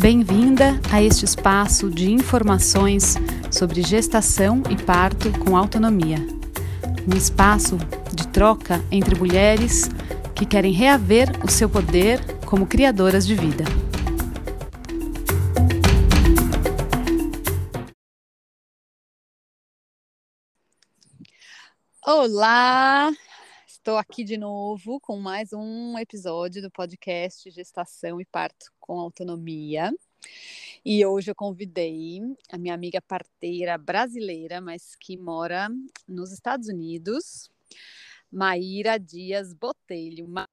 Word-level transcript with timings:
Bem-vinda 0.00 0.80
a 0.90 1.02
este 1.02 1.26
espaço 1.26 1.90
de 1.90 2.10
informações 2.10 3.16
sobre 3.50 3.82
gestação 3.82 4.62
e 4.70 4.82
parto 4.82 5.30
com 5.40 5.54
autonomia. 5.54 6.16
Um 7.06 7.14
espaço 7.14 7.76
de 8.14 8.26
troca 8.28 8.82
entre 8.90 9.14
mulheres 9.14 9.90
que 10.34 10.46
querem 10.46 10.72
reaver 10.72 11.28
o 11.44 11.50
seu 11.50 11.68
poder 11.68 12.18
como 12.46 12.66
criadoras 12.66 13.26
de 13.26 13.34
vida. 13.34 13.64
Olá! 22.06 23.12
Estou 23.90 23.98
aqui 23.98 24.22
de 24.22 24.36
novo 24.36 25.00
com 25.00 25.18
mais 25.18 25.52
um 25.52 25.98
episódio 25.98 26.62
do 26.62 26.70
podcast 26.70 27.50
Gestação 27.50 28.20
e 28.20 28.24
Parto 28.24 28.72
com 28.78 29.00
Autonomia. 29.00 29.92
E 30.84 31.04
hoje 31.04 31.32
eu 31.32 31.34
convidei 31.34 32.20
a 32.52 32.56
minha 32.56 32.72
amiga 32.72 33.02
parteira 33.02 33.76
brasileira, 33.76 34.60
mas 34.60 34.94
que 34.94 35.16
mora 35.16 35.68
nos 36.06 36.30
Estados 36.30 36.68
Unidos, 36.68 37.50
Maíra 38.30 38.96
Dias 38.96 39.52
Botelho. 39.52 40.28
Ma... 40.28 40.48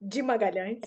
De 0.00 0.22
Magalhães. 0.22 0.78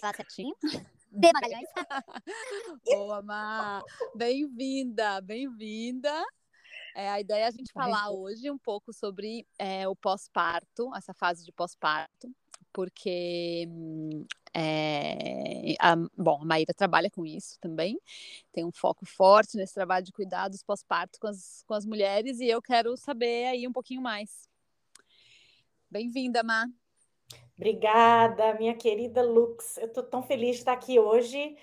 De 1.12 1.34
Magalhães. 1.34 1.68
Boa, 2.86 3.22
Ma. 3.22 3.84
Bem-vinda, 4.16 5.20
bem-vinda. 5.20 6.24
É, 6.96 7.10
a 7.10 7.20
ideia 7.20 7.46
é 7.46 7.48
a 7.48 7.52
gente 7.52 7.72
falar 7.72 8.12
hoje 8.12 8.50
um 8.52 8.58
pouco 8.58 8.92
sobre 8.92 9.48
é, 9.58 9.88
o 9.88 9.96
pós-parto, 9.96 10.94
essa 10.96 11.14
fase 11.14 11.46
de 11.46 11.52
pós-parto, 11.52 12.30
porque 12.74 13.68
é, 14.54 15.74
a, 15.80 15.96
bom, 16.18 16.42
a 16.42 16.46
Maíra 16.46 16.74
trabalha 16.74 17.10
com 17.10 17.26
isso 17.26 17.58
também, 17.60 18.00
tem 18.52 18.66
um 18.66 18.72
foco 18.72 19.06
forte 19.06 19.56
nesse 19.56 19.74
trabalho 19.74 20.06
de 20.06 20.12
cuidados 20.12 20.64
pós-parto 20.64 21.20
com 21.20 21.28
as, 21.28 21.64
com 21.66 21.74
as 21.74 21.86
mulheres, 21.86 22.40
e 22.40 22.48
eu 22.48 22.62
quero 22.62 22.96
saber 22.98 23.46
aí 23.46 23.68
um 23.68 23.74
pouquinho 23.74 24.02
mais. 24.02 24.50
Bem-vinda, 25.90 26.44
Ma. 26.44 26.66
Obrigada, 27.56 28.54
minha 28.56 28.74
querida 28.76 29.22
Lux. 29.22 29.78
Eu 29.78 29.88
estou 29.88 30.04
tão 30.04 30.24
feliz 30.24 30.56
de 30.56 30.62
estar 30.62 30.74
aqui 30.74 31.00
hoje 31.00 31.56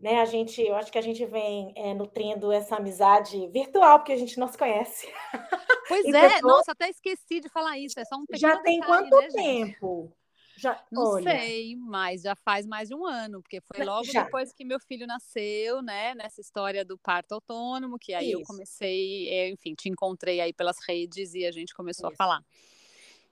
né? 0.00 0.20
A 0.20 0.24
gente, 0.24 0.60
eu 0.60 0.74
acho 0.74 0.92
que 0.92 0.98
a 0.98 1.02
gente 1.02 1.24
vem 1.26 1.72
é, 1.76 1.94
nutrindo 1.94 2.52
essa 2.52 2.76
amizade 2.76 3.48
virtual, 3.48 3.98
porque 3.98 4.12
a 4.12 4.16
gente 4.16 4.38
não 4.38 4.48
se 4.48 4.58
conhece. 4.58 5.08
Pois 5.86 6.06
é, 6.06 6.28
pessoa... 6.30 6.50
nossa, 6.50 6.72
até 6.72 6.88
esqueci 6.88 7.40
de 7.40 7.48
falar 7.50 7.78
isso. 7.78 8.00
É 8.00 8.06
só 8.06 8.16
um 8.16 8.24
Já 8.32 8.56
tem 8.62 8.80
detalhe, 8.80 9.10
quanto 9.10 9.20
né, 9.20 9.28
tempo? 9.28 10.10
Já, 10.56 10.82
não 10.90 11.02
olha... 11.02 11.38
sei, 11.38 11.76
mas 11.76 12.22
já 12.22 12.34
faz 12.34 12.64
mais 12.64 12.88
de 12.88 12.94
um 12.94 13.04
ano, 13.04 13.42
porque 13.42 13.60
foi 13.60 13.84
logo 13.84 14.04
já. 14.04 14.22
depois 14.24 14.52
que 14.52 14.64
meu 14.64 14.78
filho 14.80 15.06
nasceu, 15.06 15.82
né? 15.82 16.14
Nessa 16.14 16.40
história 16.40 16.84
do 16.84 16.96
parto 16.96 17.32
autônomo, 17.32 17.98
que 17.98 18.14
aí 18.14 18.30
isso. 18.30 18.40
eu 18.40 18.46
comecei, 18.46 19.28
é, 19.28 19.50
enfim, 19.50 19.74
te 19.74 19.88
encontrei 19.88 20.40
aí 20.40 20.52
pelas 20.52 20.76
redes 20.88 21.34
e 21.34 21.44
a 21.44 21.50
gente 21.50 21.74
começou 21.74 22.08
isso. 22.08 22.14
a 22.14 22.16
falar. 22.16 22.42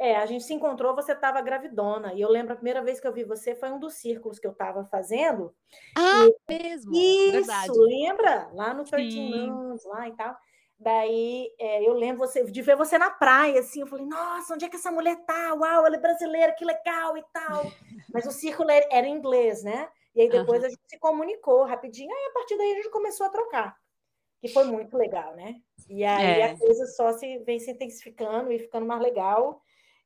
É, 0.03 0.17
a 0.17 0.27
gente 0.27 0.43
se 0.43 0.53
encontrou, 0.53 0.97
você 0.97 1.13
estava 1.13 1.41
gravidona. 1.41 2.13
E 2.13 2.21
eu 2.21 2.29
lembro 2.29 2.55
a 2.55 2.57
primeira 2.57 2.83
vez 2.83 2.99
que 2.99 3.07
eu 3.07 3.13
vi 3.13 3.23
você 3.23 3.55
foi 3.55 3.71
um 3.71 3.79
dos 3.79 3.95
círculos 3.95 4.41
que 4.41 4.47
eu 4.49 4.51
estava 4.51 4.85
fazendo. 4.87 5.55
Ah, 5.97 6.27
e... 6.27 6.53
mesmo. 6.53 6.93
Isso, 6.93 7.33
Verdade. 7.33 7.71
lembra? 7.79 8.51
Lá 8.53 8.75
no 8.75 8.83
13 8.83 9.33
anos, 9.33 9.85
lá 9.85 10.09
e 10.09 10.13
tal. 10.17 10.37
Daí 10.77 11.49
é, 11.57 11.87
eu 11.89 11.95
lembro 11.95 12.19
você, 12.19 12.43
de 12.43 12.63
ver 12.63 12.75
você 12.75 12.99
na 12.99 13.11
praia, 13.11 13.61
assim, 13.61 13.83
eu 13.83 13.87
falei, 13.87 14.05
nossa, 14.05 14.53
onde 14.53 14.65
é 14.65 14.69
que 14.69 14.75
essa 14.75 14.91
mulher 14.91 15.25
tá? 15.25 15.55
Uau, 15.55 15.87
ela 15.87 15.95
é 15.95 16.01
brasileira, 16.01 16.53
que 16.53 16.65
legal 16.65 17.17
e 17.17 17.23
tal. 17.33 17.63
Mas 18.13 18.27
o 18.27 18.33
círculo 18.33 18.73
era 18.73 19.07
em 19.07 19.15
inglês, 19.15 19.63
né? 19.63 19.89
E 20.17 20.23
aí 20.23 20.29
depois 20.29 20.63
uhum. 20.63 20.67
a 20.67 20.69
gente 20.69 20.83
se 20.85 20.99
comunicou 20.99 21.65
rapidinho, 21.65 22.11
aí 22.11 22.27
a 22.29 22.33
partir 22.33 22.59
daí 22.59 22.73
a 22.73 22.75
gente 22.75 22.91
começou 22.91 23.25
a 23.25 23.31
trocar. 23.31 23.77
Que 24.41 24.49
foi 24.49 24.65
muito 24.65 24.99
legal, 24.99 25.37
né? 25.37 25.61
E 25.89 26.03
aí 26.05 26.41
é. 26.41 26.51
a 26.51 26.59
coisa 26.59 26.87
só 26.87 27.13
se 27.13 27.39
vem 27.45 27.61
se 27.61 27.71
intensificando 27.71 28.51
e 28.51 28.59
ficando 28.59 28.85
mais 28.85 29.01
legal. 29.01 29.63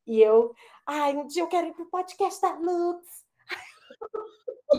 E 0.07 0.23
eu, 0.23 0.55
ai, 0.87 1.17
um 1.17 1.27
dia 1.27 1.43
eu 1.43 1.49
quero 1.49 1.67
ir 1.67 1.75
para 1.75 1.83
o 1.85 1.91
podcast 1.91 2.41
da 2.41 2.55
Lux. 2.55 3.25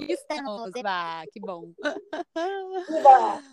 Estamos, 0.08 0.72
Eva, 0.76 1.26
que 1.32 1.40
bom. 1.40 1.74
Eva. 2.90 3.44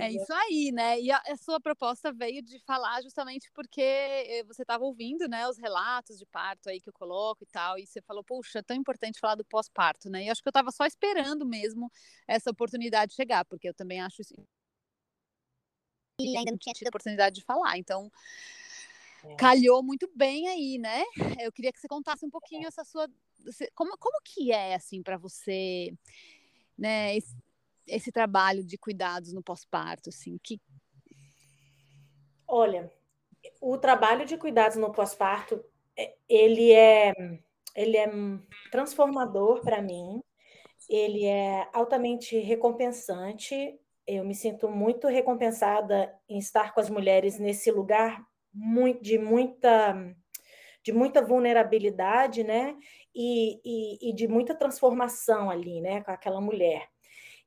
É 0.00 0.10
isso 0.10 0.32
aí, 0.32 0.72
né? 0.72 1.00
E 1.00 1.10
a, 1.10 1.22
a, 1.26 1.36
sua 1.36 1.60
proposta 1.60 2.12
veio 2.12 2.42
de 2.42 2.58
falar 2.60 3.00
justamente 3.02 3.50
porque 3.54 3.80
eh, 3.80 4.44
você 4.44 4.62
estava 4.62 4.84
ouvindo, 4.84 5.28
né, 5.28 5.48
os 5.48 5.56
relatos 5.56 6.18
de 6.18 6.26
parto 6.26 6.68
aí 6.68 6.80
que 6.80 6.88
eu 6.88 6.92
coloco 6.92 7.44
e 7.44 7.46
tal, 7.46 7.78
e 7.78 7.86
você 7.86 8.02
falou, 8.02 8.24
puxa, 8.24 8.58
é 8.58 8.62
tão 8.62 8.76
importante 8.76 9.20
falar 9.20 9.36
do 9.36 9.44
pós-parto, 9.44 10.10
né? 10.10 10.24
E 10.24 10.30
acho 10.30 10.42
que 10.42 10.48
eu 10.48 10.50
estava 10.50 10.72
só 10.72 10.84
esperando 10.84 11.46
mesmo 11.46 11.90
essa 12.26 12.50
oportunidade 12.50 13.14
chegar, 13.14 13.44
porque 13.44 13.68
eu 13.68 13.74
também 13.74 14.00
acho 14.00 14.20
isso. 14.20 14.34
E 16.20 16.36
ainda 16.36 16.50
não 16.52 16.58
tinha 16.58 16.74
tido 16.74 16.88
a 16.88 16.90
oportunidade 16.90 17.36
de 17.36 17.44
falar, 17.44 17.78
então. 17.78 18.10
Calhou 19.36 19.82
muito 19.82 20.10
bem 20.14 20.48
aí, 20.48 20.78
né? 20.78 21.02
Eu 21.40 21.52
queria 21.52 21.72
que 21.72 21.80
você 21.80 21.88
contasse 21.88 22.24
um 22.24 22.30
pouquinho 22.30 22.66
essa 22.66 22.84
sua. 22.84 23.08
Como, 23.74 23.96
como 23.98 24.18
que 24.24 24.52
é, 24.52 24.74
assim, 24.74 25.02
para 25.02 25.16
você, 25.16 25.92
né, 26.78 27.16
esse, 27.16 27.36
esse, 27.86 28.12
trabalho 28.12 28.64
de 28.64 28.78
cuidados 28.78 29.32
no 29.32 29.42
pós-parto, 29.42 30.10
assim? 30.10 30.38
Que... 30.42 30.60
Olha, 32.46 32.92
o 33.60 33.76
trabalho 33.78 34.24
de 34.24 34.36
cuidados 34.36 34.76
no 34.76 34.92
pós-parto, 34.92 35.64
é, 35.96 36.14
ele 36.28 36.72
é, 36.72 37.12
ele 37.74 37.96
é 37.96 38.10
transformador 38.70 39.60
para 39.62 39.82
mim, 39.82 40.22
ele 40.88 41.24
é 41.24 41.68
altamente 41.72 42.38
recompensante. 42.38 43.78
Eu 44.06 44.24
me 44.24 44.34
sinto 44.34 44.68
muito 44.68 45.06
recompensada 45.06 46.12
em 46.28 46.38
estar 46.38 46.74
com 46.74 46.80
as 46.80 46.90
mulheres 46.90 47.38
nesse 47.38 47.70
lugar 47.70 48.24
de 49.00 49.18
muita 49.18 50.14
de 50.82 50.92
muita 50.92 51.22
vulnerabilidade, 51.22 52.42
né? 52.42 52.76
E, 53.14 53.60
e, 53.64 54.10
e, 54.10 54.12
de 54.14 54.26
muita 54.26 54.54
transformação 54.54 55.48
ali, 55.48 55.80
né? 55.80 56.02
Com 56.02 56.10
aquela 56.10 56.40
mulher. 56.40 56.88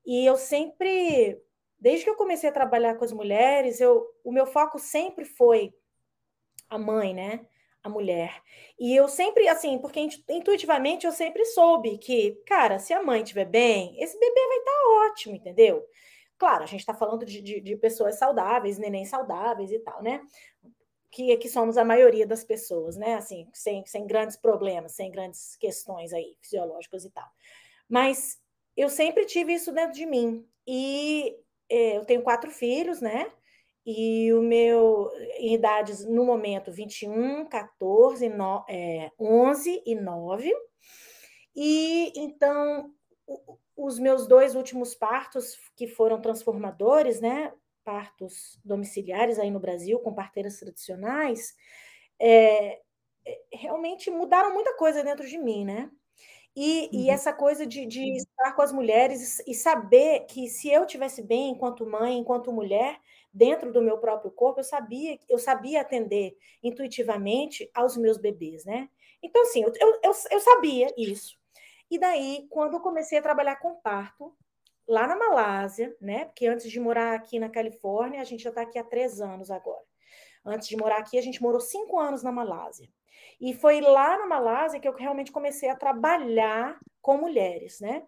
E 0.06 0.24
eu 0.24 0.36
sempre, 0.36 1.38
desde 1.78 2.04
que 2.04 2.10
eu 2.10 2.16
comecei 2.16 2.48
a 2.48 2.52
trabalhar 2.52 2.94
com 2.94 3.04
as 3.04 3.12
mulheres, 3.12 3.80
eu, 3.80 4.06
o 4.24 4.32
meu 4.32 4.46
foco 4.46 4.78
sempre 4.78 5.24
foi 5.24 5.74
a 6.70 6.78
mãe, 6.78 7.12
né? 7.12 7.46
A 7.82 7.88
mulher. 7.88 8.42
E 8.78 8.94
eu 8.96 9.06
sempre, 9.08 9.48
assim, 9.48 9.78
porque 9.78 10.00
intuitivamente 10.30 11.06
eu 11.06 11.12
sempre 11.12 11.44
soube 11.44 11.98
que, 11.98 12.32
cara, 12.46 12.78
se 12.78 12.92
a 12.92 13.02
mãe 13.02 13.22
estiver 13.22 13.44
bem, 13.44 14.00
esse 14.02 14.18
bebê 14.18 14.46
vai 14.48 14.58
estar 14.58 14.70
tá 14.70 15.10
ótimo, 15.10 15.36
entendeu? 15.36 15.86
Claro, 16.38 16.64
a 16.64 16.66
gente 16.66 16.80
está 16.80 16.92
falando 16.94 17.24
de, 17.24 17.40
de, 17.40 17.60
de, 17.60 17.76
pessoas 17.76 18.18
saudáveis, 18.18 18.78
neném 18.78 19.04
saudáveis 19.04 19.72
e 19.72 19.78
tal, 19.78 20.02
né? 20.02 20.20
Que, 21.16 21.34
que 21.38 21.48
somos 21.48 21.78
a 21.78 21.84
maioria 21.84 22.26
das 22.26 22.44
pessoas, 22.44 22.94
né? 22.94 23.14
Assim, 23.14 23.48
sem, 23.54 23.86
sem 23.86 24.06
grandes 24.06 24.36
problemas, 24.36 24.92
sem 24.92 25.10
grandes 25.10 25.56
questões 25.56 26.12
aí 26.12 26.36
fisiológicas 26.42 27.06
e 27.06 27.10
tal. 27.10 27.26
Mas 27.88 28.38
eu 28.76 28.90
sempre 28.90 29.24
tive 29.24 29.54
isso 29.54 29.72
dentro 29.72 29.94
de 29.94 30.04
mim. 30.04 30.46
E 30.66 31.34
é, 31.70 31.96
eu 31.96 32.04
tenho 32.04 32.20
quatro 32.20 32.50
filhos, 32.50 33.00
né? 33.00 33.32
E 33.86 34.30
o 34.34 34.42
meu, 34.42 35.10
em 35.38 35.54
idades, 35.54 36.04
no 36.04 36.22
momento, 36.22 36.70
21, 36.70 37.46
14, 37.46 38.28
no, 38.28 38.62
é, 38.68 39.10
11 39.18 39.82
e 39.86 39.94
9. 39.94 40.52
E 41.54 42.12
então, 42.14 42.92
os 43.74 43.98
meus 43.98 44.26
dois 44.26 44.54
últimos 44.54 44.94
partos, 44.94 45.56
que 45.74 45.86
foram 45.86 46.20
transformadores, 46.20 47.22
né? 47.22 47.54
Partos 47.86 48.58
domiciliares 48.64 49.38
aí 49.38 49.48
no 49.48 49.60
Brasil, 49.60 50.00
com 50.00 50.12
parteiras 50.12 50.58
tradicionais, 50.58 51.54
é, 52.18 52.80
é, 53.24 53.40
realmente 53.52 54.10
mudaram 54.10 54.52
muita 54.52 54.76
coisa 54.76 55.04
dentro 55.04 55.24
de 55.24 55.38
mim, 55.38 55.64
né? 55.64 55.88
E, 56.56 56.82
uhum. 56.82 56.88
e 56.92 57.10
essa 57.10 57.32
coisa 57.32 57.64
de, 57.64 57.86
de, 57.86 58.16
estar 58.16 58.52
com 58.54 58.62
as 58.62 58.72
mulheres 58.72 59.40
e 59.46 59.54
saber 59.54 60.26
que 60.26 60.48
se 60.48 60.68
eu 60.68 60.84
tivesse 60.84 61.22
bem 61.22 61.50
enquanto 61.50 61.86
mãe, 61.86 62.18
enquanto 62.18 62.52
mulher, 62.52 62.98
dentro 63.32 63.72
do 63.72 63.80
meu 63.80 63.98
próprio 63.98 64.32
corpo, 64.32 64.60
eu 64.60 64.64
sabia, 64.64 65.16
eu 65.28 65.38
sabia 65.38 65.82
atender 65.82 66.36
intuitivamente 66.62 67.70
aos 67.72 67.96
meus 67.96 68.18
bebês, 68.18 68.64
né? 68.64 68.88
Então, 69.22 69.42
assim, 69.42 69.62
eu, 69.62 69.72
eu, 70.02 70.12
eu 70.30 70.40
sabia 70.40 70.92
isso. 70.96 71.38
E 71.88 71.98
daí, 71.98 72.46
quando 72.50 72.74
eu 72.74 72.80
comecei 72.80 73.18
a 73.18 73.22
trabalhar 73.22 73.56
com 73.56 73.76
parto, 73.76 74.34
lá 74.88 75.06
na 75.06 75.16
Malásia, 75.16 75.96
né? 76.00 76.24
Porque 76.26 76.46
antes 76.46 76.70
de 76.70 76.78
morar 76.80 77.14
aqui 77.14 77.38
na 77.38 77.48
Califórnia, 77.48 78.20
a 78.20 78.24
gente 78.24 78.42
já 78.42 78.50
está 78.50 78.62
aqui 78.62 78.78
há 78.78 78.84
três 78.84 79.20
anos 79.20 79.50
agora. 79.50 79.84
Antes 80.44 80.68
de 80.68 80.76
morar 80.76 80.98
aqui, 80.98 81.18
a 81.18 81.22
gente 81.22 81.42
morou 81.42 81.60
cinco 81.60 81.98
anos 81.98 82.22
na 82.22 82.30
Malásia. 82.30 82.88
E 83.40 83.52
foi 83.52 83.80
lá 83.80 84.18
na 84.18 84.26
Malásia 84.26 84.80
que 84.80 84.88
eu 84.88 84.94
realmente 84.94 85.32
comecei 85.32 85.68
a 85.68 85.76
trabalhar 85.76 86.78
com 87.02 87.18
mulheres, 87.18 87.80
né? 87.80 88.04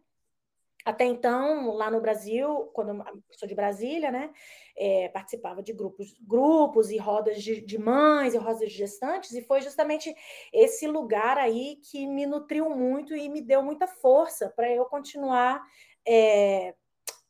Até 0.84 1.04
então, 1.04 1.74
lá 1.74 1.90
no 1.90 2.00
Brasil, 2.00 2.70
quando 2.72 3.04
sou 3.32 3.46
de 3.46 3.54
Brasília, 3.54 4.10
né, 4.10 4.30
é, 4.74 5.08
participava 5.08 5.62
de 5.62 5.72
grupos, 5.72 6.14
grupos 6.20 6.90
e 6.90 6.96
rodas 6.96 7.42
de, 7.42 7.60
de, 7.60 7.76
mães 7.76 8.32
e 8.32 8.38
rodas 8.38 8.60
de 8.60 8.68
gestantes, 8.68 9.32
e 9.32 9.42
foi 9.42 9.60
justamente 9.60 10.14
esse 10.50 10.86
lugar 10.86 11.36
aí 11.36 11.76
que 11.90 12.06
me 12.06 12.24
nutriu 12.24 12.70
muito 12.70 13.14
e 13.14 13.28
me 13.28 13.42
deu 13.42 13.62
muita 13.62 13.86
força 13.86 14.48
para 14.56 14.72
eu 14.72 14.86
continuar 14.86 15.62
é, 16.08 16.74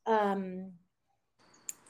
um, 0.07 0.73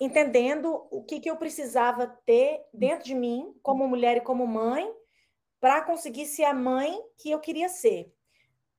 entendendo 0.01 0.87
o 0.91 1.05
que, 1.05 1.21
que 1.21 1.31
eu 1.31 1.37
precisava 1.37 2.07
ter 2.25 2.65
dentro 2.73 3.05
de 3.05 3.15
mim, 3.15 3.55
como 3.63 3.87
mulher 3.87 4.17
e 4.17 4.23
como 4.23 4.47
mãe, 4.47 4.91
para 5.61 5.83
conseguir 5.83 6.25
ser 6.27 6.45
a 6.45 6.55
mãe 6.55 6.99
que 7.19 7.31
eu 7.31 7.41
queria 7.41 7.69
ser. 7.69 8.11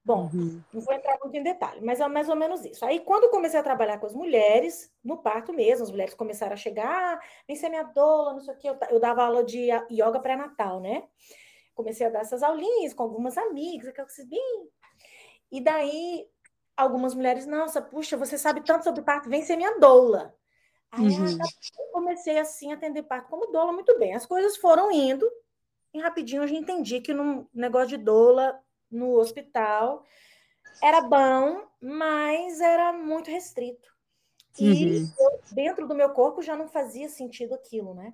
Bom, 0.04 0.30
uhum. 0.34 0.64
não 0.74 0.82
vou 0.82 0.94
entrar 0.94 1.20
muito 1.22 1.36
em 1.36 1.44
detalhe, 1.44 1.82
mas 1.82 2.00
é 2.00 2.08
mais 2.08 2.30
ou 2.30 2.36
menos 2.36 2.66
isso. 2.66 2.84
Aí, 2.84 3.02
quando 3.02 3.26
eu 3.26 3.30
comecei 3.30 3.60
a 3.60 3.64
trabalhar 3.64 4.00
com 4.00 4.08
as 4.08 4.14
mulheres, 4.14 4.92
no 5.04 5.18
parto 5.18 5.54
mesmo, 5.54 5.84
as 5.84 5.92
mulheres 5.92 6.14
começaram 6.16 6.54
a 6.54 6.58
chegar, 6.58 6.88
ah, 6.88 7.20
vem 7.46 7.56
ser 7.56 7.70
minha 7.70 7.84
doula, 7.84 8.34
não 8.34 8.40
sei 8.40 8.56
o 8.56 8.58
quê. 8.58 8.70
Eu, 8.70 8.78
eu 8.90 9.00
dava 9.00 9.24
aula 9.24 9.44
de 9.44 9.70
yoga 9.92 10.20
pré-natal, 10.20 10.80
né? 10.80 11.04
Comecei 11.76 12.08
a 12.08 12.10
dar 12.10 12.22
essas 12.22 12.42
aulinhas 12.42 12.94
com 12.94 13.04
algumas 13.04 13.38
amigas, 13.38 13.90
aquelas 13.90 14.16
bem. 14.26 14.70
E 15.52 15.62
daí, 15.62 16.28
algumas 16.84 17.14
mulheres, 17.14 17.46
nossa, 17.46 17.82
puxa, 17.82 18.18
você 18.18 18.38
sabe 18.38 18.62
tanto 18.62 18.84
sobre 18.84 19.02
parto, 19.02 19.30
vem 19.30 19.44
ser 19.44 19.56
minha 19.56 19.78
doula. 19.80 20.36
Aí 20.92 21.08
uhum. 21.08 21.28
eu 21.28 21.92
comecei 21.92 22.40
assim 22.40 22.72
a 22.72 22.76
atender 22.76 23.04
parto 23.04 23.30
como 23.30 23.52
doula 23.52 23.72
muito 23.72 23.98
bem. 24.00 24.16
As 24.16 24.26
coisas 24.26 24.58
foram 24.58 24.92
indo, 24.92 25.30
e 25.94 26.00
rapidinho 26.00 26.44
eu 26.44 26.48
já 26.48 26.56
entendi 26.56 27.02
que 27.02 27.14
no 27.14 27.48
negócio 27.54 27.90
de 27.90 27.98
doula 27.98 28.60
no 28.90 29.18
hospital 29.18 30.04
era 30.82 31.02
bom, 31.02 31.68
mas 31.82 32.60
era 32.62 32.94
muito 32.94 33.30
restrito. 33.30 33.90
E 34.60 35.00
uhum. 35.00 35.14
eu, 35.20 35.40
dentro 35.52 35.88
do 35.88 35.96
meu 35.96 36.10
corpo 36.10 36.42
já 36.42 36.56
não 36.56 36.68
fazia 36.68 37.08
sentido 37.08 37.54
aquilo, 37.54 37.94
né? 37.94 38.14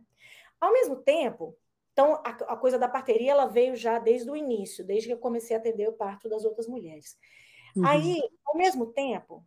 Ao 0.59 0.71
mesmo 0.71 0.97
tempo, 0.97 1.55
então 1.93 2.15
a, 2.15 2.29
a, 2.29 2.57
coisa 2.57 2.77
da 2.77 2.87
parteria 2.87 3.31
ela 3.31 3.45
veio 3.45 3.75
já 3.75 3.99
desde 3.99 4.29
o 4.29 4.35
início, 4.35 4.83
desde 4.83 5.07
que 5.07 5.13
eu 5.13 5.17
comecei 5.17 5.55
a 5.55 5.59
atender 5.59 5.87
o 5.87 5.93
parto 5.93 6.27
das 6.27 6.43
outras 6.43 6.67
mulheres. 6.67 7.17
Uhum. 7.75 7.85
Aí, 7.85 8.21
ao 8.45 8.55
mesmo 8.55 8.87
tempo, 8.87 9.45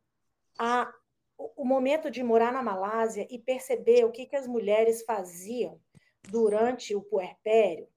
a, 0.58 0.92
o, 1.36 1.62
o 1.62 1.64
momento 1.64 2.10
de 2.10 2.22
morar 2.22 2.52
na 2.52 2.62
Malásia 2.62 3.26
e 3.30 3.38
perceber 3.38 4.04
o 4.04 4.10
que, 4.10 4.26
que 4.26 4.36
as 4.36 4.46
mulheres 4.46 5.02
faziam 5.02 5.80
durante 6.28 6.94
o 6.94 7.02
puerpério, 7.02 7.88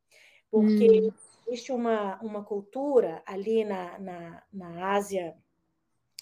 porque 0.50 1.02
hum. 1.02 1.14
existe 1.48 1.72
uma, 1.72 2.20
uma 2.22 2.44
cultura 2.44 3.22
ali 3.26 3.64
na, 3.66 4.00
na, 4.00 4.44
na 4.54 4.94
Ásia 4.94 5.36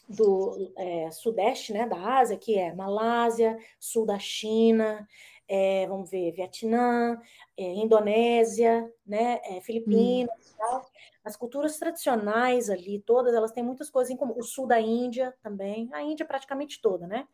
do 0.08 0.74
é, 0.76 1.12
sudeste 1.12 1.72
né, 1.72 1.88
da 1.88 2.20
Ásia, 2.20 2.36
que 2.36 2.58
é 2.58 2.74
Malásia, 2.74 3.58
sul 3.80 4.08
da 4.08 4.18
China, 4.18 5.08
é, 5.48 5.88
vamos 5.88 6.10
ver, 6.10 6.32
Vietnã, 6.32 7.20
é, 7.56 7.64
Indonésia, 7.74 8.92
né, 9.06 9.40
é, 9.44 9.62
Filipinas, 9.62 10.56
hum. 10.60 10.82
As 11.30 11.38
culturas 11.38 11.78
tradicionais 11.78 12.70
ali, 12.70 13.02
todas 13.06 13.34
elas 13.34 13.52
têm 13.52 13.64
muitas 13.64 13.90
coisas 13.90 14.12
em 14.12 14.18
comum. 14.18 14.34
O 14.38 14.44
sul 14.44 14.68
da 14.68 14.80
Índia 14.80 15.34
também, 15.42 15.90
a 15.94 16.02
Índia 16.02 16.26
praticamente 16.26 16.81
toda, 16.81 17.08
né? 17.08 17.28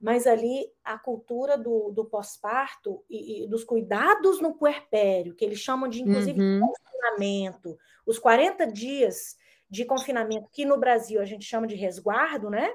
mas 0.00 0.26
ali 0.26 0.70
a 0.84 0.98
cultura 0.98 1.56
do, 1.56 1.90
do 1.90 2.04
pós-parto 2.04 3.02
e, 3.08 3.44
e, 3.44 3.48
dos 3.48 3.64
cuidados 3.64 4.40
no 4.40 4.54
puerpério, 4.54 5.34
que 5.34 5.44
eles 5.44 5.58
chamam 5.58 5.88
de, 5.88 6.02
inclusive, 6.02 6.38
uhum. 6.38 6.60
confinamento, 6.60 7.78
os 8.04 8.18
40 8.18 8.66
dias 8.66 9.36
de 9.68 9.84
confinamento, 9.84 10.50
que 10.52 10.64
no 10.64 10.78
Brasil 10.78 11.20
a 11.20 11.24
gente 11.24 11.44
chama 11.44 11.66
de 11.66 11.74
resguardo, 11.74 12.50
né? 12.50 12.70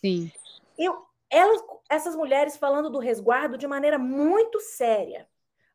Sim. 0.00 0.30
Eu, 0.76 1.06
elas, 1.30 1.62
essas 1.88 2.16
mulheres 2.16 2.56
falando 2.56 2.90
do 2.90 2.98
resguardo 2.98 3.56
de 3.56 3.66
maneira 3.66 3.98
muito 3.98 4.60
séria, 4.60 5.28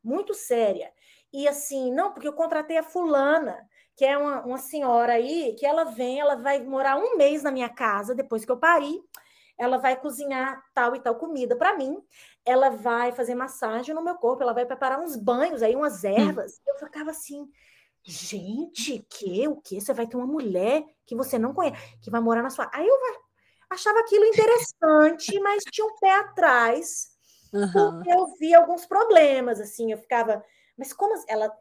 muito 0.04 0.34
séria. 0.34 0.92
E 1.32 1.48
assim, 1.48 1.92
não, 1.92 2.12
porque 2.12 2.28
eu 2.28 2.32
contratei 2.32 2.76
a 2.76 2.82
fulana, 2.82 3.58
que 4.00 4.04
é 4.06 4.16
uma, 4.16 4.40
uma 4.46 4.56
senhora 4.56 5.12
aí, 5.12 5.54
que 5.58 5.66
ela 5.66 5.84
vem, 5.84 6.20
ela 6.20 6.34
vai 6.34 6.64
morar 6.64 6.96
um 6.96 7.18
mês 7.18 7.42
na 7.42 7.52
minha 7.52 7.68
casa 7.68 8.14
depois 8.14 8.46
que 8.46 8.50
eu 8.50 8.56
pari 8.56 8.98
ela 9.58 9.76
vai 9.76 9.94
cozinhar 9.94 10.64
tal 10.72 10.96
e 10.96 11.00
tal 11.00 11.16
comida 11.16 11.54
para 11.54 11.76
mim, 11.76 12.02
ela 12.46 12.70
vai 12.70 13.12
fazer 13.12 13.34
massagem 13.34 13.94
no 13.94 14.02
meu 14.02 14.14
corpo, 14.14 14.42
ela 14.42 14.54
vai 14.54 14.64
preparar 14.64 14.98
uns 14.98 15.16
banhos 15.16 15.62
aí, 15.62 15.76
umas 15.76 16.02
ervas. 16.02 16.54
Hum. 16.54 16.62
Eu 16.68 16.76
ficava 16.76 17.10
assim, 17.10 17.46
gente, 18.02 19.06
que 19.10 19.46
o 19.46 19.56
que? 19.56 19.78
Você 19.78 19.92
vai 19.92 20.06
ter 20.06 20.16
uma 20.16 20.26
mulher 20.26 20.82
que 21.04 21.14
você 21.14 21.38
não 21.38 21.52
conhece, 21.52 21.76
que 22.00 22.10
vai 22.10 22.22
morar 22.22 22.42
na 22.42 22.48
sua. 22.48 22.70
Aí 22.72 22.88
eu 22.88 22.96
achava 23.68 24.00
aquilo 24.00 24.24
interessante, 24.24 25.38
mas 25.40 25.62
tinha 25.70 25.86
um 25.86 25.94
pé 25.98 26.14
atrás, 26.14 27.10
uhum. 27.52 27.70
porque 27.70 28.10
eu 28.10 28.34
via 28.38 28.60
alguns 28.60 28.86
problemas, 28.86 29.60
assim, 29.60 29.92
eu 29.92 29.98
ficava, 29.98 30.42
mas 30.74 30.94
como 30.94 31.22
ela. 31.28 31.52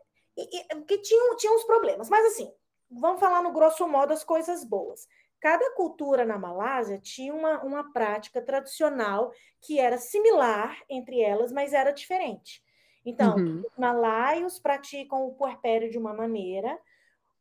Porque 0.76 0.98
tinha, 1.00 1.36
tinha 1.36 1.54
uns 1.54 1.64
problemas, 1.64 2.10
mas 2.10 2.26
assim, 2.28 2.52
vamos 2.90 3.20
falar 3.20 3.42
no 3.42 3.52
grosso 3.52 3.88
modo 3.88 4.14
as 4.14 4.24
coisas 4.24 4.64
boas. 4.64 5.08
Cada 5.40 5.72
cultura 5.72 6.26
na 6.26 6.38
Malásia 6.38 7.00
tinha 7.00 7.34
uma, 7.34 7.64
uma 7.64 7.94
prática 7.94 8.42
tradicional 8.42 9.32
que 9.62 9.80
era 9.80 9.98
similar 9.98 10.78
entre 10.90 11.22
elas, 11.22 11.52
mas 11.52 11.74
era 11.74 11.92
diferente. 11.92 12.62
Então, 13.06 13.38
uhum. 13.38 13.62
os 13.62 13.78
malaios 13.78 14.60
praticam 14.60 15.26
o 15.26 15.34
puerpério 15.34 15.90
de 15.90 15.98
uma 15.98 16.14
maneira, 16.14 16.78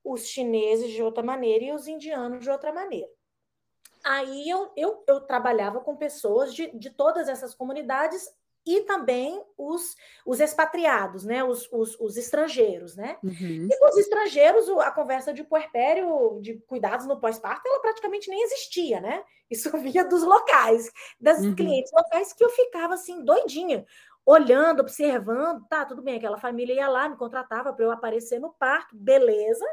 os 0.05 0.27
chineses 0.27 0.93
de 0.93 1.03
outra 1.03 1.23
maneira 1.23 1.65
e 1.65 1.73
os 1.73 1.89
indianos 1.89 2.45
de 2.45 2.51
outra 2.51 2.73
maneira. 2.73 3.11
Aí 4.05 4.49
eu, 4.49 4.71
eu, 4.77 5.05
eu 5.07 5.21
trabalhava 5.21 5.81
com 5.81 5.97
pessoas 5.97 6.55
de, 6.55 6.71
de 6.79 6.91
todas 6.91 7.29
essas 7.29 7.55
comunidades 7.55 8.31
e 8.69 8.83
também 8.83 9.43
os, 9.57 9.97
os 10.27 10.41
expatriados, 10.41 11.25
né? 11.25 11.43
Os, 11.43 11.67
os, 11.73 11.99
os 11.99 12.19
estrangeiros, 12.19 12.95
né? 12.95 13.17
Uhum. 13.25 13.67
E 13.71 13.79
com 13.79 13.89
os 13.89 13.97
estrangeiros, 13.97 14.69
a 14.69 14.91
conversa 14.91 15.33
de 15.33 15.43
puerpério, 15.43 16.39
de 16.43 16.59
cuidados 16.67 17.07
no 17.07 17.19
pós-parto, 17.19 17.67
ela 17.67 17.81
praticamente 17.81 18.29
nem 18.29 18.43
existia, 18.43 19.01
né? 19.01 19.25
Isso 19.51 19.71
vinha 19.79 20.05
dos 20.05 20.23
locais, 20.23 20.93
das 21.19 21.39
uhum. 21.39 21.55
clientes 21.55 21.91
locais, 21.93 22.35
que 22.35 22.45
eu 22.45 22.51
ficava 22.51 22.93
assim, 22.93 23.25
doidinha, 23.25 23.87
olhando, 24.27 24.81
observando, 24.81 25.67
tá, 25.67 25.87
tudo 25.87 26.03
bem, 26.03 26.19
aquela 26.19 26.37
família 26.37 26.75
ia 26.75 26.89
lá, 26.89 27.09
me 27.09 27.17
contratava 27.17 27.73
para 27.73 27.87
eu 27.87 27.91
aparecer 27.91 28.39
no 28.39 28.53
parto, 28.53 28.95
beleza. 28.95 29.65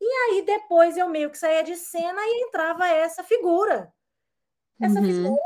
E 0.00 0.04
aí 0.04 0.42
depois 0.42 0.96
eu 0.96 1.08
meio 1.08 1.30
que 1.30 1.38
saía 1.38 1.62
de 1.62 1.76
cena 1.76 2.20
e 2.20 2.42
entrava 2.42 2.88
essa 2.88 3.22
figura. 3.22 3.92
Essa 4.80 4.98
uhum. 4.98 5.06
figura 5.06 5.42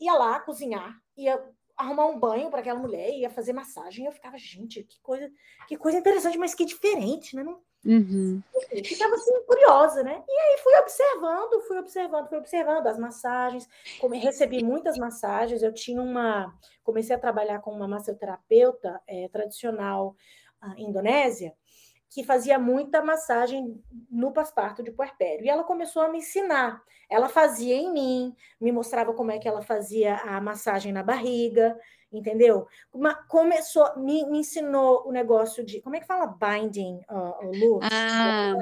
ia 0.00 0.12
lá 0.14 0.40
cozinhar, 0.40 1.00
ia 1.16 1.40
arrumar 1.76 2.06
um 2.06 2.18
banho 2.18 2.50
para 2.50 2.60
aquela 2.60 2.78
mulher, 2.78 3.10
ia 3.10 3.30
fazer 3.30 3.52
massagem. 3.52 4.04
E 4.04 4.08
eu 4.08 4.12
ficava, 4.12 4.38
gente, 4.38 4.82
que 4.82 5.00
coisa, 5.00 5.30
que 5.68 5.76
coisa 5.76 5.98
interessante, 5.98 6.38
mas 6.38 6.54
que 6.54 6.64
diferente, 6.64 7.36
né? 7.36 7.42
Não... 7.42 7.60
Uhum. 7.84 8.42
Ficava 8.84 9.14
assim, 9.14 9.44
curiosa, 9.46 10.02
né? 10.02 10.22
E 10.26 10.32
aí 10.32 10.58
fui 10.58 10.74
observando, 10.76 11.60
fui 11.68 11.78
observando, 11.78 12.28
fui 12.28 12.38
observando 12.38 12.86
as 12.86 12.98
massagens. 12.98 13.68
Como 14.00 14.18
recebi 14.18 14.64
muitas 14.64 14.98
massagens, 14.98 15.62
eu 15.62 15.72
tinha 15.72 16.02
uma. 16.02 16.52
Comecei 16.82 17.14
a 17.14 17.18
trabalhar 17.18 17.60
com 17.60 17.70
uma 17.70 17.86
massoterapeuta 17.86 19.00
é, 19.06 19.28
tradicional 19.28 20.16
uh, 20.62 20.80
indonésia, 20.80 21.54
que 22.16 22.24
fazia 22.24 22.58
muita 22.58 23.04
massagem 23.04 23.78
no 24.10 24.32
pós-parto 24.32 24.82
de 24.82 24.90
puerpério. 24.90 25.44
E 25.44 25.50
ela 25.50 25.64
começou 25.64 26.00
a 26.00 26.08
me 26.08 26.16
ensinar. 26.16 26.82
Ela 27.10 27.28
fazia 27.28 27.74
em 27.74 27.92
mim, 27.92 28.34
me 28.58 28.72
mostrava 28.72 29.12
como 29.12 29.32
é 29.32 29.38
que 29.38 29.46
ela 29.46 29.60
fazia 29.60 30.16
a 30.22 30.40
massagem 30.40 30.94
na 30.94 31.02
barriga, 31.02 31.78
entendeu? 32.10 32.66
Uma, 32.90 33.14
começou, 33.14 33.98
me, 33.98 34.24
me, 34.30 34.38
ensinou 34.38 35.06
o 35.06 35.12
negócio 35.12 35.62
de. 35.62 35.82
Como 35.82 35.94
é 35.94 36.00
que 36.00 36.06
fala 36.06 36.26
binding, 36.26 37.02
uh, 37.10 37.50
Lu? 37.54 37.80
Ah, 37.82 38.54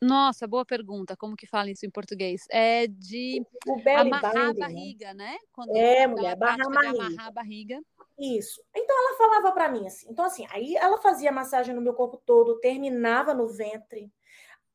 nossa, 0.00 0.48
boa 0.48 0.64
pergunta. 0.64 1.14
Como 1.14 1.36
que 1.36 1.46
fala 1.46 1.70
isso 1.70 1.84
em 1.84 1.90
português? 1.90 2.46
É 2.50 2.86
de 2.86 3.46
o 3.66 3.74
amarrar 3.74 4.32
binding, 4.32 4.38
a 4.38 4.46
né? 4.46 4.54
barriga, 4.54 5.14
né? 5.14 5.36
Quando 5.52 5.76
é, 5.76 6.06
mulher, 6.06 6.36
barra 6.36 6.64
amarrar 6.64 7.26
a 7.26 7.30
barriga. 7.30 7.82
Isso. 8.22 8.62
Então 8.74 8.96
ela 8.96 9.18
falava 9.18 9.52
para 9.52 9.68
mim 9.68 9.86
assim. 9.86 10.06
Então 10.08 10.24
assim, 10.24 10.46
aí 10.50 10.76
ela 10.76 10.98
fazia 10.98 11.32
massagem 11.32 11.74
no 11.74 11.80
meu 11.80 11.94
corpo 11.94 12.22
todo, 12.24 12.60
terminava 12.60 13.34
no 13.34 13.48
ventre, 13.48 14.12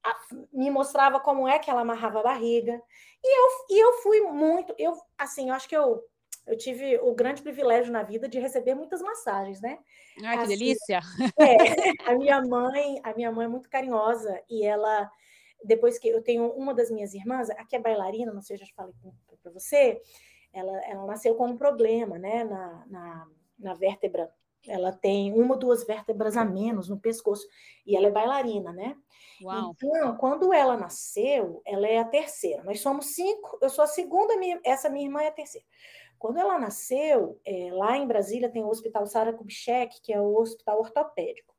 a, 0.03 0.15
me 0.51 0.69
mostrava 0.69 1.19
como 1.19 1.47
é 1.47 1.57
que 1.57 1.69
ela 1.69 1.81
amarrava 1.81 2.19
a 2.19 2.23
barriga. 2.23 2.81
E 3.23 3.39
eu, 3.39 3.47
e 3.69 3.79
eu 3.79 3.93
fui 4.01 4.21
muito, 4.21 4.73
eu 4.77 4.93
assim, 5.17 5.49
eu 5.49 5.55
acho 5.55 5.67
que 5.69 5.77
eu 5.77 6.03
eu 6.45 6.57
tive 6.57 6.97
o 6.99 7.13
grande 7.13 7.41
privilégio 7.41 7.91
na 7.91 8.03
vida 8.03 8.25
de 8.25 8.39
receber 8.39 8.73
muitas 8.73 9.01
massagens, 9.01 9.59
né? 9.59 9.79
Ai, 10.23 10.37
que 10.37 10.43
assim, 10.43 10.57
delícia! 10.57 11.01
É, 11.37 11.57
a 12.09 12.15
minha 12.15 12.41
mãe, 12.41 13.01
a 13.03 13.13
minha 13.13 13.29
mãe 13.33 13.45
é 13.45 13.49
muito 13.49 13.69
carinhosa 13.69 14.41
e 14.49 14.65
ela 14.65 15.11
depois 15.63 15.97
que 15.99 16.07
eu 16.07 16.21
tenho 16.21 16.49
uma 16.51 16.73
das 16.73 16.89
minhas 16.89 17.13
irmãs, 17.13 17.49
aqui 17.49 17.75
é 17.75 17.79
bailarina, 17.79 18.33
não 18.33 18.41
sei, 18.41 18.57
já 18.57 18.65
falei 18.75 18.93
para 19.41 19.51
você, 19.51 19.99
ela, 20.53 20.79
ela 20.85 21.05
nasceu 21.05 21.35
com 21.35 21.47
um 21.47 21.57
problema, 21.57 22.17
né, 22.17 22.43
na, 22.43 22.85
na, 22.87 23.27
na 23.57 23.73
vértebra. 23.73 24.31
Ela 24.67 24.91
tem 24.91 25.33
uma 25.33 25.53
ou 25.53 25.59
duas 25.59 25.85
vértebras 25.85 26.35
a 26.35 26.43
menos 26.43 26.89
no 26.89 26.99
pescoço 26.99 27.47
e 27.85 27.95
ela 27.95 28.07
é 28.07 28.11
bailarina, 28.11 28.73
né? 28.73 28.97
Uau. 29.41 29.71
Então, 29.75 30.17
quando 30.17 30.51
ela 30.51 30.75
nasceu, 30.75 31.61
ela 31.65 31.87
é 31.87 31.99
a 31.99 32.05
terceira. 32.05 32.63
Nós 32.63 32.81
somos 32.81 33.13
cinco, 33.13 33.57
eu 33.61 33.69
sou 33.69 33.83
a 33.83 33.87
segunda, 33.87 34.33
essa 34.65 34.89
minha 34.89 35.05
irmã 35.05 35.21
é 35.21 35.27
a 35.27 35.31
terceira. 35.31 35.65
Quando 36.17 36.39
ela 36.39 36.57
nasceu, 36.57 37.39
é, 37.45 37.69
lá 37.71 37.95
em 37.95 38.07
Brasília 38.07 38.49
tem 38.49 38.63
o 38.63 38.69
Hospital 38.69 39.05
Sara 39.05 39.33
Kubitschek, 39.33 40.01
que 40.01 40.11
é 40.11 40.19
o 40.19 40.35
hospital 40.35 40.79
ortopédico. 40.79 41.55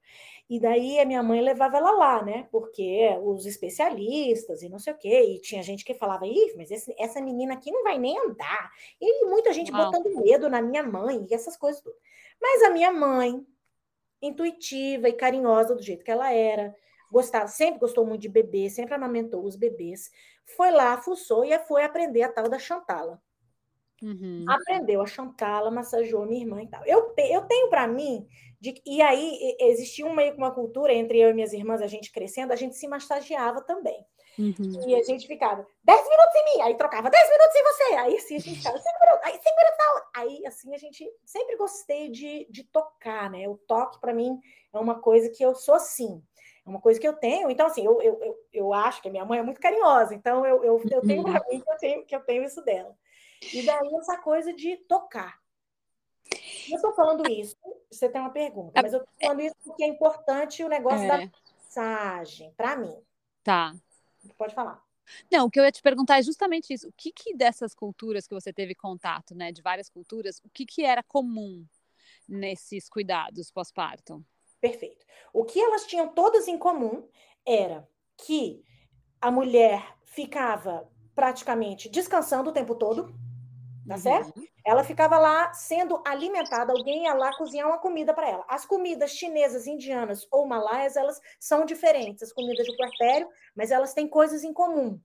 E 0.49 0.59
daí 0.59 0.99
a 0.99 1.05
minha 1.05 1.23
mãe 1.23 1.43
levava 1.43 1.77
ela 1.77 1.91
lá, 1.91 2.25
né? 2.25 2.49
Porque 2.51 3.07
os 3.23 3.45
especialistas 3.45 4.63
e 4.63 4.69
não 4.69 4.79
sei 4.79 4.95
o 4.95 4.97
quê. 4.97 5.35
E 5.35 5.41
tinha 5.41 5.63
gente 5.63 5.85
que 5.85 5.93
falava, 5.93 6.27
Ih, 6.27 6.55
mas 6.57 6.71
esse, 6.71 6.95
essa 6.99 7.21
menina 7.21 7.55
aqui 7.55 7.71
não 7.71 7.83
vai 7.83 7.99
nem 7.99 8.19
andar. 8.19 8.71
E 8.99 9.27
muita 9.27 9.53
gente 9.53 9.71
Uau. 9.71 9.85
botando 9.85 10.23
medo 10.23 10.49
na 10.49 10.63
minha 10.63 10.83
mãe 10.83 11.27
e 11.29 11.35
essas 11.35 11.57
coisas 11.57 11.83
tudo. 11.83 11.95
Mas 12.41 12.63
a 12.63 12.71
minha 12.71 12.91
mãe, 12.91 13.45
intuitiva 14.23 15.09
e 15.09 15.13
carinhosa 15.13 15.75
do 15.75 15.83
jeito 15.83 16.05
que 16.05 16.11
ela 16.11 16.33
era, 16.33 16.75
gostava, 17.11 17.49
sempre 17.49 17.81
gostou 17.81 18.07
muito 18.07 18.23
de 18.23 18.29
bebê, 18.29 18.71
sempre 18.71 18.95
amamentou 18.95 19.45
os 19.45 19.57
bebês, 19.57 20.11
foi 20.57 20.71
lá, 20.71 20.97
fuçou 20.99 21.45
e 21.45 21.59
foi 21.61 21.83
aprender 21.83 22.23
a 22.23 22.33
tal 22.33 22.49
da 22.49 22.59
Chantala. 22.59 23.21
Uhum. 24.03 24.45
Aprendeu 24.49 25.03
a 25.03 25.07
Chantala, 25.07 25.71
massageou 25.71 26.25
minha 26.25 26.43
irmã 26.43 26.63
e 26.63 26.69
tal. 26.69 26.85
Eu, 26.85 27.15
eu 27.17 27.43
tenho 27.43 27.69
para 27.69 27.87
mim 27.87 28.27
de, 28.61 28.81
e 28.85 29.03
aí 29.03 29.57
existia 29.61 30.07
um 30.07 30.15
meio 30.15 30.33
que 30.33 30.39
uma 30.39 30.51
cultura 30.51 30.93
entre 30.93 31.19
eu 31.21 31.31
e 31.31 31.35
minhas 31.35 31.53
irmãs, 31.53 31.83
a 31.83 31.87
gente 31.87 32.13
crescendo, 32.13 32.53
a 32.53 32.57
gente 32.57 32.77
se 32.77 32.89
massageava 32.89 33.61
também. 33.63 34.05
Uhum. 34.39 34.89
E 34.89 34.95
a 34.95 35.03
gente 35.03 35.27
ficava 35.27 35.67
10 35.83 36.09
minutos 36.09 36.35
em 36.37 36.45
mim, 36.45 36.63
aí 36.63 36.77
trocava 36.77 37.11
10 37.11 37.31
minutos 37.31 37.57
em 37.57 37.63
você, 37.65 37.83
aí 37.97 38.17
assim 38.17 38.37
a 38.37 38.39
gente 38.39 38.59
ficava 38.59 38.79
5 38.79 39.01
minutos, 39.01 39.25
aí 39.25 39.33
5 39.33 39.45
minutos. 39.45 39.79
Aí 40.15 40.47
assim 40.47 40.75
a 40.75 40.79
gente 40.79 41.13
sempre 41.25 41.57
gostei 41.57 42.09
de, 42.09 42.47
de 42.51 42.65
tocar, 42.65 43.31
né? 43.31 43.49
O 43.49 43.57
toque 43.57 44.01
para 44.01 44.15
mim 44.15 44.39
é 44.73 44.79
uma 44.79 45.01
coisa 45.01 45.29
que 45.31 45.43
eu 45.43 45.55
sou 45.55 45.75
assim, 45.75 46.23
é 46.65 46.69
uma 46.69 46.81
coisa 46.81 47.01
que 47.01 47.07
eu 47.07 47.15
tenho. 47.15 47.51
Então, 47.51 47.67
assim, 47.67 47.85
eu, 47.85 48.01
eu, 48.03 48.21
eu, 48.23 48.37
eu 48.53 48.73
acho 48.73 49.03
que 49.03 49.09
a 49.09 49.11
minha 49.11 49.25
mãe 49.25 49.39
é 49.39 49.43
muito 49.43 49.61
carinhosa, 49.61 50.15
então 50.15 50.45
eu, 50.47 50.63
eu, 50.65 50.83
eu 50.91 51.01
tenho 51.01 51.23
para 51.23 51.45
mim 51.49 51.61
que 51.61 51.71
eu 51.71 51.77
tenho, 51.77 52.07
que 52.07 52.15
eu 52.15 52.21
tenho 52.21 52.45
isso 52.45 52.63
dela. 52.63 52.97
E 53.53 53.65
daí 53.65 53.95
essa 53.97 54.19
coisa 54.19 54.53
de 54.53 54.77
tocar. 54.89 55.41
Eu 56.69 56.77
estou 56.77 56.93
falando 56.93 57.29
isso, 57.31 57.57
você 57.91 58.09
tem 58.09 58.21
uma 58.21 58.31
pergunta, 58.31 58.83
mas 58.83 58.93
eu 58.93 59.01
estou 59.01 59.15
falando 59.21 59.41
isso 59.41 59.57
porque 59.65 59.85
é 59.85 59.87
importante 59.87 60.63
o 60.63 60.69
negócio 60.69 61.05
é. 61.05 61.09
da 61.09 61.19
mensagem, 61.19 62.53
para 62.55 62.77
mim. 62.77 62.95
Tá. 63.43 63.75
Pode 64.37 64.55
falar. 64.55 64.83
Não, 65.31 65.47
o 65.47 65.51
que 65.51 65.59
eu 65.59 65.65
ia 65.65 65.73
te 65.73 65.81
perguntar 65.81 66.19
é 66.19 66.23
justamente 66.23 66.73
isso. 66.73 66.89
O 66.89 66.93
que, 66.95 67.11
que 67.13 67.35
dessas 67.35 67.75
culturas 67.75 68.27
que 68.27 68.35
você 68.35 68.53
teve 68.53 68.75
contato, 68.75 69.35
né, 69.35 69.51
de 69.51 69.63
várias 69.63 69.89
culturas, 69.89 70.39
o 70.45 70.51
que, 70.51 70.67
que 70.67 70.85
era 70.85 71.03
comum 71.03 71.65
nesses 72.29 72.89
cuidados 72.89 73.51
pós-parto? 73.51 74.23
Perfeito. 74.61 75.07
O 75.33 75.45
que 75.45 75.61
elas 75.61 75.87
tinham 75.87 76.09
todas 76.09 76.47
em 76.49 76.59
comum 76.59 77.09
era 77.47 77.89
que 78.19 78.63
a 79.21 79.31
mulher 79.31 79.97
ficava 80.05 80.91
praticamente 81.15 81.89
descansando 81.89 82.51
o 82.51 82.53
tempo 82.53 82.75
todo, 82.75 83.13
tá 83.89 83.95
uhum. 83.95 84.01
certo? 84.01 84.43
Ela 84.65 84.85
ficava 84.85 85.19
lá 85.19 85.53
sendo 85.55 86.03
alimentada, 86.07 86.73
alguém 86.73 87.05
ia 87.05 87.15
lá 87.15 87.35
cozinhar 87.37 87.67
uma 87.67 87.79
comida 87.79 88.13
para 88.13 88.29
ela. 88.29 88.45
As 88.47 88.67
comidas 88.67 89.13
chinesas, 89.13 89.67
indianas 89.67 90.29
ou 90.31 90.47
malaias, 90.47 90.97
elas 90.97 91.21
são 91.41 91.65
diferentes, 91.65 92.23
as 92.23 92.33
comidas 92.33 92.67
de 92.67 92.77
puerpério, 92.77 93.29
mas 93.57 93.71
elas 93.71 93.95
têm 93.95 94.07
coisas 94.07 94.45
em 94.45 94.53
comum, 94.53 95.01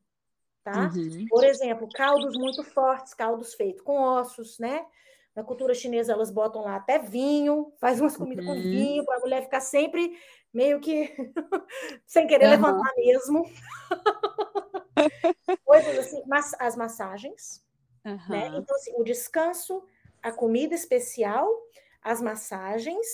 tá? 0.64 0.92
Uhum. 0.94 1.26
Por 1.30 1.44
exemplo, 1.44 1.88
caldos 1.94 2.38
muito 2.38 2.64
fortes, 2.64 3.14
caldos 3.14 3.54
feitos 3.54 3.82
com 3.82 4.00
ossos, 4.00 4.60
né? 4.60 4.86
Na 5.34 5.44
cultura 5.44 5.74
chinesa, 5.74 6.14
elas 6.14 6.30
botam 6.30 6.62
lá 6.62 6.76
até 6.76 7.00
vinho, 7.00 7.74
faz 7.80 8.00
umas 8.00 8.16
comidas 8.16 8.46
uhum. 8.46 8.54
com 8.54 8.62
vinho, 8.62 9.06
para 9.06 9.18
a 9.18 9.20
mulher 9.22 9.42
ficar 9.44 9.62
sempre 9.62 10.16
meio 10.54 10.80
que 10.80 11.12
sem 12.06 12.28
querer 12.28 12.46
uhum. 12.46 12.52
levantar 12.52 12.92
mesmo. 12.98 13.50
Coisas 15.66 15.98
assim, 15.98 16.22
mas 16.28 16.54
as 16.60 16.76
massagens, 16.76 17.64
uhum. 18.06 18.30
né? 18.30 18.48
Então, 18.56 18.76
assim, 18.76 18.94
o 18.96 19.04
descanso, 19.04 19.84
a 20.22 20.32
comida 20.32 20.74
especial, 20.74 21.50
as 22.02 22.22
massagens, 22.22 23.06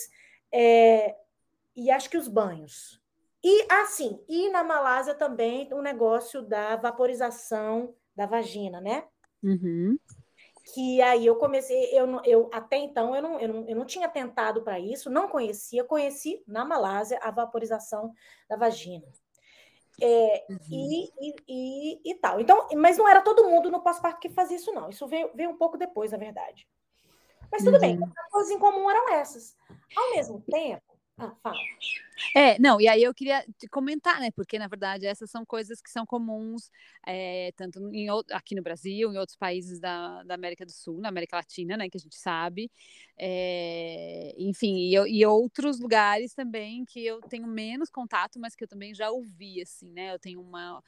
é, 0.52 1.16
e 1.76 1.90
acho 1.92 2.10
que 2.10 2.18
os 2.18 2.28
banhos. 2.28 3.02
E 3.44 3.66
assim, 3.72 4.22
e 4.28 4.50
na 4.50 4.64
Malásia 4.64 5.16
também 5.16 5.72
o 5.72 5.78
um 5.78 5.82
negócio 5.82 6.42
da 6.42 6.76
vaporização 6.76 7.96
da 8.16 8.26
vagina, 8.26 8.82
né? 8.82 9.06
Uhum. 9.42 9.98
Que 10.74 11.02
aí 11.02 11.26
eu 11.26 11.36
comecei, 11.38 11.98
eu, 11.98 12.22
eu 12.26 12.50
até 12.54 12.78
então 12.78 13.16
eu 13.16 13.22
não, 13.22 13.40
eu 13.40 13.48
não, 13.48 13.70
eu 13.70 13.76
não 13.78 13.86
tinha 13.86 14.10
tentado 14.10 14.62
para 14.62 14.78
isso, 14.78 15.10
não 15.10 15.30
conhecia, 15.30 15.84
conheci 15.86 16.44
na 16.46 16.66
Malásia 16.66 17.18
a 17.24 17.32
vaporização 17.32 18.14
da 18.50 18.58
vagina. 18.58 19.08
É, 20.02 20.46
uhum. 20.50 20.58
e, 20.70 21.12
e, 21.20 21.36
e, 21.48 22.12
e, 22.12 22.16
tal. 22.16 22.40
Então, 22.40 22.68
mas 22.76 22.98
não 22.98 23.08
era 23.08 23.22
todo 23.22 23.48
mundo 23.50 23.70
no 23.70 23.82
pós-parto 23.82 24.20
que 24.20 24.30
fazia 24.30 24.58
isso, 24.58 24.72
não. 24.74 24.90
Isso 24.90 25.08
veio, 25.08 25.30
veio 25.34 25.50
um 25.50 25.58
pouco 25.58 25.78
depois, 25.78 26.12
na 26.12 26.18
verdade. 26.18 26.68
Mas 27.52 27.64
tudo 27.64 27.76
uhum. 27.76 27.80
bem, 27.80 28.00
as 28.18 28.32
coisas 28.32 28.52
em 28.52 28.60
comum 28.60 28.90
eram 28.90 29.14
essas. 29.14 29.56
Ao 29.96 30.12
mesmo 30.12 30.42
tempo, 30.42 30.84
ah. 31.20 31.54
É, 32.36 32.60
não, 32.60 32.80
e 32.80 32.88
aí 32.88 33.04
eu 33.04 33.14
queria 33.14 33.44
comentar, 33.72 34.20
né? 34.20 34.30
Porque, 34.32 34.60
na 34.60 34.68
verdade, 34.68 35.06
essas 35.06 35.30
são 35.30 35.46
coisas 35.46 35.82
que 35.82 35.90
são 35.90 36.06
comuns 36.06 36.70
é, 37.06 37.52
tanto 37.56 37.80
em, 37.94 38.08
aqui 38.32 38.56
no 38.56 38.62
Brasil, 38.62 39.12
em 39.12 39.18
outros 39.18 39.38
países 39.38 39.80
da, 39.80 40.24
da, 40.24 40.36
América 40.36 40.66
do 40.66 40.72
Sul, 40.72 41.00
na 41.00 41.10
América 41.10 41.38
Latina, 41.38 41.78
né? 41.78 41.90
Que 41.90 41.98
a 41.98 42.00
gente 42.00 42.16
sabe. 42.16 42.70
É, 43.18 44.34
enfim, 44.38 44.76
e, 44.78 44.94
e, 44.94 45.26
outros 45.26 45.80
lugares 45.80 46.34
também 46.34 46.86
que 46.86 47.06
eu 47.06 47.22
tenho 47.22 47.48
menos 47.48 47.90
contato, 47.90 48.40
mas 48.40 48.56
que 48.56 48.64
eu 48.64 48.68
também 48.68 48.94
já 48.94 49.10
ouvi, 49.10 49.62
assim, 49.62 49.92
né? 49.92 50.14
Eu 50.14 50.20
tenho 50.20 50.42
uma 50.42 50.84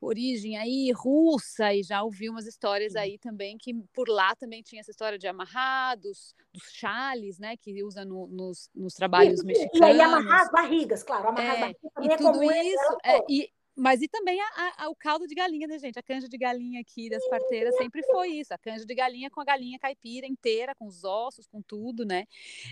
origem 0.00 0.56
aí 0.56 0.92
russa 0.92 1.72
e 1.74 1.82
já 1.82 2.02
ouvi 2.02 2.28
umas 2.28 2.46
histórias 2.46 2.94
aí 2.96 3.18
também 3.18 3.56
que 3.58 3.74
por 3.92 4.08
lá 4.08 4.34
também 4.36 4.62
tinha 4.62 4.80
essa 4.80 4.90
história 4.90 5.18
de 5.18 5.26
amarrados, 5.26 6.34
dos 6.52 6.70
chales, 6.72 7.38
né? 7.38 7.56
Que 7.56 7.82
usa 7.82 8.04
no, 8.04 8.26
nos, 8.26 8.68
nos 8.74 8.94
trabalhos 8.94 9.40
e, 9.40 9.46
mexicanos. 9.46 9.80
E 9.80 9.84
aí 9.84 10.00
amarrar 10.00 10.42
as 10.42 10.50
barrigas, 10.50 11.02
claro, 11.02 11.28
amarrar 11.28 11.46
é, 11.46 11.52
as 11.52 11.60
barrigas 11.60 11.92
também 11.94 12.10
e 12.10 12.12
é 12.12 12.16
tudo 12.16 12.32
comum. 12.32 12.52
Isso, 12.52 12.98
é, 13.04 13.24
e, 13.28 13.50
mas 13.76 14.00
e 14.00 14.08
também 14.08 14.40
a, 14.40 14.84
a, 14.84 14.88
o 14.88 14.96
caldo 14.96 15.26
de 15.26 15.34
galinha, 15.34 15.66
né, 15.68 15.78
gente? 15.78 15.98
A 15.98 16.02
canja 16.02 16.26
de 16.26 16.38
galinha 16.38 16.80
aqui 16.80 17.10
das 17.10 17.26
parteiras 17.28 17.76
sempre 17.76 18.02
foi 18.04 18.28
isso. 18.28 18.54
A 18.54 18.58
canja 18.58 18.86
de 18.86 18.94
galinha 18.94 19.30
com 19.30 19.40
a 19.40 19.44
galinha 19.44 19.78
caipira 19.78 20.26
inteira, 20.26 20.74
com 20.74 20.86
os 20.86 21.04
ossos, 21.04 21.46
com 21.46 21.60
tudo, 21.60 22.04
né? 22.04 22.24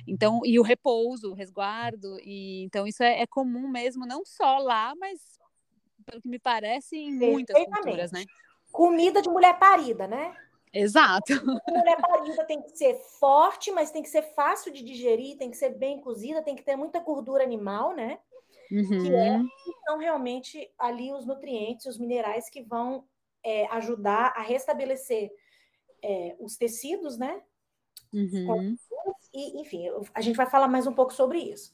Então, 0.06 0.40
e 0.44 0.58
o 0.58 0.62
repouso, 0.62 1.30
o 1.30 1.34
resguardo. 1.34 2.18
E, 2.20 2.64
então, 2.64 2.86
isso 2.86 3.02
é, 3.02 3.20
é 3.20 3.26
comum 3.26 3.68
mesmo, 3.68 4.06
não 4.06 4.24
só 4.24 4.56
lá, 4.58 4.94
mas 4.96 5.20
pelo 6.04 6.22
que 6.22 6.28
me 6.28 6.38
parece, 6.38 6.96
em 6.96 7.12
muitas 7.12 7.56
culturas, 7.64 8.12
né? 8.12 8.24
Comida 8.70 9.22
de 9.22 9.28
mulher 9.28 9.58
parida, 9.58 10.06
né? 10.06 10.34
Exato. 10.72 11.32
mulher 11.68 12.00
parida 12.00 12.44
tem 12.44 12.60
que 12.60 12.76
ser 12.76 12.94
forte, 13.20 13.70
mas 13.70 13.92
tem 13.92 14.02
que 14.02 14.08
ser 14.08 14.22
fácil 14.34 14.72
de 14.72 14.82
digerir, 14.82 15.36
tem 15.36 15.50
que 15.50 15.56
ser 15.56 15.70
bem 15.70 16.00
cozida, 16.00 16.42
tem 16.42 16.56
que 16.56 16.64
ter 16.64 16.74
muita 16.76 16.98
gordura 16.98 17.44
animal, 17.44 17.94
né? 17.94 18.18
Uhum. 18.70 18.88
Que 18.88 19.14
é, 19.14 19.40
são 19.86 19.98
realmente 19.98 20.70
ali 20.78 21.12
os 21.12 21.24
nutrientes, 21.24 21.86
os 21.86 21.98
minerais 21.98 22.50
que 22.50 22.62
vão 22.62 23.04
é, 23.44 23.66
ajudar 23.66 24.32
a 24.34 24.42
restabelecer 24.42 25.30
é, 26.02 26.34
os 26.40 26.56
tecidos, 26.56 27.16
né? 27.16 27.40
Uhum. 28.12 28.76
E, 29.32 29.60
enfim, 29.60 29.86
a 30.12 30.20
gente 30.20 30.36
vai 30.36 30.46
falar 30.46 30.68
mais 30.68 30.86
um 30.86 30.92
pouco 30.92 31.12
sobre 31.12 31.38
isso. 31.38 31.72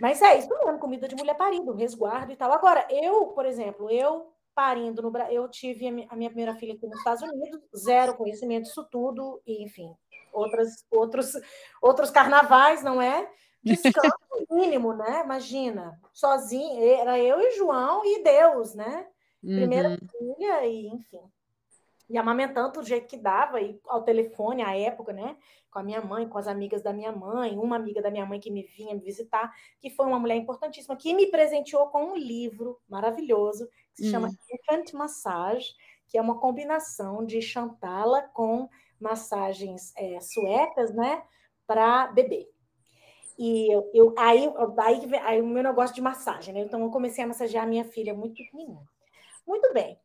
Mas 0.00 0.22
é 0.22 0.38
isso 0.38 0.48
mesmo, 0.48 0.78
comida 0.78 1.06
de 1.06 1.14
mulher 1.14 1.36
parida, 1.36 1.74
resguardo 1.74 2.32
e 2.32 2.36
tal. 2.36 2.50
Agora, 2.52 2.86
eu, 2.90 3.26
por 3.28 3.44
exemplo, 3.44 3.90
eu 3.90 4.32
parindo 4.54 5.02
no 5.02 5.10
Brasil, 5.10 5.34
eu 5.34 5.48
tive 5.48 5.86
a 6.08 6.16
minha 6.16 6.30
primeira 6.30 6.54
filha 6.54 6.74
aqui 6.74 6.86
nos 6.86 6.98
Estados 6.98 7.22
Unidos, 7.22 7.60
zero 7.76 8.16
conhecimento 8.16 8.64
disso 8.64 8.86
tudo, 8.90 9.40
e 9.46 9.62
enfim, 9.62 9.94
outras, 10.32 10.84
outros, 10.90 11.32
outros 11.80 12.10
carnavais, 12.10 12.82
não 12.82 13.00
é? 13.00 13.30
Descanso 13.62 14.16
mínimo, 14.50 14.94
né? 14.94 15.22
Imagina, 15.22 15.98
sozinho, 16.12 16.82
era 16.82 17.18
eu 17.18 17.40
e 17.40 17.56
João 17.56 18.04
e 18.04 18.22
Deus, 18.22 18.74
né? 18.74 19.06
Primeira 19.40 19.90
uhum. 19.90 19.98
filha, 20.36 20.66
e 20.66 20.88
enfim. 20.88 21.22
E 22.10 22.18
amamentando 22.18 22.72
do 22.72 22.82
jeito 22.82 23.06
que 23.06 23.16
dava, 23.16 23.60
e 23.60 23.80
ao 23.86 24.02
telefone, 24.02 24.62
à 24.62 24.76
época, 24.76 25.12
né? 25.12 25.36
Com 25.70 25.78
a 25.78 25.82
minha 25.84 26.00
mãe, 26.00 26.28
com 26.28 26.36
as 26.38 26.48
amigas 26.48 26.82
da 26.82 26.92
minha 26.92 27.12
mãe, 27.12 27.56
uma 27.56 27.76
amiga 27.76 28.02
da 28.02 28.10
minha 28.10 28.26
mãe 28.26 28.40
que 28.40 28.50
me 28.50 28.64
vinha 28.64 28.96
me 28.96 29.00
visitar, 29.00 29.54
que 29.78 29.90
foi 29.90 30.06
uma 30.06 30.18
mulher 30.18 30.34
importantíssima, 30.34 30.96
que 30.96 31.14
me 31.14 31.30
presenteou 31.30 31.86
com 31.86 32.12
um 32.12 32.16
livro 32.16 32.80
maravilhoso, 32.88 33.68
que 33.94 34.02
se 34.02 34.10
chama 34.10 34.28
Infant 34.52 34.92
Massage, 34.92 35.72
que 36.08 36.18
é 36.18 36.20
uma 36.20 36.40
combinação 36.40 37.24
de 37.24 37.40
chantala 37.40 38.22
com 38.34 38.68
massagens 38.98 39.92
é, 39.96 40.18
suecas, 40.20 40.92
né? 40.92 41.22
Para 41.64 42.08
bebê. 42.08 42.48
E 43.38 43.72
eu, 43.72 43.88
eu 43.94 44.14
aí, 44.18 44.52
aí, 44.78 45.16
aí 45.22 45.40
o 45.40 45.46
meu 45.46 45.62
negócio 45.62 45.94
de 45.94 46.02
massagem, 46.02 46.52
né? 46.52 46.60
Então 46.60 46.82
eu 46.82 46.90
comecei 46.90 47.22
a 47.22 47.26
massagear 47.28 47.64
a 47.64 47.68
minha 47.68 47.84
filha 47.84 48.12
muito 48.12 48.34
pequenininha. 48.34 48.82
Muito 49.46 49.72
bem. 49.72 49.96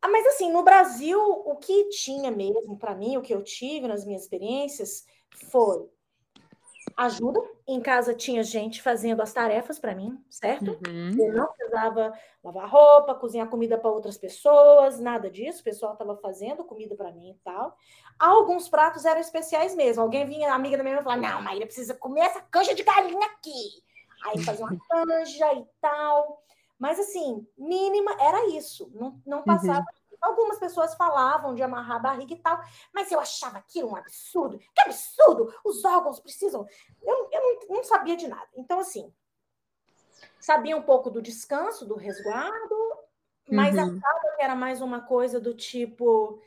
Ah, 0.00 0.08
mas 0.08 0.26
assim, 0.26 0.52
no 0.52 0.62
Brasil, 0.62 1.20
o 1.20 1.56
que 1.56 1.88
tinha 1.88 2.30
mesmo 2.30 2.78
para 2.78 2.94
mim, 2.94 3.16
o 3.16 3.22
que 3.22 3.34
eu 3.34 3.42
tive 3.42 3.88
nas 3.88 4.04
minhas 4.04 4.22
experiências, 4.22 5.04
foi 5.50 5.88
ajuda. 6.96 7.40
Em 7.66 7.80
casa 7.80 8.14
tinha 8.14 8.42
gente 8.42 8.82
fazendo 8.82 9.20
as 9.20 9.32
tarefas 9.32 9.78
para 9.78 9.94
mim, 9.94 10.18
certo? 10.30 10.78
Uhum. 10.86 11.16
Eu 11.18 11.32
não 11.32 11.46
precisava 11.52 12.12
lavar 12.42 12.68
roupa, 12.68 13.14
cozinhar 13.14 13.48
comida 13.48 13.76
para 13.76 13.90
outras 13.90 14.16
pessoas, 14.16 14.98
nada 14.98 15.30
disso. 15.30 15.60
O 15.60 15.64
pessoal 15.64 15.92
estava 15.92 16.16
fazendo 16.16 16.64
comida 16.64 16.96
para 16.96 17.12
mim 17.12 17.30
e 17.30 17.38
tal. 17.44 17.76
Alguns 18.18 18.68
pratos 18.68 19.04
eram 19.04 19.20
especiais 19.20 19.74
mesmo. 19.74 20.02
Alguém 20.02 20.26
vinha, 20.26 20.52
amiga 20.52 20.76
da 20.76 20.82
minha 20.82 20.96
mãe, 20.96 21.04
falava: 21.04 21.20
Não, 21.20 21.42
Maíra, 21.42 21.66
precisa 21.66 21.94
comer 21.94 22.22
essa 22.22 22.40
canja 22.50 22.74
de 22.74 22.82
galinha 22.82 23.26
aqui. 23.26 23.82
aí 24.24 24.42
fazia 24.42 24.64
uma 24.64 24.76
canja 24.88 25.52
e 25.54 25.66
tal. 25.80 26.42
Mas, 26.78 26.98
assim, 26.98 27.46
mínima 27.56 28.12
era 28.20 28.48
isso. 28.48 28.90
Não, 28.94 29.20
não 29.26 29.42
passava. 29.42 29.80
Uhum. 29.80 30.18
Algumas 30.20 30.58
pessoas 30.58 30.94
falavam 30.94 31.54
de 31.54 31.62
amarrar 31.62 31.96
a 31.96 32.00
barriga 32.00 32.34
e 32.34 32.38
tal, 32.38 32.60
mas 32.92 33.10
eu 33.12 33.20
achava 33.20 33.58
aquilo 33.58 33.90
um 33.90 33.96
absurdo. 33.96 34.58
Que 34.74 34.80
absurdo! 34.82 35.52
Os 35.64 35.84
órgãos 35.84 36.18
precisam. 36.20 36.66
Eu, 37.02 37.28
eu 37.30 37.40
não, 37.40 37.76
não 37.76 37.84
sabia 37.84 38.16
de 38.16 38.26
nada. 38.26 38.48
Então, 38.56 38.80
assim, 38.80 39.12
sabia 40.40 40.76
um 40.76 40.82
pouco 40.82 41.10
do 41.10 41.22
descanso, 41.22 41.86
do 41.86 41.94
resguardo, 41.94 42.74
mas 43.50 43.76
uhum. 43.76 43.82
achava 43.82 44.36
que 44.36 44.42
era 44.42 44.54
mais 44.54 44.80
uma 44.80 45.00
coisa 45.00 45.40
do 45.40 45.54
tipo 45.54 46.40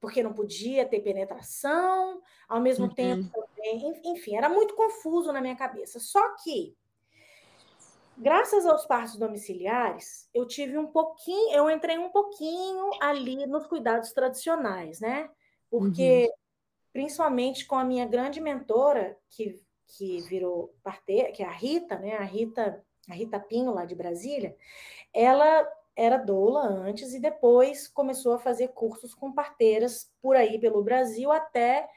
porque 0.00 0.22
não 0.22 0.32
podia 0.32 0.86
ter 0.86 1.00
penetração, 1.00 2.22
ao 2.48 2.60
mesmo 2.60 2.86
uhum. 2.86 2.94
tempo 2.94 3.48
também, 3.56 4.00
enfim, 4.04 4.36
era 4.36 4.48
muito 4.48 4.74
confuso 4.74 5.32
na 5.32 5.40
minha 5.40 5.56
cabeça. 5.56 5.98
Só 5.98 6.34
que 6.36 6.76
graças 8.16 8.66
aos 8.66 8.86
partos 8.86 9.16
domiciliares, 9.16 10.28
eu 10.34 10.46
tive 10.46 10.78
um 10.78 10.86
pouquinho, 10.86 11.54
eu 11.54 11.70
entrei 11.70 11.98
um 11.98 12.10
pouquinho 12.10 12.90
ali 13.00 13.46
nos 13.46 13.66
cuidados 13.66 14.12
tradicionais, 14.12 15.00
né? 15.00 15.30
Porque, 15.70 16.24
uhum. 16.24 16.32
principalmente 16.92 17.66
com 17.66 17.76
a 17.76 17.84
minha 17.84 18.06
grande 18.06 18.40
mentora, 18.40 19.16
que, 19.30 19.60
que 19.86 20.20
virou 20.22 20.74
parteira, 20.82 21.32
que 21.32 21.42
é 21.42 21.46
a 21.46 21.52
Rita, 21.52 21.98
né? 21.98 22.16
A 22.16 22.24
Rita, 22.24 22.84
a 23.08 23.14
Rita 23.14 23.38
Pinho, 23.38 23.74
lá 23.74 23.84
de 23.84 23.94
Brasília, 23.94 24.56
ela 25.12 25.68
era 25.94 26.18
doula 26.18 26.60
antes 26.60 27.14
e 27.14 27.20
depois 27.20 27.88
começou 27.88 28.34
a 28.34 28.38
fazer 28.38 28.68
cursos 28.68 29.14
com 29.14 29.32
parteiras 29.32 30.12
por 30.20 30.36
aí 30.36 30.58
pelo 30.58 30.82
Brasil 30.82 31.32
até 31.32 31.88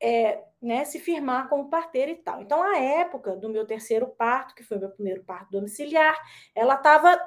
é, 0.00 0.44
né, 0.64 0.82
se 0.86 0.98
firmar 0.98 1.48
como 1.50 1.68
parteira 1.68 2.10
e 2.10 2.16
tal. 2.16 2.40
Então, 2.40 2.62
a 2.62 2.78
época 2.78 3.36
do 3.36 3.50
meu 3.50 3.66
terceiro 3.66 4.06
parto, 4.06 4.54
que 4.54 4.62
foi 4.62 4.78
meu 4.78 4.88
primeiro 4.88 5.22
parto 5.22 5.50
domiciliar, 5.50 6.18
ela 6.54 6.76
estava 6.76 7.20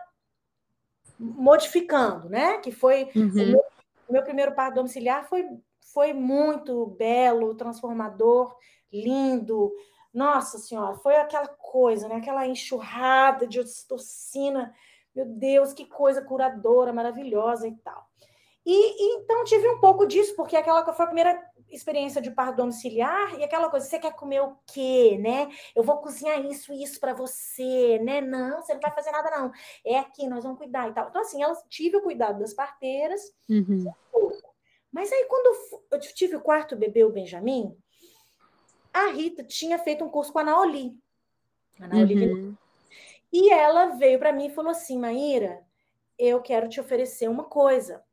modificando, 1.19 2.29
né? 2.29 2.57
Que 2.57 2.71
foi 2.71 3.11
uhum. 3.15 3.29
o, 3.29 3.33
meu, 3.33 3.63
o, 4.09 4.13
meu, 4.13 4.23
primeiro 4.23 4.55
parto 4.55 4.75
domiciliar 4.75 5.29
foi, 5.29 5.45
foi 5.93 6.13
muito 6.13 6.87
belo, 6.97 7.53
transformador, 7.53 8.55
lindo. 8.91 9.71
Nossa 10.11 10.57
senhora, 10.57 10.95
foi 10.95 11.15
aquela 11.15 11.47
coisa, 11.47 12.07
né? 12.07 12.15
Aquela 12.15 12.47
enxurrada 12.47 13.45
de 13.45 13.59
ocitocina. 13.59 14.73
Meu 15.15 15.25
Deus, 15.25 15.73
que 15.73 15.85
coisa 15.85 16.23
curadora, 16.23 16.91
maravilhosa 16.91 17.67
e 17.67 17.75
tal. 17.83 18.03
E, 18.65 18.71
e, 18.71 19.17
então 19.19 19.43
tive 19.43 19.69
um 19.69 19.79
pouco 19.79 20.07
disso, 20.07 20.35
porque 20.35 20.55
aquela 20.55 20.83
foi 20.91 21.05
a 21.05 21.07
primeira 21.07 21.39
experiência 21.69 22.21
de 22.21 22.31
parto 22.31 22.57
domiciliar 22.57 23.37
e 23.39 23.43
aquela 23.43 23.69
coisa, 23.69 23.85
você 23.85 23.99
quer 23.99 24.13
comer 24.13 24.41
o 24.41 24.57
quê, 24.65 25.17
né? 25.19 25.49
Eu 25.75 25.83
vou 25.83 25.97
cozinhar 25.97 26.43
isso 26.45 26.73
e 26.73 26.83
isso 26.83 26.99
para 26.99 27.13
você, 27.13 27.99
né? 27.99 28.21
Não, 28.21 28.61
você 28.61 28.73
não 28.73 28.81
vai 28.81 28.91
fazer 28.91 29.11
nada 29.11 29.29
não. 29.31 29.51
É 29.85 29.99
aqui, 29.99 30.27
nós 30.27 30.43
vamos 30.43 30.57
cuidar 30.57 30.89
e 30.89 30.93
tal. 30.93 31.09
Então 31.09 31.21
assim, 31.21 31.41
elas 31.41 31.63
tive 31.69 31.97
o 31.97 32.01
cuidado 32.01 32.39
das 32.39 32.53
parteiras. 32.53 33.21
Uhum. 33.49 33.91
Mas 34.91 35.11
aí 35.11 35.25
quando 35.25 35.85
eu 35.91 35.99
tive 35.99 36.35
o 36.35 36.41
quarto 36.41 36.75
bebê, 36.75 37.03
o 37.03 37.11
Benjamin, 37.11 37.77
a 38.93 39.07
Rita 39.07 39.43
tinha 39.43 39.77
feito 39.77 40.03
um 40.03 40.09
curso 40.09 40.31
com 40.31 40.39
a 40.39 40.43
Naoli. 40.43 40.97
A 41.79 41.87
Naoli 41.87 42.27
uhum. 42.27 42.55
E 43.31 43.51
ela 43.51 43.87
veio 43.87 44.17
para 44.17 44.31
mim 44.31 44.47
e 44.47 44.53
falou 44.53 44.71
assim, 44.71 44.97
Maíra, 44.97 45.65
eu 46.17 46.41
quero 46.41 46.69
te 46.69 46.79
oferecer 46.79 47.27
uma 47.27 47.43
coisa 47.43 48.03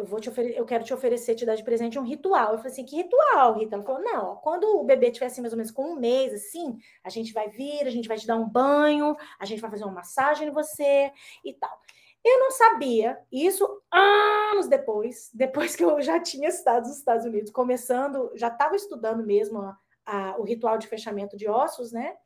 eu 0.00 0.06
vou 0.06 0.18
te 0.20 0.28
oferecer, 0.28 0.58
eu 0.58 0.64
quero 0.64 0.82
te 0.82 0.94
oferecer, 0.94 1.34
te 1.34 1.44
dar 1.44 1.54
de 1.54 1.62
presente 1.62 1.98
um 1.98 2.02
ritual. 2.02 2.52
Eu 2.52 2.58
falei 2.58 2.72
assim, 2.72 2.84
que 2.84 2.96
ritual, 2.96 3.58
Rita? 3.58 3.76
Ela 3.76 3.84
falou, 3.84 4.02
não, 4.02 4.36
quando 4.36 4.64
o 4.64 4.84
bebê 4.84 5.10
tiver 5.10 5.26
assim, 5.26 5.40
mais 5.40 5.52
ou 5.52 5.56
menos 5.56 5.70
com 5.70 5.92
um 5.92 5.96
mês, 5.96 6.32
assim, 6.32 6.78
a 7.04 7.10
gente 7.10 7.32
vai 7.32 7.48
vir, 7.48 7.86
a 7.86 7.90
gente 7.90 8.08
vai 8.08 8.16
te 8.16 8.26
dar 8.26 8.36
um 8.36 8.48
banho, 8.48 9.16
a 9.38 9.44
gente 9.44 9.60
vai 9.60 9.70
fazer 9.70 9.84
uma 9.84 9.92
massagem 9.92 10.48
em 10.48 10.52
você 10.52 11.12
e 11.44 11.52
tal. 11.52 11.78
Eu 12.24 12.38
não 12.38 12.50
sabia, 12.50 13.18
isso 13.32 13.82
anos 13.90 14.68
depois, 14.68 15.30
depois 15.32 15.76
que 15.76 15.84
eu 15.84 16.00
já 16.02 16.20
tinha 16.20 16.48
estado 16.48 16.86
nos 16.86 16.98
Estados 16.98 17.24
Unidos, 17.24 17.50
começando, 17.50 18.30
já 18.34 18.48
estava 18.48 18.76
estudando 18.76 19.24
mesmo 19.24 19.60
a, 19.60 19.78
a, 20.04 20.36
o 20.38 20.44
ritual 20.44 20.76
de 20.76 20.86
fechamento 20.86 21.36
de 21.36 21.48
ossos, 21.48 21.92
né? 21.92 22.16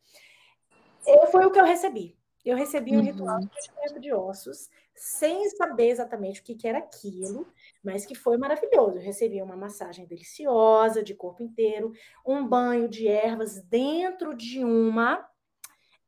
E 1.06 1.26
foi 1.26 1.44
o 1.44 1.50
que 1.50 1.60
eu 1.60 1.64
recebi. 1.64 2.16
Eu 2.44 2.56
recebi 2.56 2.92
um 2.92 2.98
uhum. 2.98 3.04
ritual 3.04 3.40
de 3.40 3.48
fechamento 3.48 4.00
de 4.00 4.12
ossos, 4.12 4.68
sem 4.94 5.48
saber 5.50 5.88
exatamente 5.88 6.40
o 6.40 6.44
que, 6.44 6.54
que 6.54 6.68
era 6.68 6.78
aquilo, 6.78 7.46
mas 7.84 8.06
que 8.06 8.14
foi 8.14 8.38
maravilhoso. 8.38 8.98
Eu 8.98 9.02
recebi 9.02 9.42
uma 9.42 9.56
massagem 9.56 10.06
deliciosa 10.06 11.02
de 11.02 11.14
corpo 11.14 11.42
inteiro, 11.42 11.92
um 12.26 12.46
banho 12.46 12.88
de 12.88 13.06
ervas 13.06 13.62
dentro 13.62 14.34
de 14.34 14.64
uma 14.64 15.24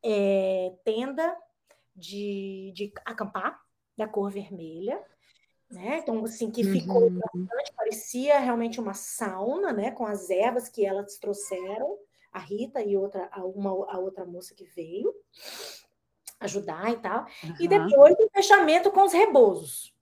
é, 0.03 0.73
tenda 0.85 1.37
de, 1.95 2.73
de 2.75 2.93
acampar, 3.05 3.61
da 3.97 4.09
cor 4.09 4.31
vermelha. 4.31 4.99
Né? 5.71 5.99
Então, 5.99 6.25
assim, 6.25 6.51
que 6.51 6.63
ficou 6.65 7.03
uhum. 7.03 7.19
bastante, 7.19 7.75
parecia 7.75 8.39
realmente 8.39 8.81
uma 8.81 8.95
sauna, 8.95 9.73
né? 9.73 9.91
Com 9.91 10.07
as 10.07 10.31
ervas 10.31 10.69
que 10.69 10.87
elas 10.87 11.19
trouxeram, 11.19 11.99
a 12.33 12.39
Rita 12.39 12.81
e 12.83 12.97
outra, 12.97 13.29
a, 13.33 13.45
uma, 13.45 13.71
a 13.71 13.99
outra 13.99 14.25
moça 14.25 14.55
que 14.55 14.65
veio 14.65 15.13
ajudar 16.39 16.93
e 16.93 16.97
tal. 16.99 17.27
Uhum. 17.43 17.55
E 17.59 17.67
depois 17.67 18.15
o 18.15 18.31
fechamento 18.33 18.93
com 18.93 19.03
os 19.03 19.13
rebozos. 19.13 19.96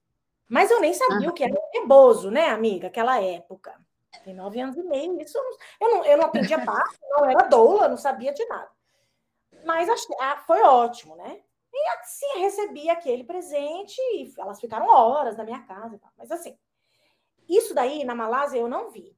Mas 0.55 0.71
eu 0.71 0.81
nem 0.81 0.95
sabia 0.95 1.29
o 1.29 1.33
que 1.33 1.43
era 1.43 1.53
rebozo, 1.73 2.31
né, 2.31 2.51
amiga? 2.51 2.87
Aquela 2.87 3.21
época. 3.21 3.75
Tem 4.23 4.33
nove 4.33 4.61
anos 4.61 4.77
e 4.77 4.85
meio, 4.85 5.21
isso 5.21 5.37
eu 5.81 5.91
não, 5.91 6.05
eu 6.05 6.17
não 6.17 6.27
aprendia 6.27 6.65
parte, 6.65 6.97
não 7.11 7.29
era 7.29 7.49
doula, 7.49 7.89
não 7.89 7.97
sabia 7.97 8.33
de 8.33 8.45
nada. 8.47 8.71
Mas 9.65 9.89
achei, 9.89 10.17
ah, 10.21 10.37
foi 10.47 10.63
ótimo, 10.63 11.17
né? 11.17 11.41
E 11.73 11.89
assim, 11.99 12.39
recebi 12.39 12.89
aquele 12.89 13.25
presente 13.25 13.99
e 13.99 14.33
elas 14.39 14.61
ficaram 14.61 14.87
horas 14.87 15.37
na 15.37 15.43
minha 15.43 15.61
casa. 15.65 16.01
Mas 16.17 16.31
assim, 16.31 16.57
isso 17.49 17.75
daí 17.75 18.05
na 18.05 18.15
Malásia 18.15 18.61
eu 18.61 18.69
não 18.69 18.93
vi. 18.93 19.13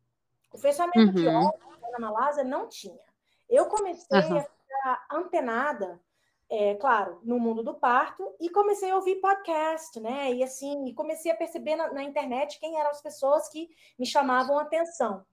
O 0.51 0.57
fechamento 0.57 0.99
uhum. 0.99 1.12
de 1.12 1.29
óleo 1.29 1.92
na 1.92 1.99
Malásia 1.99 2.44
não 2.44 2.66
tinha. 2.66 3.05
Eu 3.46 3.66
comecei 3.66 4.07
uhum. 4.11 4.38
a 4.38 4.42
ficar 4.42 5.07
antenada 5.12 6.01
é, 6.48 6.74
claro, 6.76 7.20
no 7.24 7.38
mundo 7.38 7.62
do 7.62 7.74
parto, 7.74 8.35
e 8.40 8.48
comecei 8.48 8.90
a 8.90 8.96
ouvir 8.96 9.16
podcast, 9.16 9.98
né? 10.00 10.32
E 10.32 10.42
assim, 10.44 10.92
comecei 10.94 11.30
a 11.30 11.37
perceber 11.37 11.76
na, 11.76 11.92
na, 11.92 12.02
internet 12.02 12.61
quem 12.61 12.78
eram 12.78 12.90
as 12.90 13.02
pessoas 13.02 13.48
que 13.48 13.68
me 13.98 14.06
chamavam 14.06 14.59
atenção. 14.59 15.24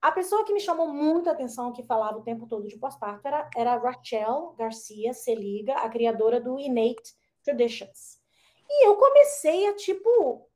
A 0.00 0.12
pessoa 0.12 0.44
que 0.44 0.52
me 0.52 0.60
chamou 0.60 0.88
muito 0.88 1.28
atenção, 1.28 1.72
que 1.72 1.82
falava 1.82 2.18
o 2.18 2.22
tempo 2.22 2.46
todo 2.46 2.68
de 2.68 2.78
pós-parto, 2.78 3.26
era, 3.26 3.50
era 3.56 3.76
Rachel 3.76 4.54
Garcia 4.56 5.12
Seliga, 5.12 5.74
a 5.74 5.88
criadora 5.88 6.40
do 6.40 6.58
Innate 6.58 7.14
Traditions. 7.44 8.18
E 8.68 8.86
eu 8.86 8.96
comecei 8.96 9.66
a, 9.68 9.74
tipo, 9.74 10.47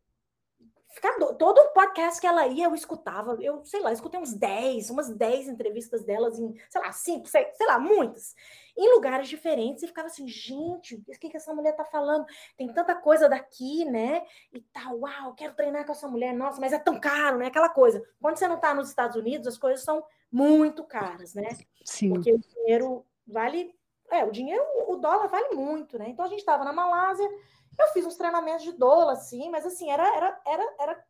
ficar 0.93 1.19
do... 1.19 1.35
todo 1.35 1.59
o 1.59 1.73
podcast 1.73 2.21
que 2.21 2.27
ela 2.27 2.47
ia, 2.47 2.67
eu 2.67 2.75
escutava, 2.75 3.37
eu 3.41 3.65
sei 3.65 3.81
lá, 3.81 3.93
escutei 3.93 4.21
uns 4.21 4.35
10, 4.35 4.91
umas 4.91 5.09
10 5.11 5.49
entrevistas 5.49 6.05
delas 6.05 6.39
em, 6.39 6.55
sei 6.69 6.81
lá, 6.81 6.93
5, 6.93 7.29
sei, 7.29 7.51
sei 7.55 7.67
lá, 7.67 7.79
muitas, 7.79 8.35
em 8.77 8.95
lugares 8.95 9.29
diferentes, 9.29 9.83
e 9.83 9.87
ficava 9.87 10.07
assim, 10.07 10.27
gente, 10.29 10.95
o 10.95 11.19
que, 11.19 11.29
que 11.29 11.37
essa 11.37 11.55
mulher 11.55 11.75
tá 11.75 11.85
falando? 11.85 12.25
Tem 12.57 12.73
tanta 12.73 12.95
coisa 12.95 13.29
daqui, 13.29 13.85
né? 13.85 14.25
E 14.53 14.61
tal, 14.61 15.01
uau, 15.01 15.35
quero 15.35 15.55
treinar 15.55 15.85
com 15.85 15.93
essa 15.93 16.09
mulher, 16.09 16.33
nossa, 16.35 16.61
mas 16.61 16.73
é 16.73 16.79
tão 16.79 16.99
caro, 16.99 17.39
né? 17.39 17.47
Aquela 17.47 17.69
coisa. 17.69 18.03
Quando 18.21 18.37
você 18.37 18.47
não 18.47 18.59
tá 18.59 18.75
nos 18.75 18.89
Estados 18.89 19.17
Unidos, 19.17 19.47
as 19.47 19.59
coisas 19.59 19.85
são 19.85 20.05
muito 20.31 20.85
caras, 20.85 21.35
né? 21.35 21.49
Sim. 21.85 22.15
Porque 22.15 22.33
o 22.33 22.39
dinheiro 22.39 23.05
vale, 23.27 23.75
é, 24.11 24.25
o 24.25 24.31
dinheiro, 24.31 24.65
o 24.89 24.97
dólar 24.97 25.29
vale 25.29 25.55
muito, 25.55 25.99
né? 25.99 26.09
Então 26.09 26.25
a 26.25 26.29
gente 26.29 26.41
estava 26.41 26.65
na 26.65 26.73
Malásia, 26.73 27.29
eu 27.79 27.87
fiz 27.89 28.07
uns 28.07 28.17
treinamentos 28.17 28.63
de 28.63 28.73
doula, 28.73 29.13
assim, 29.13 29.51
mas 29.51 29.67
assim, 29.67 29.91
era, 29.91 30.07
era, 30.17 30.41
era, 30.47 30.75
era 30.79 31.05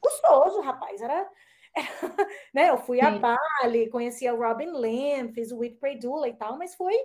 custoso, 0.00 0.60
rapaz. 0.60 1.00
Era, 1.00 1.14
era 1.14 1.30
né? 2.52 2.70
Eu 2.70 2.78
fui 2.78 2.98
Sim. 2.98 3.04
a 3.04 3.10
Bali, 3.18 3.90
conheci 3.90 4.26
a 4.26 4.32
Robin 4.32 4.70
Lamb, 4.70 5.32
fiz 5.32 5.52
o 5.52 5.58
Whitpray 5.58 5.98
Doula 5.98 6.28
e 6.28 6.34
tal, 6.34 6.56
mas 6.56 6.74
foi, 6.74 6.96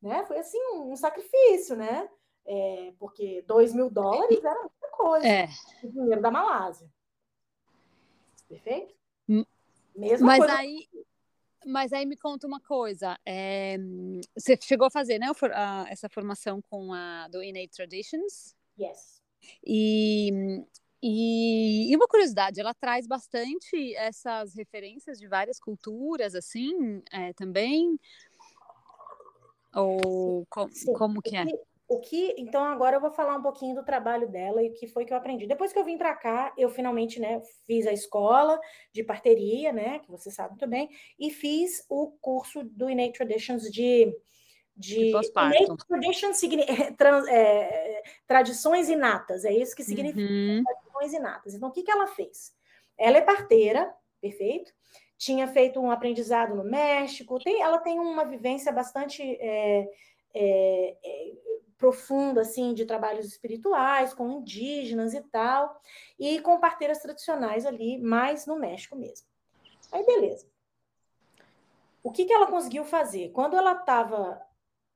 né? 0.00 0.24
Foi 0.26 0.38
assim, 0.38 0.58
um 0.74 0.96
sacrifício, 0.96 1.76
né? 1.76 2.08
É, 2.44 2.92
porque 2.98 3.42
2 3.46 3.72
mil 3.72 3.88
dólares 3.88 4.42
era 4.44 4.60
muita 4.60 4.88
coisa. 4.90 5.26
É. 5.26 5.48
O 5.82 5.90
dinheiro 5.90 6.20
da 6.20 6.30
Malásia. 6.30 6.90
Perfeito? 8.48 8.94
Hum. 9.28 9.44
Mesma 9.94 10.26
mas 10.26 10.38
coisa. 10.38 10.58
aí 10.58 10.88
mas 11.66 11.92
aí 11.92 12.06
me 12.06 12.16
conta 12.16 12.46
uma 12.46 12.60
coisa, 12.60 13.18
é, 13.26 13.76
você 14.36 14.56
chegou 14.60 14.86
a 14.86 14.90
fazer, 14.90 15.18
né, 15.18 15.26
a, 15.54 15.86
essa 15.88 16.08
formação 16.08 16.60
com 16.62 16.92
a 16.92 17.28
do 17.28 17.42
Innate 17.42 17.72
Traditions? 17.74 18.54
Yes. 18.78 19.22
E, 19.66 20.30
e, 21.02 21.92
e, 21.92 21.96
uma 21.96 22.06
curiosidade, 22.06 22.60
ela 22.60 22.74
traz 22.74 23.06
bastante 23.06 23.94
essas 23.96 24.54
referências 24.54 25.18
de 25.18 25.26
várias 25.26 25.58
culturas, 25.58 26.34
assim, 26.34 27.02
é, 27.10 27.32
também? 27.32 27.98
Ou 29.74 30.46
com, 30.46 30.68
como 30.94 31.20
que 31.22 31.36
é? 31.36 31.44
O 31.94 32.00
que, 32.00 32.34
então 32.38 32.64
agora 32.64 32.96
eu 32.96 33.00
vou 33.00 33.10
falar 33.10 33.36
um 33.36 33.42
pouquinho 33.42 33.74
do 33.74 33.84
trabalho 33.84 34.28
dela 34.28 34.62
e 34.62 34.70
o 34.70 34.72
que 34.72 34.86
foi 34.86 35.04
que 35.04 35.12
eu 35.12 35.16
aprendi. 35.16 35.46
Depois 35.46 35.72
que 35.72 35.78
eu 35.78 35.84
vim 35.84 35.98
para 35.98 36.14
cá, 36.14 36.52
eu 36.56 36.70
finalmente, 36.70 37.20
né, 37.20 37.40
fiz 37.66 37.86
a 37.86 37.92
escola 37.92 38.58
de 38.92 39.04
parteria, 39.04 39.72
né, 39.72 39.98
que 39.98 40.10
você 40.10 40.30
sabe 40.30 40.50
muito 40.50 40.66
bem, 40.66 40.88
e 41.18 41.30
fiz 41.30 41.84
o 41.88 42.12
curso 42.20 42.64
do 42.64 42.88
Innate 42.88 43.12
Traditions 43.12 43.70
de 43.70 44.12
de, 44.74 45.06
de 45.06 45.12
pós-parto. 45.12 45.76
é, 47.28 48.02
tradições 48.26 48.88
inatas, 48.88 49.44
é 49.44 49.52
isso 49.52 49.76
que 49.76 49.84
significa, 49.84 50.32
uhum. 50.32 50.62
tradições 50.64 51.12
inatas. 51.12 51.54
Então, 51.54 51.68
o 51.68 51.72
que, 51.72 51.82
que 51.82 51.90
ela 51.90 52.06
fez? 52.06 52.54
Ela 52.98 53.18
é 53.18 53.20
parteira, 53.20 53.94
perfeito? 54.20 54.72
Tinha 55.18 55.46
feito 55.46 55.78
um 55.78 55.90
aprendizado 55.90 56.54
no 56.54 56.64
México, 56.64 57.38
tem, 57.38 57.60
ela 57.60 57.78
tem 57.78 58.00
uma 58.00 58.24
vivência 58.24 58.72
bastante 58.72 59.22
é, 59.22 59.88
é, 60.34 60.96
profunda, 61.82 62.42
assim, 62.42 62.74
de 62.74 62.86
trabalhos 62.86 63.26
espirituais, 63.26 64.14
com 64.14 64.30
indígenas 64.30 65.14
e 65.14 65.20
tal, 65.20 65.80
e 66.16 66.38
com 66.40 66.60
parteiras 66.60 67.00
tradicionais 67.00 67.66
ali, 67.66 68.00
mais 68.00 68.46
no 68.46 68.56
México 68.56 68.94
mesmo. 68.94 69.26
Aí, 69.90 70.06
beleza. 70.06 70.46
O 72.00 72.12
que, 72.12 72.24
que 72.24 72.32
ela 72.32 72.46
conseguiu 72.46 72.84
fazer? 72.84 73.30
Quando 73.30 73.56
ela 73.56 73.72
estava 73.72 74.40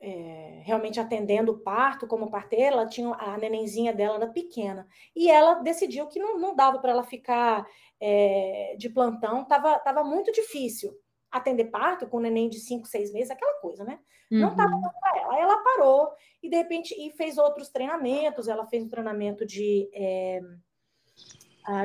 é, 0.01 0.61
realmente 0.62 1.01
atendendo 1.01 1.51
o 1.51 1.59
parto 1.59 2.07
como 2.07 2.31
parteira, 2.31 2.77
ela 2.77 2.87
tinha 2.87 3.12
a 3.14 3.37
nenenzinha 3.37 3.92
dela 3.92 4.14
era 4.14 4.29
pequena 4.29 4.87
e 5.14 5.29
ela 5.29 5.55
decidiu 5.55 6.07
que 6.07 6.20
não, 6.20 6.38
não 6.38 6.55
dava 6.55 6.79
para 6.79 6.92
ela 6.92 7.03
ficar 7.03 7.66
é, 8.01 8.77
de 8.79 8.88
plantão, 8.88 9.42
estava 9.42 9.77
tava 9.81 10.05
muito 10.05 10.31
difícil 10.31 10.96
atender 11.37 11.66
parto 11.66 12.07
com 12.07 12.18
um 12.18 12.20
neném 12.20 12.49
de 12.49 12.59
5, 12.61 12.87
6 12.87 13.12
meses, 13.12 13.31
aquela 13.31 13.61
coisa, 13.61 13.85
né? 13.85 13.99
Uhum. 14.31 14.40
Não 14.40 14.51
estava 14.51 14.70
dando 14.70 15.01
para 15.01 15.20
ela. 15.20 15.35
Aí 15.35 15.40
ela 15.40 15.62
parou 15.62 16.12
e 16.42 16.49
de 16.49 16.57
repente 16.57 16.94
e 16.94 17.11
fez 17.12 17.38
outros 17.38 17.68
treinamentos. 17.68 18.49
Ela 18.49 18.66
fez 18.66 18.83
um 18.85 18.88
treinamento 18.88 19.46
de, 19.46 19.88
é, 19.94 20.40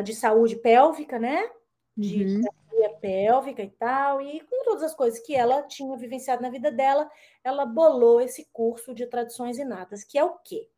de 0.03 0.15
saúde 0.15 0.55
pélvica, 0.55 1.19
né? 1.19 1.49
De 1.95 2.25
uhum 2.25 2.41
pélvica 3.01 3.63
e 3.63 3.69
tal, 3.69 4.21
e 4.21 4.39
com 4.41 4.63
todas 4.63 4.83
as 4.83 4.93
coisas 4.93 5.19
que 5.19 5.35
ela 5.35 5.63
tinha 5.63 5.97
vivenciado 5.97 6.41
na 6.41 6.49
vida 6.49 6.71
dela, 6.71 7.09
ela 7.43 7.65
bolou 7.65 8.21
esse 8.21 8.47
curso 8.53 8.93
de 8.93 9.07
tradições 9.07 9.57
inatas, 9.57 10.03
que 10.03 10.17
é 10.17 10.23
o 10.23 10.37
quê? 10.43 10.69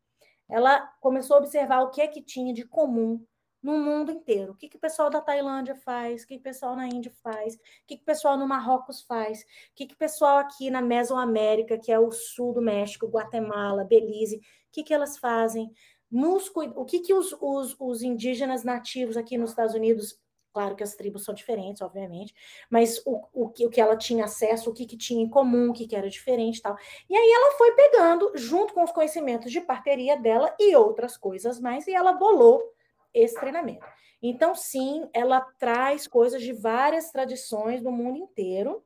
Ela 0.48 0.80
começou 1.00 1.36
a 1.36 1.38
observar 1.38 1.82
o 1.82 1.90
que 1.90 2.00
é 2.00 2.08
que 2.08 2.22
tinha 2.22 2.52
de 2.52 2.64
comum 2.64 3.24
no 3.64 3.78
mundo 3.78 4.12
inteiro. 4.12 4.52
O 4.52 4.54
que, 4.54 4.68
que 4.68 4.76
o 4.76 4.80
pessoal 4.80 5.08
da 5.08 5.22
Tailândia 5.22 5.74
faz, 5.74 6.22
o 6.22 6.26
que, 6.26 6.34
que 6.34 6.40
o 6.40 6.42
pessoal 6.42 6.76
na 6.76 6.86
Índia 6.86 7.10
faz, 7.22 7.54
o 7.54 7.58
que, 7.86 7.96
que 7.96 8.02
o 8.02 8.06
pessoal 8.06 8.36
no 8.36 8.46
Marrocos 8.46 9.02
faz, 9.02 9.40
o 9.40 9.44
que, 9.74 9.86
que 9.86 9.94
o 9.94 9.98
pessoal 9.98 10.36
aqui 10.36 10.70
na 10.70 10.82
Mesoamérica, 10.82 11.78
que 11.78 11.90
é 11.90 11.98
o 11.98 12.12
sul 12.12 12.52
do 12.52 12.60
México, 12.60 13.08
Guatemala, 13.08 13.82
Belize, 13.82 14.36
o 14.36 14.40
que, 14.70 14.82
que 14.82 14.92
elas 14.92 15.16
fazem, 15.16 15.72
nos, 16.10 16.52
o 16.54 16.84
que, 16.84 17.00
que 17.00 17.14
os, 17.14 17.34
os, 17.40 17.74
os 17.80 18.02
indígenas 18.02 18.64
nativos 18.64 19.16
aqui 19.16 19.38
nos 19.38 19.50
Estados 19.50 19.74
Unidos 19.74 20.20
Claro 20.52 20.76
que 20.76 20.84
as 20.84 20.94
tribos 20.94 21.24
são 21.24 21.34
diferentes, 21.34 21.82
obviamente, 21.82 22.32
mas 22.70 23.02
o, 23.04 23.26
o, 23.32 23.48
que, 23.48 23.66
o 23.66 23.70
que 23.70 23.80
ela 23.80 23.96
tinha 23.96 24.26
acesso, 24.26 24.70
o 24.70 24.72
que, 24.72 24.86
que 24.86 24.96
tinha 24.96 25.20
em 25.20 25.28
comum, 25.28 25.70
o 25.70 25.72
que, 25.72 25.84
que 25.84 25.96
era 25.96 26.08
diferente 26.08 26.58
e 26.58 26.62
tal. 26.62 26.76
E 27.10 27.16
aí 27.16 27.28
ela 27.28 27.58
foi 27.58 27.72
pegando, 27.72 28.30
junto 28.36 28.72
com 28.72 28.84
os 28.84 28.92
conhecimentos 28.92 29.50
de 29.50 29.60
parteria 29.60 30.16
dela 30.16 30.54
e 30.56 30.76
outras 30.76 31.16
coisas 31.16 31.58
mais, 31.58 31.88
e 31.88 31.92
ela 31.92 32.12
bolou 32.12 32.73
esse 33.14 33.34
treinamento. 33.38 33.86
Então, 34.20 34.54
sim, 34.54 35.08
ela 35.12 35.40
traz 35.58 36.06
coisas 36.08 36.42
de 36.42 36.52
várias 36.52 37.10
tradições 37.10 37.82
do 37.82 37.92
mundo 37.92 38.18
inteiro, 38.18 38.84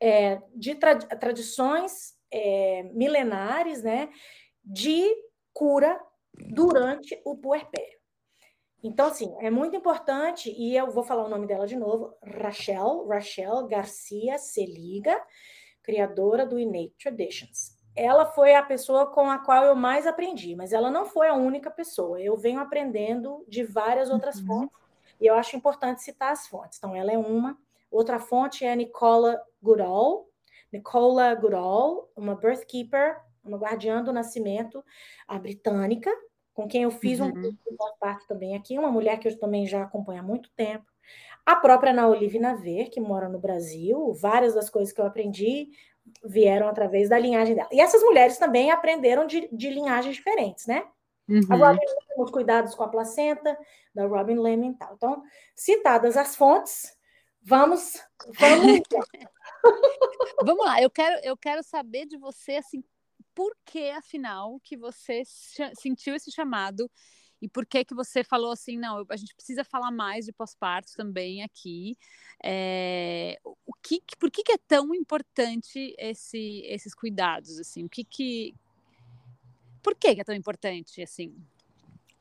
é, 0.00 0.40
de 0.54 0.74
tra 0.74 0.96
tradições 0.96 2.14
é, 2.32 2.84
milenares, 2.94 3.82
né, 3.82 4.08
de 4.64 5.04
cura 5.52 6.00
durante 6.32 7.20
o 7.24 7.36
puerpério. 7.36 7.98
Então, 8.82 9.08
assim, 9.08 9.34
é 9.40 9.50
muito 9.50 9.76
importante, 9.76 10.50
e 10.50 10.74
eu 10.74 10.90
vou 10.90 11.04
falar 11.04 11.26
o 11.26 11.28
nome 11.28 11.46
dela 11.46 11.66
de 11.66 11.76
novo, 11.76 12.16
Rachel, 12.22 13.06
Rachel 13.06 13.66
Garcia 13.66 14.38
Seliga, 14.38 15.20
criadora 15.82 16.46
do 16.46 16.58
Innate 16.58 16.94
Traditions. 16.98 17.79
Ela 18.02 18.24
foi 18.24 18.54
a 18.54 18.62
pessoa 18.62 19.08
com 19.08 19.30
a 19.30 19.38
qual 19.38 19.62
eu 19.62 19.76
mais 19.76 20.06
aprendi, 20.06 20.56
mas 20.56 20.72
ela 20.72 20.90
não 20.90 21.04
foi 21.04 21.28
a 21.28 21.34
única 21.34 21.70
pessoa. 21.70 22.18
Eu 22.18 22.34
venho 22.34 22.58
aprendendo 22.58 23.44
de 23.46 23.62
várias 23.62 24.08
outras 24.08 24.40
uhum. 24.40 24.46
fontes, 24.46 24.78
e 25.20 25.26
eu 25.26 25.34
acho 25.34 25.54
importante 25.54 26.02
citar 26.02 26.32
as 26.32 26.46
fontes. 26.46 26.78
Então, 26.78 26.96
ela 26.96 27.12
é 27.12 27.18
uma. 27.18 27.58
Outra 27.90 28.18
fonte 28.18 28.64
é 28.64 28.72
a 28.72 28.74
Nicola 28.74 29.38
Goodall, 29.62 30.30
Nicola 30.72 31.34
Goodall, 31.34 32.10
uma 32.16 32.34
birth 32.34 32.64
keeper, 32.64 33.20
uma 33.44 33.58
guardiã 33.58 34.02
do 34.02 34.14
nascimento, 34.14 34.82
a 35.28 35.38
britânica, 35.38 36.10
com 36.54 36.66
quem 36.66 36.84
eu 36.84 36.90
fiz 36.90 37.20
uhum. 37.20 37.26
um 37.26 37.32
curso 37.32 37.50
de 37.52 37.76
parto 38.00 38.26
também 38.26 38.56
aqui, 38.56 38.78
uma 38.78 38.90
mulher 38.90 39.18
que 39.18 39.28
eu 39.28 39.38
também 39.38 39.66
já 39.66 39.82
acompanho 39.82 40.20
há 40.20 40.24
muito 40.24 40.48
tempo. 40.56 40.86
A 41.44 41.54
própria 41.54 41.90
Ana 41.90 42.08
Olivia 42.08 42.54
Ver, 42.54 42.88
que 42.88 42.98
mora 42.98 43.28
no 43.28 43.38
Brasil, 43.38 44.10
várias 44.14 44.54
das 44.54 44.70
coisas 44.70 44.90
que 44.90 45.02
eu 45.02 45.06
aprendi 45.06 45.68
vieram 46.24 46.68
através 46.68 47.08
da 47.08 47.18
linhagem 47.18 47.54
dela. 47.54 47.68
E 47.72 47.80
essas 47.80 48.02
mulheres 48.02 48.38
também 48.38 48.70
aprenderam 48.70 49.26
de, 49.26 49.48
de 49.52 49.70
linhagens 49.70 50.16
diferentes, 50.16 50.66
né? 50.66 50.86
Uhum. 51.28 51.40
A 51.48 51.54
Robin 51.54 51.80
Lehman, 51.80 52.24
os 52.24 52.30
cuidados 52.30 52.74
com 52.74 52.82
a 52.82 52.88
placenta, 52.88 53.56
da 53.94 54.06
Robin 54.06 54.38
Lehman 54.38 54.72
e 54.72 54.74
tal. 54.74 54.94
Então, 54.94 55.22
citadas 55.54 56.16
as 56.16 56.34
fontes, 56.34 56.96
vamos... 57.42 58.02
Vamos, 58.38 58.80
vamos 60.44 60.66
lá, 60.66 60.82
eu 60.82 60.90
quero, 60.90 61.18
eu 61.22 61.36
quero 61.36 61.62
saber 61.62 62.06
de 62.06 62.18
você, 62.18 62.56
assim, 62.56 62.82
por 63.34 63.56
que, 63.64 63.90
afinal, 63.90 64.60
que 64.62 64.76
você 64.76 65.22
sentiu 65.74 66.14
esse 66.14 66.30
chamado 66.30 66.90
e 67.40 67.48
por 67.48 67.64
que 67.64 67.84
que 67.84 67.94
você 67.94 68.22
falou 68.22 68.52
assim, 68.52 68.76
não, 68.76 69.04
a 69.08 69.16
gente 69.16 69.34
precisa 69.34 69.64
falar 69.64 69.90
mais 69.90 70.26
de 70.26 70.32
pós-parto 70.32 70.92
também 70.96 71.42
aqui. 71.42 71.96
É, 72.42 73.38
o 73.44 73.72
que, 73.82 74.02
por 74.18 74.30
que, 74.30 74.42
que 74.42 74.52
é 74.52 74.58
tão 74.58 74.94
importante 74.94 75.94
esse, 75.98 76.62
esses 76.66 76.94
cuidados, 76.94 77.58
assim? 77.58 77.84
O 77.84 77.88
que 77.88 78.04
que... 78.04 78.54
Por 79.82 79.94
que, 79.94 80.14
que 80.14 80.20
é 80.20 80.24
tão 80.24 80.34
importante, 80.34 81.02
assim? 81.02 81.34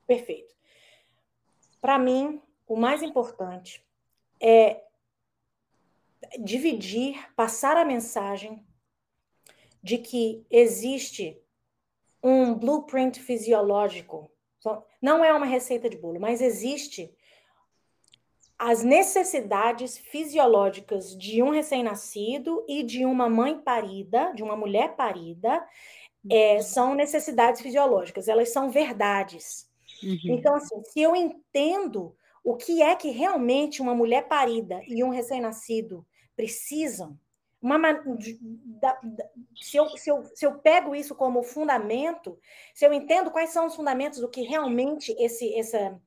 Perfeito. 0.08 0.56
Para 1.82 2.00
mim, 2.00 2.42
o 2.66 2.78
mais 2.78 3.04
importante 3.04 3.86
é 4.40 4.84
dividir, 6.40 7.34
passar 7.36 7.76
a 7.78 7.86
mensagem 7.86 8.66
de 9.82 9.98
que 9.98 10.46
existe 10.50 11.42
um 12.22 12.54
blueprint 12.54 13.20
fisiológico. 13.20 14.32
Não 15.02 15.24
é 15.24 15.34
uma 15.34 15.45
receita 15.45 15.89
de 15.89 15.98
bolo, 15.98 16.19
mas 16.19 16.41
existe 16.41 17.13
as 18.58 18.84
necessidades 18.84 19.98
fisiológicas 19.98 21.17
de 21.17 21.41
um 21.41 21.50
recém-nascido 21.50 22.65
e 22.67 22.84
de 22.84 23.06
uma 23.06 23.30
mãe 23.30 23.58
parida, 23.58 24.34
de 24.34 24.43
uma 24.43 24.58
mulher 24.58 24.98
parida, 24.98 25.65
é, 26.30 26.56
uhum. 26.56 26.62
são 26.62 26.95
necessidades 26.95 27.62
fisiológicas, 27.62 28.28
elas 28.28 28.52
são 28.52 28.69
verdades. 28.69 29.69
Uhum. 30.04 30.17
Então, 30.26 30.56
assim, 30.56 30.84
se 30.84 31.00
eu 31.00 31.15
entendo 31.15 32.13
o 32.43 32.58
que 32.58 32.82
é 32.82 32.95
que 32.95 33.10
realmente 33.12 33.82
uma 33.82 33.95
mulher 33.95 34.28
parida 34.28 34.82
e 34.88 35.04
um 35.04 35.10
recém-nascido 35.10 36.06
precisam, 36.36 37.17
uma, 37.62 37.78
da, 37.91 39.00
da, 39.04 39.30
se, 39.62 39.78
eu, 39.78 39.89
se, 39.89 40.10
eu, 40.10 40.24
se 40.34 40.45
eu 40.45 40.60
pego 40.60 40.95
isso 40.95 41.13
como 41.13 41.43
fundamento, 41.43 42.39
se 42.74 42.86
eu 42.86 42.93
entendo 42.93 43.32
quais 43.32 43.50
são 43.50 43.67
os 43.67 43.76
fundamentos 43.76 44.19
do 44.19 44.30
que 44.30 44.41
realmente 44.41 45.13
esse, 45.19 45.54
essa, 45.56 46.00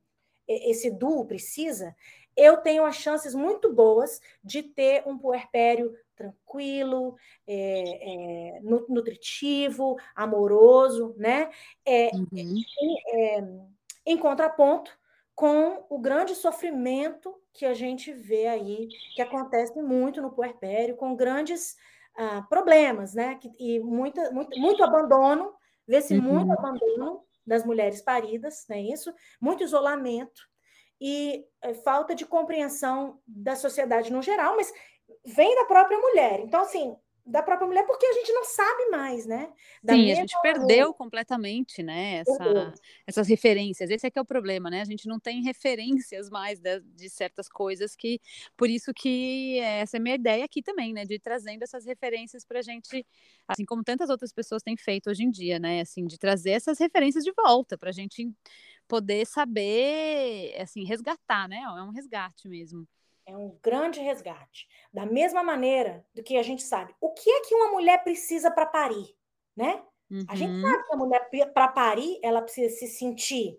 esse 0.47 0.89
duo 0.89 1.25
precisa, 1.25 1.95
eu 2.35 2.57
tenho 2.57 2.83
as 2.83 2.95
chances 2.95 3.35
muito 3.35 3.71
boas 3.71 4.19
de 4.43 4.63
ter 4.63 5.03
um 5.07 5.17
puerpério 5.17 5.95
tranquilo, 6.15 7.15
é, 7.45 8.57
é, 8.57 8.59
nutritivo, 8.61 9.97
amoroso, 10.15 11.13
né? 11.17 11.51
É, 11.85 12.09
uhum. 12.15 12.27
em, 12.33 12.95
é, 13.13 13.43
em 14.05 14.17
contraponto 14.17 14.91
com 15.43 15.85
o 15.89 15.99
grande 15.99 16.35
sofrimento 16.35 17.35
que 17.51 17.65
a 17.65 17.73
gente 17.73 18.13
vê 18.13 18.47
aí, 18.47 18.87
que 19.13 19.21
acontece 19.21 19.77
muito 19.81 20.21
no 20.21 20.31
puerpério, 20.31 20.95
com 20.95 21.17
grandes 21.17 21.75
ah, 22.15 22.43
problemas, 22.43 23.13
né? 23.13 23.35
Que, 23.35 23.51
e 23.59 23.77
muita, 23.81 24.31
muito, 24.31 24.57
muito 24.57 24.81
abandono, 24.81 25.53
vê-se 25.85 26.17
uhum. 26.17 26.21
muito 26.21 26.53
abandono 26.53 27.25
das 27.45 27.65
mulheres 27.65 28.01
paridas, 28.01 28.63
não 28.69 28.77
é 28.77 28.83
isso? 28.83 29.13
Muito 29.41 29.65
isolamento 29.65 30.43
e 31.01 31.45
é, 31.61 31.73
falta 31.73 32.15
de 32.15 32.25
compreensão 32.25 33.19
da 33.27 33.57
sociedade 33.57 34.13
no 34.13 34.21
geral, 34.21 34.55
mas 34.55 34.71
vem 35.25 35.53
da 35.55 35.65
própria 35.65 35.99
mulher. 35.99 36.39
Então, 36.39 36.61
assim, 36.61 36.95
da 37.25 37.41
própria 37.41 37.65
mulher, 37.65 37.85
porque 37.85 38.05
a 38.05 38.13
gente 38.13 38.33
não 38.33 38.43
sabe 38.43 38.89
mais, 38.89 39.25
né? 39.25 39.49
Da 39.81 39.93
Sim, 39.93 40.11
a 40.11 40.15
gente 40.15 40.35
perdeu 40.41 40.93
completamente, 40.93 41.81
né? 41.81 42.15
Essa, 42.15 42.73
essas 43.07 43.27
referências. 43.29 43.89
Esse 43.89 44.07
é 44.07 44.11
que 44.11 44.19
é 44.19 44.21
o 44.21 44.25
problema, 44.25 44.69
né? 44.69 44.81
A 44.81 44.85
gente 44.85 45.07
não 45.07 45.17
tem 45.19 45.41
referências 45.41 46.29
mais 46.29 46.59
de, 46.59 46.81
de, 46.81 47.09
certas 47.09 47.47
coisas 47.47 47.95
que, 47.95 48.19
por 48.57 48.69
isso 48.69 48.93
que 48.93 49.57
essa 49.59 49.95
é 49.95 49.99
a 49.99 50.03
minha 50.03 50.15
ideia 50.15 50.43
aqui 50.43 50.61
também, 50.61 50.91
né? 50.91 51.05
De 51.05 51.15
ir 51.15 51.19
trazendo 51.19 51.63
essas 51.63 51.85
referências 51.85 52.43
para 52.43 52.59
a 52.59 52.61
gente, 52.61 53.05
assim 53.47 53.63
como 53.65 53.83
tantas 53.83 54.09
outras 54.09 54.33
pessoas 54.33 54.61
têm 54.61 54.75
feito 54.75 55.09
hoje 55.09 55.23
em 55.23 55.31
dia, 55.31 55.59
né? 55.59 55.79
Assim, 55.79 56.05
de 56.05 56.19
trazer 56.19 56.51
essas 56.51 56.77
referências 56.77 57.23
de 57.23 57.31
volta 57.31 57.77
para 57.77 57.89
a 57.89 57.93
gente 57.93 58.29
poder 58.85 59.25
saber, 59.25 60.55
assim, 60.59 60.83
resgatar, 60.83 61.47
né? 61.47 61.61
É 61.61 61.83
um 61.83 61.91
resgate 61.91 62.49
mesmo. 62.49 62.85
É 63.25 63.35
um 63.35 63.57
grande 63.61 63.99
resgate. 63.99 64.67
Da 64.91 65.05
mesma 65.05 65.43
maneira 65.43 66.05
do 66.13 66.23
que 66.23 66.37
a 66.37 66.43
gente 66.43 66.63
sabe. 66.63 66.93
O 66.99 67.11
que 67.13 67.29
é 67.29 67.41
que 67.41 67.55
uma 67.55 67.71
mulher 67.71 68.03
precisa 68.03 68.51
para 68.51 68.65
parir, 68.65 69.15
né? 69.55 69.81
Uhum. 70.11 70.25
A 70.27 70.35
gente 70.35 70.51
uhum. 70.51 70.61
sabe 70.61 70.83
que 70.83 70.93
a 70.93 70.97
mulher, 70.97 71.53
para 71.53 71.67
parir, 71.69 72.19
ela 72.21 72.41
precisa 72.41 72.75
se 72.75 72.87
sentir 72.87 73.57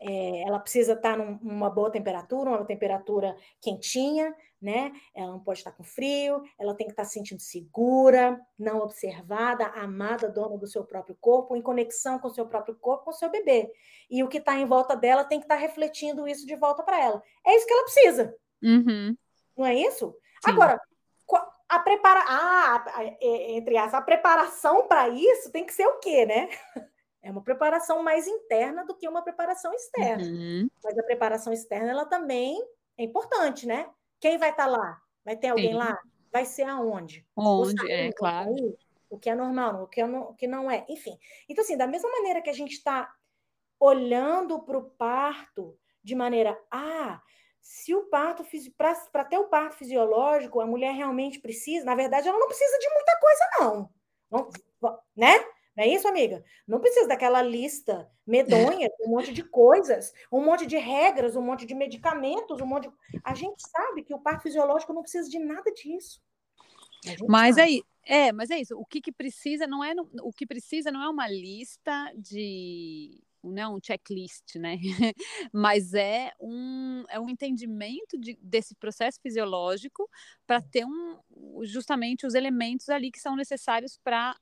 é, 0.00 0.42
ela 0.42 0.58
precisa 0.58 0.92
estar 0.92 1.16
num, 1.16 1.38
numa 1.42 1.70
boa 1.70 1.90
temperatura, 1.90 2.50
uma 2.50 2.64
temperatura 2.64 3.36
quentinha, 3.60 4.34
né? 4.60 4.92
Ela 5.14 5.32
não 5.32 5.40
pode 5.40 5.60
estar 5.60 5.72
com 5.72 5.84
frio, 5.84 6.42
ela 6.58 6.74
tem 6.74 6.86
que 6.86 6.92
estar 6.92 7.04
se 7.04 7.14
sentindo 7.14 7.40
segura, 7.40 8.40
não 8.58 8.78
observada, 8.78 9.66
amada, 9.66 10.28
dona 10.28 10.56
do 10.56 10.66
seu 10.66 10.84
próprio 10.84 11.16
corpo, 11.20 11.56
em 11.56 11.62
conexão 11.62 12.18
com 12.18 12.28
o 12.28 12.34
seu 12.34 12.46
próprio 12.46 12.74
corpo, 12.76 13.04
com 13.04 13.10
o 13.10 13.14
seu 13.14 13.30
bebê. 13.30 13.70
E 14.10 14.22
o 14.22 14.28
que 14.28 14.38
está 14.38 14.56
em 14.58 14.66
volta 14.66 14.96
dela 14.96 15.24
tem 15.24 15.38
que 15.38 15.44
estar 15.44 15.56
refletindo 15.56 16.26
isso 16.28 16.46
de 16.46 16.56
volta 16.56 16.82
para 16.82 17.02
ela. 17.02 17.22
É 17.46 17.56
isso 17.56 17.66
que 17.66 17.72
ela 17.72 17.84
precisa. 17.84 18.34
Uhum. 18.62 19.16
Não 19.56 19.66
é 19.66 19.74
isso? 19.74 20.14
Sim. 20.44 20.52
Agora, 20.52 20.80
a 21.68 21.78
prepara... 21.80 22.24
ah, 22.26 22.84
entre 23.20 23.76
as 23.76 23.94
a 23.94 24.00
preparação 24.00 24.86
para 24.86 25.08
isso 25.08 25.50
tem 25.50 25.64
que 25.64 25.72
ser 25.72 25.86
o 25.86 25.98
quê, 25.98 26.26
né? 26.26 26.48
É 27.22 27.30
uma 27.32 27.42
preparação 27.42 28.04
mais 28.04 28.28
interna 28.28 28.84
do 28.84 28.94
que 28.94 29.08
uma 29.08 29.20
preparação 29.20 29.74
externa. 29.74 30.22
Uhum. 30.22 30.68
Mas 30.84 30.96
a 30.96 31.02
preparação 31.02 31.52
externa, 31.52 31.90
ela 31.90 32.04
também 32.04 32.56
é 32.96 33.02
importante, 33.02 33.66
né? 33.66 33.90
Quem 34.20 34.38
vai 34.38 34.50
estar 34.50 34.66
tá 34.66 34.70
lá? 34.70 35.02
Vai 35.24 35.36
ter 35.36 35.48
alguém 35.48 35.72
Sim. 35.72 35.76
lá? 35.76 35.98
Vai 36.32 36.44
ser 36.44 36.62
aonde? 36.62 37.26
Onde, 37.34 37.90
é, 37.90 38.12
claro. 38.12 38.78
o 39.10 39.18
que 39.18 39.28
é 39.28 39.34
normal, 39.34 39.82
o 39.82 39.88
que, 39.88 40.00
é, 40.00 40.04
o 40.04 40.34
que 40.34 40.46
não 40.46 40.70
é. 40.70 40.86
Enfim. 40.88 41.18
Então, 41.48 41.64
assim, 41.64 41.76
da 41.76 41.88
mesma 41.88 42.08
maneira 42.12 42.40
que 42.40 42.50
a 42.50 42.54
gente 42.54 42.74
está 42.74 43.12
olhando 43.80 44.60
para 44.60 44.78
o 44.78 44.90
parto 44.90 45.76
de 46.04 46.14
maneira, 46.14 46.56
ah, 46.70 47.20
se 47.66 47.92
o 47.92 48.02
parto, 48.02 48.46
para 49.10 49.24
ter 49.24 49.38
o 49.38 49.48
parto 49.48 49.74
fisiológico, 49.74 50.60
a 50.60 50.66
mulher 50.66 50.94
realmente 50.94 51.40
precisa, 51.40 51.84
na 51.84 51.96
verdade, 51.96 52.28
ela 52.28 52.38
não 52.38 52.46
precisa 52.46 52.78
de 52.78 52.88
muita 52.90 53.18
coisa, 53.18 53.44
não. 53.58 53.90
não 54.30 54.50
né? 55.16 55.36
Não 55.76 55.84
é 55.84 55.88
isso, 55.88 56.06
amiga? 56.06 56.44
Não 56.66 56.78
precisa 56.78 57.08
daquela 57.08 57.42
lista 57.42 58.08
medonha, 58.24 58.88
um 59.00 59.08
monte 59.10 59.32
de 59.32 59.42
coisas, 59.42 60.14
um 60.30 60.44
monte 60.44 60.64
de 60.64 60.76
regras, 60.76 61.34
um 61.34 61.42
monte 61.42 61.66
de 61.66 61.74
medicamentos, 61.74 62.60
um 62.60 62.66
monte 62.66 62.88
de... 62.88 62.94
A 63.24 63.34
gente 63.34 63.60
sabe 63.68 64.04
que 64.04 64.14
o 64.14 64.20
parto 64.20 64.44
fisiológico 64.44 64.92
não 64.92 65.02
precisa 65.02 65.28
de 65.28 65.38
nada 65.40 65.70
disso. 65.72 66.22
Mas 67.28 67.58
aí, 67.58 67.82
é, 68.04 68.30
mas 68.30 68.48
é 68.50 68.60
isso. 68.60 68.78
O 68.78 68.86
que, 68.86 69.00
que 69.00 69.10
precisa 69.10 69.66
não 69.66 69.82
é 69.82 69.92
o 70.22 70.32
que 70.32 70.46
precisa 70.46 70.92
não 70.92 71.02
é 71.02 71.08
uma 71.08 71.28
lista 71.28 72.12
de 72.16 73.20
não 73.50 73.62
é 73.62 73.68
um 73.68 73.78
checklist, 73.82 74.56
né? 74.56 74.76
Mas 75.52 75.94
é 75.94 76.32
um, 76.40 77.04
é 77.08 77.18
um 77.20 77.28
entendimento 77.28 78.18
de, 78.18 78.38
desse 78.40 78.74
processo 78.74 79.20
fisiológico 79.20 80.08
para 80.46 80.60
ter 80.60 80.84
um, 80.84 81.18
justamente 81.64 82.26
os 82.26 82.34
elementos 82.34 82.88
ali 82.88 83.10
que 83.10 83.20
são 83.20 83.36
necessários 83.36 83.98
para 84.02 84.36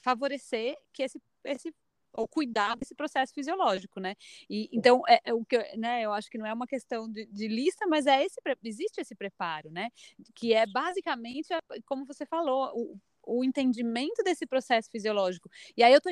favorecer 0.00 0.76
que 0.92 1.02
esse, 1.02 1.20
esse 1.44 1.74
ou 2.16 2.26
cuidar 2.26 2.76
desse 2.76 2.94
processo 2.94 3.32
fisiológico, 3.32 4.00
né? 4.00 4.16
E 4.48 4.68
então 4.72 5.02
é, 5.06 5.20
é 5.24 5.34
o 5.34 5.44
que 5.44 5.58
né, 5.76 6.02
eu 6.02 6.12
acho 6.12 6.30
que 6.30 6.38
não 6.38 6.46
é 6.46 6.52
uma 6.52 6.66
questão 6.66 7.08
de, 7.10 7.26
de, 7.26 7.46
lista, 7.46 7.86
mas 7.86 8.06
é 8.06 8.24
esse 8.24 8.40
existe 8.64 9.00
esse 9.00 9.14
preparo, 9.14 9.70
né? 9.70 9.90
Que 10.34 10.54
é 10.54 10.66
basicamente 10.66 11.48
como 11.84 12.06
você 12.06 12.24
falou 12.24 12.72
o, 12.74 12.98
o 13.26 13.44
entendimento 13.44 14.22
desse 14.24 14.46
processo 14.46 14.90
fisiológico. 14.90 15.50
E 15.76 15.82
aí 15.82 15.92
eu 15.92 16.00
tô 16.00 16.10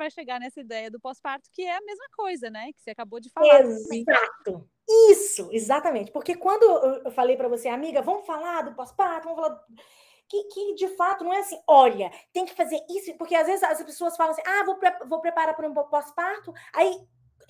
vai 0.00 0.10
chegar 0.10 0.40
nessa 0.40 0.60
ideia 0.60 0.90
do 0.90 0.98
pós-parto 0.98 1.50
que 1.52 1.62
é 1.62 1.76
a 1.76 1.80
mesma 1.82 2.06
coisa, 2.16 2.48
né? 2.48 2.72
Que 2.72 2.80
você 2.82 2.90
acabou 2.90 3.20
de 3.20 3.28
falar. 3.28 3.60
Exato. 3.60 4.68
Isso, 5.10 5.48
exatamente. 5.52 6.10
Porque 6.10 6.34
quando 6.34 6.64
eu 7.04 7.10
falei 7.10 7.36
para 7.36 7.48
você, 7.48 7.68
amiga, 7.68 8.00
vamos 8.00 8.26
falar 8.26 8.62
do 8.62 8.74
pós-parto, 8.74 9.28
vamos 9.28 9.42
falar 9.42 9.64
que, 10.28 10.44
que 10.44 10.74
de 10.74 10.88
fato 10.96 11.24
não 11.24 11.32
é 11.32 11.40
assim, 11.40 11.60
olha, 11.66 12.10
tem 12.32 12.46
que 12.46 12.54
fazer 12.54 12.80
isso, 12.88 13.12
porque 13.18 13.34
às 13.34 13.46
vezes 13.46 13.62
as 13.62 13.82
pessoas 13.82 14.16
falam 14.16 14.32
assim, 14.32 14.42
ah, 14.46 14.64
vou, 14.64 14.76
pre 14.76 14.90
vou 15.06 15.20
preparar 15.20 15.54
para 15.54 15.68
um 15.68 15.74
pós-parto, 15.74 16.54
aí 16.72 16.96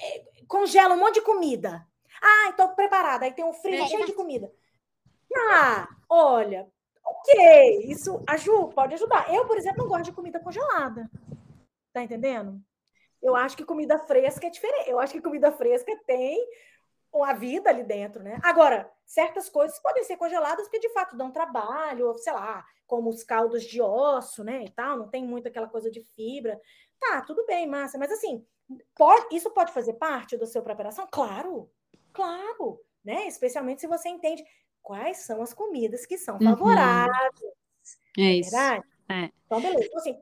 é, 0.00 0.24
congela 0.48 0.94
um 0.94 0.98
monte 0.98 1.16
de 1.16 1.20
comida. 1.22 1.86
Ah, 2.22 2.50
estou 2.50 2.70
preparada, 2.70 3.26
aí 3.26 3.32
tem 3.32 3.44
um 3.44 3.52
freezer 3.52 3.84
é. 3.84 3.88
cheio 3.88 4.06
de 4.06 4.12
comida. 4.12 4.50
Ah, 5.52 5.88
olha, 6.08 6.66
ok, 7.04 7.84
isso 7.84 8.22
ajuda, 8.26 8.74
pode 8.74 8.94
ajudar. 8.94 9.32
Eu, 9.32 9.46
por 9.46 9.56
exemplo, 9.56 9.82
não 9.82 9.88
gosto 9.88 10.04
de 10.04 10.12
comida 10.12 10.40
congelada. 10.40 11.08
Tá 11.92 12.02
entendendo? 12.02 12.60
Eu 13.22 13.36
acho 13.36 13.56
que 13.56 13.64
comida 13.64 13.98
fresca 13.98 14.46
é 14.46 14.50
diferente. 14.50 14.88
Eu 14.88 14.98
acho 14.98 15.12
que 15.12 15.20
comida 15.20 15.52
fresca 15.52 15.92
tem 16.06 16.38
a 17.22 17.32
vida 17.32 17.68
ali 17.68 17.82
dentro, 17.82 18.22
né? 18.22 18.38
Agora, 18.42 18.90
certas 19.04 19.48
coisas 19.48 19.78
podem 19.80 20.04
ser 20.04 20.16
congeladas 20.16 20.64
porque 20.66 20.78
de 20.78 20.92
fato 20.92 21.16
dão 21.16 21.32
trabalho, 21.32 22.06
ou 22.06 22.14
sei 22.14 22.32
lá, 22.32 22.64
como 22.86 23.10
os 23.10 23.24
caldos 23.24 23.64
de 23.64 23.82
osso, 23.82 24.44
né? 24.44 24.64
E 24.64 24.70
tal, 24.70 24.96
não 24.96 25.08
tem 25.08 25.24
muito 25.24 25.48
aquela 25.48 25.68
coisa 25.68 25.90
de 25.90 26.00
fibra. 26.14 26.60
Tá, 26.98 27.22
tudo 27.22 27.44
bem, 27.46 27.66
massa, 27.66 27.98
mas 27.98 28.12
assim, 28.12 28.46
pode, 28.94 29.34
isso 29.34 29.50
pode 29.50 29.72
fazer 29.72 29.94
parte 29.94 30.36
da 30.36 30.46
sua 30.46 30.62
preparação? 30.62 31.06
Claro, 31.10 31.70
claro, 32.12 32.80
né? 33.04 33.26
Especialmente 33.26 33.80
se 33.80 33.86
você 33.86 34.08
entende 34.08 34.44
quais 34.82 35.18
são 35.18 35.42
as 35.42 35.52
comidas 35.52 36.06
que 36.06 36.16
são 36.16 36.36
uhum. 36.36 36.44
favoráveis. 36.44 37.40
Uhum. 37.42 38.24
É 38.24 38.34
isso. 38.34 38.50
Verdade? 38.50 38.86
É. 39.08 39.30
Então, 39.46 39.60
beleza. 39.60 39.84
Então, 39.86 39.98
assim, 39.98 40.20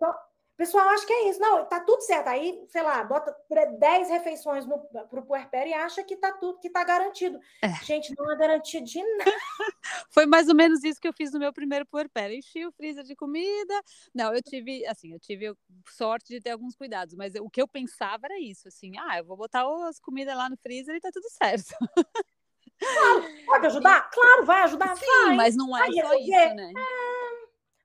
pessoal 0.58 0.88
acha 0.88 1.06
que 1.06 1.12
é 1.12 1.30
isso. 1.30 1.40
Não, 1.40 1.64
tá 1.64 1.80
tudo 1.80 2.02
certo. 2.02 2.26
Aí, 2.26 2.64
sei 2.68 2.82
lá, 2.82 3.02
bota 3.04 3.34
10 3.78 4.10
refeições 4.10 4.66
no, 4.66 4.78
pro 5.08 5.24
puerpério 5.24 5.70
e 5.70 5.74
acha 5.74 6.02
que 6.02 6.16
tá 6.16 6.32
tudo, 6.32 6.58
que 6.58 6.68
tá 6.68 6.82
garantido. 6.82 7.38
É. 7.62 7.72
Gente, 7.84 8.12
não 8.18 8.30
é 8.30 8.36
garantido 8.36 8.84
de 8.84 9.00
nada. 9.00 9.30
Foi 10.10 10.26
mais 10.26 10.48
ou 10.48 10.56
menos 10.56 10.82
isso 10.82 11.00
que 11.00 11.06
eu 11.06 11.12
fiz 11.12 11.32
no 11.32 11.38
meu 11.38 11.52
primeiro 11.52 11.86
puerpério. 11.86 12.36
Enchi 12.36 12.66
o 12.66 12.72
freezer 12.72 13.04
de 13.04 13.14
comida. 13.14 13.82
Não, 14.12 14.34
eu 14.34 14.42
tive, 14.42 14.84
assim, 14.86 15.12
eu 15.12 15.20
tive 15.20 15.54
sorte 15.90 16.34
de 16.34 16.40
ter 16.40 16.50
alguns 16.50 16.74
cuidados, 16.74 17.14
mas 17.14 17.34
o 17.36 17.48
que 17.48 17.62
eu 17.62 17.68
pensava 17.68 18.26
era 18.26 18.40
isso, 18.40 18.66
assim, 18.66 18.92
ah, 18.98 19.18
eu 19.18 19.24
vou 19.24 19.36
botar 19.36 19.64
as 19.88 20.00
comidas 20.00 20.36
lá 20.36 20.50
no 20.50 20.56
freezer 20.56 20.96
e 20.96 21.00
tá 21.00 21.10
tudo 21.12 21.28
certo. 21.30 21.72
Claro, 22.78 23.24
pode 23.46 23.66
ajudar? 23.66 24.10
Claro, 24.10 24.44
vai 24.44 24.62
ajudar. 24.62 24.96
Sim, 24.96 25.06
vai. 25.06 25.36
mas 25.36 25.56
não 25.56 25.76
é 25.76 25.80
vai 25.80 25.92
só 25.92 26.00
resolver. 26.00 26.46
isso, 26.46 26.54
né? 26.54 26.72
É 26.76 27.17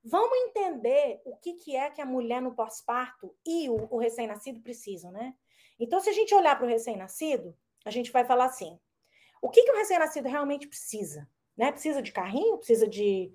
Vamos 0.04 0.38
entender 0.39 1.22
o 1.24 1.38
que, 1.38 1.54
que 1.54 1.76
é 1.76 1.89
que 1.89 2.02
a 2.02 2.06
mulher 2.06 2.42
no 2.42 2.54
pós-parto 2.54 3.34
e 3.46 3.70
o, 3.70 3.88
o 3.89 3.98
recém-nascido 3.98 4.60
precisam, 4.60 5.12
né? 5.12 5.34
Então, 5.80 6.00
se 6.02 6.10
a 6.10 6.13
gente 6.13 6.36
olhar 6.36 6.58
para 6.58 6.66
o 6.66 6.70
recém-nascido, 6.70 7.56
a 7.86 7.89
gente 7.89 8.12
vai 8.12 8.26
falar 8.26 8.46
assim: 8.46 8.78
o 9.42 9.50
que, 9.50 9.63
que 9.63 9.72
o 9.72 9.78
recém-nascido 9.78 10.28
realmente 10.28 10.68
precisa? 10.68 11.28
Né? 11.56 11.72
Precisa 11.72 12.02
de 12.02 12.12
carrinho? 12.12 12.58
Precisa 12.58 12.88
de. 12.88 13.32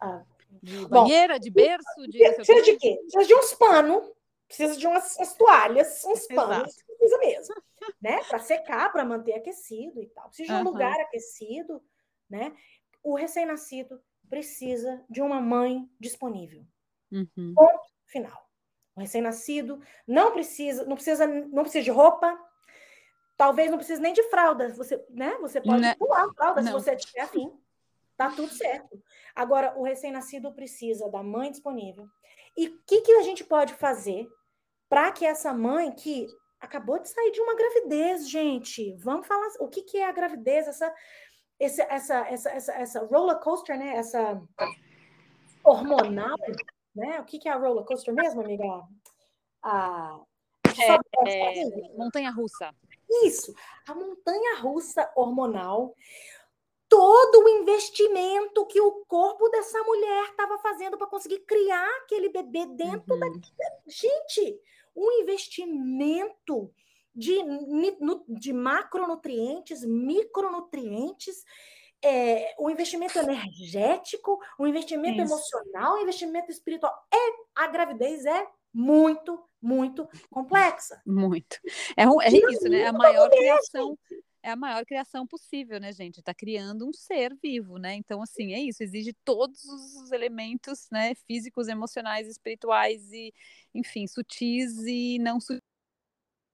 Ah, 0.00 0.24
de 0.62 0.86
banheira, 0.86 1.38
de 1.40 1.50
berço? 1.50 2.06
De... 2.08 2.18
Precisa 2.34 2.62
de 2.62 2.76
quê? 2.76 2.98
Precisa 3.00 3.24
de 3.24 3.34
uns 3.34 3.54
panos, 3.54 4.12
precisa 4.46 4.76
de 4.76 4.86
umas, 4.86 5.16
umas 5.16 5.34
toalhas, 5.34 6.04
uns 6.04 6.26
panos, 6.26 6.74
Exato. 6.74 6.86
precisa 6.86 7.18
mesmo, 7.18 7.54
né? 8.00 8.22
Para 8.24 8.38
secar, 8.38 8.92
para 8.92 9.04
manter 9.04 9.32
aquecido 9.32 10.00
e 10.00 10.06
tal. 10.08 10.28
Precisa 10.28 10.48
de 10.48 10.54
um 10.54 10.58
uhum. 10.58 10.64
lugar 10.64 11.00
aquecido, 11.00 11.82
né? 12.28 12.54
O 13.02 13.16
recém-nascido 13.16 14.00
precisa 14.32 15.04
de 15.10 15.20
uma 15.20 15.42
mãe 15.42 15.86
disponível. 16.00 16.64
Uhum. 17.12 17.52
Ponto 17.54 17.82
final. 18.06 18.48
O 18.96 19.00
recém-nascido 19.00 19.78
não 20.08 20.32
precisa, 20.32 20.86
não 20.86 20.94
precisa, 20.94 21.26
não 21.26 21.62
precisa 21.62 21.84
de 21.84 21.90
roupa. 21.90 22.34
Talvez 23.36 23.70
não 23.70 23.76
precise 23.76 24.00
nem 24.00 24.14
de 24.14 24.22
fralda. 24.30 24.70
Você, 24.70 25.04
né? 25.10 25.36
Você 25.42 25.60
pode 25.60 25.82
né? 25.82 25.94
pular 25.96 26.24
a 26.24 26.32
fralda 26.32 26.62
não. 26.62 26.68
se 26.68 26.72
você 26.72 26.96
tiver 26.96 27.20
afim. 27.20 27.52
Tá 28.16 28.30
tudo 28.30 28.48
certo. 28.48 29.02
Agora, 29.34 29.74
o 29.76 29.82
recém-nascido 29.82 30.50
precisa 30.54 31.10
da 31.10 31.22
mãe 31.22 31.50
disponível. 31.50 32.06
E 32.56 32.68
o 32.68 32.82
que, 32.86 33.02
que 33.02 33.12
a 33.12 33.22
gente 33.22 33.44
pode 33.44 33.74
fazer 33.74 34.26
para 34.88 35.12
que 35.12 35.26
essa 35.26 35.52
mãe 35.52 35.92
que 35.92 36.26
acabou 36.58 36.98
de 36.98 37.10
sair 37.10 37.32
de 37.32 37.40
uma 37.40 37.54
gravidez, 37.54 38.30
gente, 38.30 38.96
vamos 38.96 39.26
falar 39.26 39.48
o 39.60 39.68
que, 39.68 39.82
que 39.82 39.98
é 39.98 40.06
a 40.06 40.12
gravidez, 40.12 40.68
essa 40.68 40.90
esse, 41.64 41.82
essa, 41.82 42.26
essa, 42.28 42.50
essa, 42.50 42.72
essa 42.72 43.04
roller 43.06 43.38
coaster, 43.38 43.78
né? 43.78 43.96
Essa 43.96 44.42
hormonal, 45.64 46.36
né? 46.94 47.20
O 47.20 47.24
que, 47.24 47.38
que 47.38 47.48
é 47.48 47.52
a 47.52 47.56
roller 47.56 47.84
coaster 47.84 48.12
mesmo, 48.12 48.40
amiga? 48.40 48.64
A, 49.62 50.20
é, 51.24 51.60
é, 51.60 51.96
montanha 51.96 52.30
russa. 52.30 52.74
Isso, 53.24 53.54
a 53.86 53.94
montanha 53.94 54.58
russa 54.60 55.10
hormonal, 55.14 55.94
todo 56.88 57.44
o 57.44 57.48
investimento 57.48 58.66
que 58.66 58.80
o 58.80 59.04
corpo 59.06 59.48
dessa 59.48 59.82
mulher 59.82 60.30
estava 60.30 60.58
fazendo 60.58 60.98
para 60.98 61.06
conseguir 61.06 61.40
criar 61.40 61.88
aquele 62.02 62.28
bebê 62.28 62.66
dentro 62.66 63.14
uhum. 63.14 63.20
da. 63.20 63.26
Gente, 63.86 64.60
um 64.96 65.20
investimento 65.20 66.72
de, 67.14 67.36
de 68.28 68.52
macronutrientes, 68.52 69.84
micronutrientes, 69.84 71.44
é, 72.02 72.54
o 72.58 72.68
investimento 72.68 73.18
energético, 73.18 74.38
o 74.58 74.66
investimento 74.66 75.22
isso. 75.22 75.32
emocional, 75.32 75.94
o 75.94 76.02
investimento 76.02 76.50
espiritual. 76.50 76.92
É, 77.12 77.62
a 77.62 77.66
gravidez 77.68 78.24
é 78.24 78.46
muito, 78.74 79.40
muito 79.60 80.08
complexa. 80.30 81.00
Muito. 81.06 81.58
É, 81.96 82.02
é 82.04 82.52
isso, 82.52 82.68
né? 82.68 82.86
A 82.86 82.92
maior 82.92 83.30
criação. 83.30 83.98
é 84.42 84.50
a 84.50 84.56
maior 84.56 84.84
criação 84.84 85.26
possível, 85.26 85.78
né, 85.78 85.92
gente? 85.92 86.18
Está 86.18 86.34
criando 86.34 86.88
um 86.88 86.92
ser 86.92 87.36
vivo, 87.40 87.78
né? 87.78 87.94
Então, 87.94 88.20
assim, 88.20 88.52
é 88.52 88.60
isso, 88.60 88.82
exige 88.82 89.12
todos 89.24 89.62
os 89.64 90.10
elementos, 90.10 90.88
né, 90.90 91.14
físicos, 91.26 91.68
emocionais, 91.68 92.26
espirituais 92.26 93.12
e, 93.12 93.32
enfim, 93.72 94.06
sutis 94.08 94.76
e 94.78 95.18
não 95.20 95.38
sutis, 95.38 95.71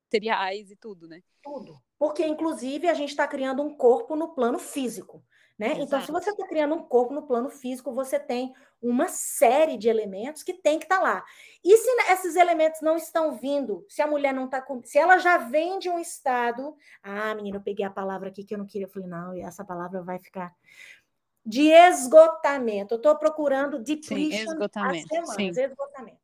materiais 0.09 0.71
e 0.71 0.77
tudo, 0.77 1.07
né? 1.07 1.21
Tudo. 1.43 1.79
Porque, 1.99 2.27
inclusive, 2.27 2.89
a 2.89 2.95
gente 2.95 3.11
está 3.11 3.29
criando 3.29 3.63
um 3.63 3.75
corpo 3.75 4.17
no 4.17 4.35
plano 4.35 4.59
físico. 4.59 5.23
Né? 5.59 5.75
Então, 5.81 6.01
se 6.01 6.13
você 6.13 6.31
está 6.31 6.47
criando 6.47 6.77
um 6.77 6.85
corpo 6.85 7.13
no 7.13 7.27
plano 7.27 7.51
físico, 7.51 7.93
você 7.93 8.17
tem 8.19 8.55
uma 8.81 9.09
série 9.09 9.77
de 9.77 9.89
elementos 9.89 10.45
que 10.45 10.55
tem 10.55 10.79
que 10.79 10.85
estar 10.85 10.99
tá 10.99 11.03
lá. 11.03 11.25
E 11.65 11.77
se 11.77 12.13
esses 12.13 12.37
elementos 12.37 12.81
não 12.81 12.97
estão 12.97 13.37
vindo, 13.37 13.85
se 13.89 14.01
a 14.01 14.07
mulher 14.07 14.33
não 14.33 14.45
está 14.45 14.63
com. 14.63 14.81
Se 14.85 14.99
ela 14.99 15.19
já 15.19 15.37
vem 15.37 15.81
de 15.81 15.91
um 15.91 15.99
estado. 15.99 16.77
Ah, 17.03 17.35
menina, 17.35 17.57
eu 17.57 17.61
peguei 17.61 17.85
a 17.85 17.91
palavra 17.91 18.29
aqui 18.29 18.45
que 18.45 18.55
eu 18.55 18.59
não 18.59 18.67
queria. 18.67 18.87
Eu 18.87 18.91
falei, 18.91 19.09
não, 19.09 19.35
essa 19.45 19.65
palavra 19.65 20.01
vai 20.01 20.21
ficar. 20.21 20.55
De 21.45 21.71
esgotamento. 21.73 22.95
Eu 22.95 22.99
estou 22.99 23.17
procurando 23.17 23.81
depletion 23.81 24.31
Sim, 24.31 24.53
esgotamento. 24.53 25.09
Semanas, 25.09 25.35
Sim. 25.35 25.49
esgotamento. 25.49 26.21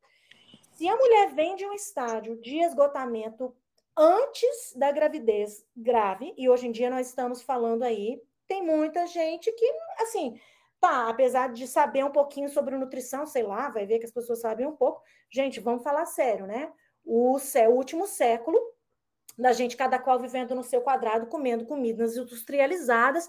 Se 0.74 0.88
a 0.88 0.96
mulher 0.96 1.34
vem 1.34 1.56
de 1.56 1.66
um 1.66 1.72
estágio 1.72 2.40
de 2.40 2.58
esgotamento 2.60 3.52
antes 3.96 4.74
da 4.76 4.90
gravidez 4.90 5.64
grave, 5.76 6.34
e 6.36 6.48
hoje 6.48 6.66
em 6.66 6.72
dia 6.72 6.90
nós 6.90 7.08
estamos 7.08 7.42
falando 7.42 7.82
aí 7.82 8.20
tem 8.46 8.62
muita 8.62 9.06
gente 9.06 9.50
que, 9.52 9.72
assim, 10.00 10.38
tá, 10.80 11.08
apesar 11.08 11.52
de 11.52 11.66
saber 11.66 12.04
um 12.04 12.10
pouquinho 12.10 12.48
sobre 12.48 12.76
nutrição, 12.76 13.26
sei 13.26 13.42
lá, 13.42 13.70
vai 13.70 13.86
ver 13.86 13.98
que 13.98 14.04
as 14.04 14.12
pessoas 14.12 14.40
sabem 14.40 14.66
um 14.66 14.76
pouco. 14.76 15.02
Gente, 15.30 15.60
vamos 15.60 15.82
falar 15.82 16.06
sério, 16.06 16.46
né? 16.46 16.70
O, 17.04 17.36
o 17.36 17.70
último 17.70 18.06
século, 18.06 18.58
da 19.38 19.52
gente, 19.52 19.76
cada 19.76 19.98
qual 19.98 20.18
vivendo 20.18 20.54
no 20.54 20.62
seu 20.62 20.80
quadrado, 20.80 21.26
comendo 21.26 21.66
comidas 21.66 22.16
industrializadas, 22.16 23.28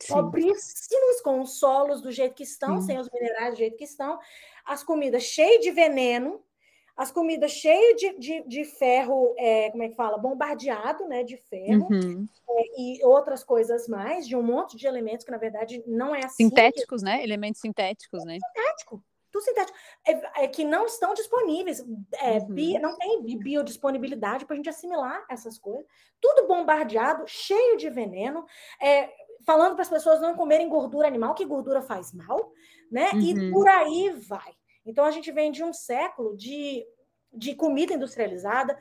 Sim. 0.00 0.14
pobríssimos, 0.14 1.20
com 1.20 1.40
os 1.40 1.58
solos 1.58 2.00
do 2.00 2.10
jeito 2.10 2.34
que 2.34 2.44
estão, 2.44 2.80
Sim. 2.80 2.86
sem 2.86 2.98
os 2.98 3.10
minerais 3.12 3.54
do 3.54 3.58
jeito 3.58 3.76
que 3.76 3.84
estão, 3.84 4.18
as 4.64 4.82
comidas 4.82 5.24
cheias 5.24 5.60
de 5.60 5.70
veneno, 5.70 6.42
as 6.96 7.10
comidas 7.10 7.50
cheias 7.50 7.96
de, 7.96 8.18
de, 8.18 8.42
de 8.46 8.64
ferro, 8.64 9.34
é, 9.36 9.70
como 9.70 9.82
é 9.82 9.88
que 9.88 9.96
fala? 9.96 10.16
Bombardeado, 10.16 11.06
né? 11.06 11.24
De 11.24 11.36
ferro. 11.36 11.88
Uhum. 11.90 12.26
É, 12.48 12.80
e 12.80 13.04
outras 13.04 13.42
coisas 13.42 13.88
mais, 13.88 14.26
de 14.26 14.36
um 14.36 14.42
monte 14.42 14.76
de 14.76 14.86
elementos 14.86 15.24
que, 15.24 15.30
na 15.30 15.38
verdade, 15.38 15.82
não 15.86 16.14
é 16.14 16.24
assim. 16.24 16.44
Sintéticos, 16.44 17.02
que... 17.02 17.08
né? 17.08 17.22
Elementos 17.22 17.60
sintéticos, 17.60 18.24
né? 18.24 18.38
Sintético. 18.38 19.04
Tudo 19.32 19.42
sintético. 19.42 19.76
É, 20.06 20.44
é 20.44 20.48
que 20.48 20.64
não 20.64 20.86
estão 20.86 21.12
disponíveis. 21.14 21.84
É, 22.20 22.38
uhum. 22.38 22.46
Bi, 22.46 22.78
não 22.78 22.96
tem 22.96 23.38
biodisponibilidade 23.38 24.46
para 24.46 24.54
a 24.54 24.56
gente 24.56 24.68
assimilar 24.68 25.24
essas 25.28 25.58
coisas. 25.58 25.84
Tudo 26.20 26.46
bombardeado, 26.46 27.24
cheio 27.26 27.76
de 27.76 27.90
veneno. 27.90 28.46
É, 28.80 29.10
falando 29.44 29.74
para 29.74 29.82
as 29.82 29.88
pessoas 29.88 30.20
não 30.20 30.36
comerem 30.36 30.68
gordura 30.68 31.08
animal, 31.08 31.34
que 31.34 31.44
gordura 31.44 31.82
faz 31.82 32.12
mal, 32.12 32.52
né? 32.88 33.10
Uhum. 33.12 33.20
E 33.20 33.50
por 33.50 33.68
aí 33.68 34.10
vai. 34.10 34.54
Então, 34.84 35.04
a 35.04 35.10
gente 35.10 35.30
vem 35.32 35.50
de 35.50 35.62
um 35.62 35.72
século 35.72 36.36
de, 36.36 36.86
de 37.32 37.54
comida 37.54 37.94
industrializada. 37.94 38.78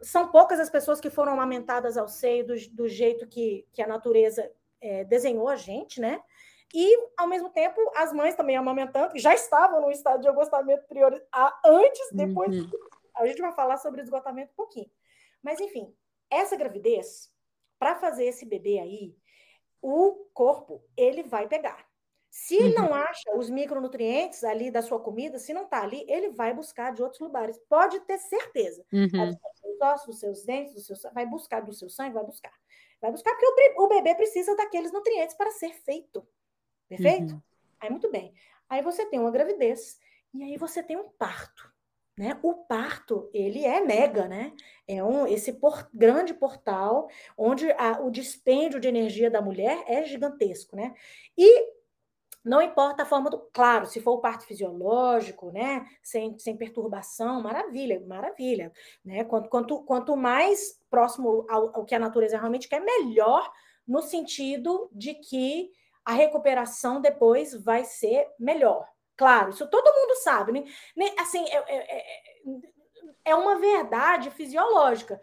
São 0.00 0.28
poucas 0.28 0.58
as 0.58 0.70
pessoas 0.70 1.00
que 1.00 1.10
foram 1.10 1.32
amamentadas 1.32 1.96
ao 1.96 2.08
seio 2.08 2.46
do, 2.46 2.54
do 2.72 2.88
jeito 2.88 3.26
que, 3.26 3.66
que 3.72 3.82
a 3.82 3.86
natureza 3.86 4.50
é, 4.80 5.04
desenhou 5.04 5.48
a 5.48 5.56
gente, 5.56 6.00
né? 6.00 6.20
E, 6.74 7.08
ao 7.16 7.28
mesmo 7.28 7.50
tempo, 7.50 7.80
as 7.94 8.12
mães 8.12 8.34
também 8.34 8.56
amamentando, 8.56 9.12
que 9.12 9.20
já 9.20 9.32
estavam 9.32 9.80
no 9.80 9.90
estado 9.92 10.20
de 10.20 10.28
esgotamento 10.28 10.84
priori... 10.88 11.22
antes, 11.64 12.10
depois. 12.12 12.52
Uhum. 12.52 12.70
A 13.14 13.26
gente 13.26 13.40
vai 13.40 13.52
falar 13.52 13.76
sobre 13.76 14.02
esgotamento 14.02 14.50
um 14.50 14.56
pouquinho. 14.56 14.90
Mas, 15.40 15.60
enfim, 15.60 15.94
essa 16.28 16.56
gravidez, 16.56 17.32
para 17.78 17.94
fazer 17.94 18.24
esse 18.24 18.44
bebê 18.44 18.80
aí, 18.80 19.16
o 19.80 20.26
corpo, 20.34 20.82
ele 20.96 21.22
vai 21.22 21.46
pegar. 21.46 21.86
Se 22.36 22.58
uhum. 22.58 22.74
não 22.74 22.92
acha 22.92 23.32
os 23.36 23.48
micronutrientes 23.48 24.42
ali 24.42 24.68
da 24.68 24.82
sua 24.82 24.98
comida, 24.98 25.38
se 25.38 25.54
não 25.54 25.66
está 25.66 25.80
ali, 25.84 26.04
ele 26.08 26.30
vai 26.30 26.52
buscar 26.52 26.92
de 26.92 27.00
outros 27.00 27.20
lugares. 27.20 27.56
Pode 27.68 28.00
ter 28.00 28.18
certeza. 28.18 28.84
Uhum. 28.92 29.08
Vai 29.08 29.26
buscar 29.28 29.48
dos 29.50 29.60
seus 29.60 29.80
ossos, 29.80 30.06
dos 30.06 30.18
seus 30.18 30.44
dentes, 30.44 30.74
do 30.74 30.96
seu, 30.96 31.12
vai 31.12 31.24
buscar 31.24 31.60
do 31.60 31.72
seu 31.72 31.88
sangue, 31.88 32.14
vai 32.14 32.24
buscar. 32.24 32.52
Vai 33.00 33.12
buscar 33.12 33.30
porque 33.36 33.74
o, 33.78 33.88
bebê 33.88 34.16
precisa 34.16 34.56
daqueles 34.56 34.90
nutrientes 34.90 35.36
para 35.36 35.52
ser 35.52 35.74
feito. 35.74 36.26
Perfeito? 36.88 37.34
Uhum. 37.34 37.42
Aí, 37.78 37.88
muito 37.88 38.10
bem. 38.10 38.34
Aí 38.68 38.82
você 38.82 39.06
tem 39.06 39.20
uma 39.20 39.30
gravidez 39.30 40.00
e 40.34 40.42
aí 40.42 40.56
você 40.56 40.82
tem 40.82 40.96
um 40.96 41.08
parto. 41.10 41.72
Né? 42.18 42.36
O 42.42 42.64
parto, 42.64 43.30
ele 43.32 43.64
é 43.64 43.80
mega, 43.80 44.26
né? 44.26 44.52
É 44.88 45.04
um, 45.04 45.24
esse 45.24 45.52
por, 45.52 45.88
grande 45.94 46.34
portal 46.34 47.08
onde 47.38 47.70
a, 47.72 48.00
o 48.00 48.10
dispêndio 48.10 48.80
de 48.80 48.88
energia 48.88 49.30
da 49.30 49.40
mulher 49.40 49.84
é 49.86 50.04
gigantesco, 50.04 50.74
né? 50.74 50.94
E 51.38 51.83
não 52.44 52.60
importa 52.60 53.04
a 53.04 53.06
forma 53.06 53.30
do. 53.30 53.38
Claro, 53.52 53.86
se 53.86 54.00
for 54.02 54.12
o 54.12 54.20
parto 54.20 54.44
fisiológico, 54.44 55.50
né? 55.50 55.86
Sem, 56.02 56.38
sem 56.38 56.56
perturbação, 56.56 57.40
maravilha, 57.40 58.04
maravilha. 58.06 58.70
Né? 59.02 59.24
Quanto, 59.24 59.48
quanto, 59.48 59.82
quanto 59.84 60.16
mais 60.16 60.78
próximo 60.90 61.46
ao, 61.48 61.74
ao 61.74 61.84
que 61.86 61.94
a 61.94 61.98
natureza 61.98 62.36
realmente 62.36 62.68
quer, 62.68 62.80
melhor 62.80 63.50
no 63.88 64.02
sentido 64.02 64.90
de 64.92 65.14
que 65.14 65.70
a 66.04 66.12
recuperação 66.12 67.00
depois 67.00 67.54
vai 67.54 67.82
ser 67.84 68.28
melhor. 68.38 68.86
Claro, 69.16 69.50
isso 69.50 69.66
todo 69.70 69.94
mundo 69.94 70.14
sabe. 70.16 70.52
Né? 70.52 70.64
Assim, 71.18 71.42
é, 71.48 71.56
é, 71.56 71.98
é, 71.98 72.04
é 73.24 73.34
uma 73.34 73.56
verdade 73.56 74.30
fisiológica. 74.30 75.18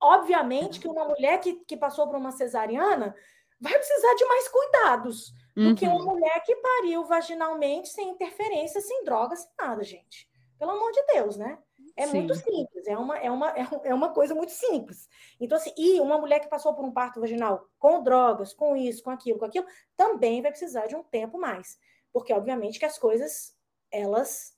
Obviamente 0.00 0.80
que 0.80 0.88
uma 0.88 1.04
mulher 1.04 1.38
que, 1.38 1.54
que 1.66 1.76
passou 1.76 2.08
por 2.08 2.16
uma 2.16 2.32
cesariana 2.32 3.14
vai 3.60 3.72
precisar 3.74 4.14
de 4.14 4.24
mais 4.24 4.48
cuidados 4.48 5.32
do 5.54 5.68
uhum. 5.68 5.74
que 5.74 5.86
uma 5.86 5.96
uhum. 5.96 6.04
mulher 6.04 6.42
que 6.44 6.56
pariu 6.56 7.04
vaginalmente, 7.04 7.88
sem 7.88 8.10
interferência, 8.10 8.80
sem 8.80 9.04
droga, 9.04 9.36
sem 9.36 9.50
nada, 9.58 9.82
gente. 9.84 10.28
Pelo 10.58 10.72
amor 10.72 10.90
de 10.92 11.02
Deus, 11.12 11.36
né? 11.36 11.58
É 11.96 12.06
Sim. 12.06 12.18
muito 12.18 12.34
simples, 12.34 12.86
é 12.88 12.98
uma, 12.98 13.18
é, 13.18 13.30
uma, 13.30 13.50
é 13.50 13.94
uma 13.94 14.12
coisa 14.12 14.34
muito 14.34 14.50
simples. 14.50 15.08
Então, 15.40 15.56
assim, 15.56 15.72
e 15.76 16.00
uma 16.00 16.18
mulher 16.18 16.40
que 16.40 16.48
passou 16.48 16.74
por 16.74 16.84
um 16.84 16.90
parto 16.90 17.20
vaginal 17.20 17.68
com 17.78 18.02
drogas, 18.02 18.52
com 18.52 18.76
isso, 18.76 19.02
com 19.02 19.10
aquilo, 19.10 19.38
com 19.38 19.44
aquilo, 19.44 19.66
também 19.96 20.42
vai 20.42 20.50
precisar 20.50 20.86
de 20.86 20.96
um 20.96 21.04
tempo 21.04 21.38
mais. 21.38 21.78
Porque, 22.12 22.32
obviamente, 22.32 22.80
que 22.80 22.84
as 22.84 22.98
coisas, 22.98 23.56
elas, 23.92 24.56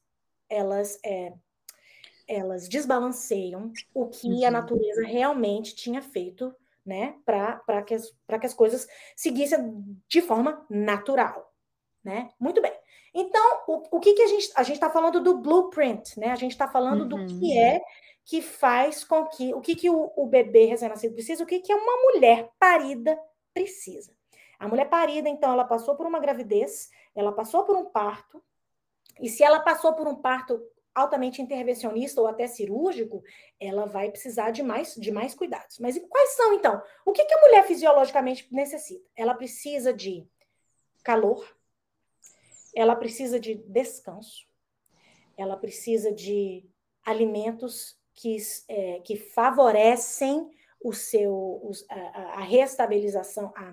elas, 0.49 0.99
é, 1.05 1.35
elas 2.27 2.69
desbalanceiam 2.69 3.71
o 3.93 4.07
que 4.09 4.29
uhum. 4.29 4.47
a 4.47 4.51
natureza 4.51 5.05
realmente 5.05 5.75
tinha 5.75 6.01
feito 6.01 6.55
né, 6.87 7.17
para 7.25 7.83
que, 7.83 7.95
as, 7.95 8.07
que 8.41 8.47
as 8.47 8.55
coisas 8.55 8.87
seguissem 9.17 9.85
de 10.09 10.23
forma 10.23 10.65
natural, 10.71 11.53
né? 12.05 12.31
Muito 12.39 12.63
bem. 12.63 12.73
Então, 13.13 13.63
o, 13.67 13.97
o 13.97 14.01
que, 14.01 14.13
que 14.15 14.23
a 14.23 14.27
gente 14.29 14.53
a 14.55 14.63
gente 14.63 14.77
está 14.77 14.89
falando 14.89 15.21
do 15.21 15.39
blueprint, 15.39 16.21
né? 16.21 16.31
A 16.31 16.37
gente 16.37 16.53
está 16.53 16.69
falando 16.69 17.03
uhum. 17.03 17.09
do 17.09 17.27
que 17.27 17.59
é 17.59 17.81
que 18.25 18.43
faz 18.43 19.05
com 19.05 19.25
que 19.27 19.55
o 19.55 19.61
que, 19.61 19.75
que 19.75 19.91
o, 19.91 20.13
o 20.17 20.27
bebê 20.27 20.67
recém-nascido 20.67 21.15
precisa, 21.15 21.43
o 21.43 21.47
que, 21.47 21.61
que 21.61 21.73
é 21.73 21.77
uma 21.77 22.13
mulher 22.13 22.51
parida 22.59 23.19
precisa. 23.53 24.15
A 24.59 24.69
mulher 24.69 24.89
parida, 24.89 25.29
então, 25.29 25.53
ela 25.53 25.65
passou 25.65 25.97
por 25.97 26.07
uma 26.07 26.19
gravidez, 26.19 26.89
ela 27.15 27.33
passou 27.33 27.65
por 27.65 27.77
um 27.77 27.85
parto, 27.85 28.43
e 29.21 29.29
se 29.29 29.43
ela 29.43 29.61
passou 29.61 29.95
por 29.95 30.07
um 30.07 30.15
parto 30.15 30.61
altamente 30.97 31.43
intervencionista 31.43 32.23
ou 32.23 32.27
até 32.27 32.47
cirúrgico, 32.47 33.23
ela 33.61 33.85
vai 33.85 34.11
precisar 34.11 34.51
de 34.51 34.63
mais, 34.63 34.95
de 34.95 35.13
mais 35.13 35.35
cuidados. 35.35 35.79
Mas 35.79 35.99
quais 36.09 36.31
são, 36.31 36.55
então? 36.55 36.83
O 37.05 37.13
que, 37.13 37.23
que 37.23 37.35
a 37.35 37.41
mulher 37.43 37.67
fisiologicamente 37.67 38.49
necessita? 38.51 39.07
Ela 39.15 39.35
precisa 39.35 39.93
de 39.93 40.27
calor, 41.05 41.47
ela 42.75 42.97
precisa 42.97 43.39
de 43.39 43.57
descanso, 43.57 44.47
ela 45.37 45.59
precisa 45.59 46.11
de 46.11 46.67
alimentos 47.05 47.99
que, 48.15 48.39
é, 48.67 49.01
que 49.01 49.17
favorecem 49.17 50.51
o 50.83 50.95
seu, 50.95 51.61
os, 51.63 51.85
a, 51.91 52.41
a, 52.41 52.41
restabilização, 52.41 53.53
a, 53.55 53.73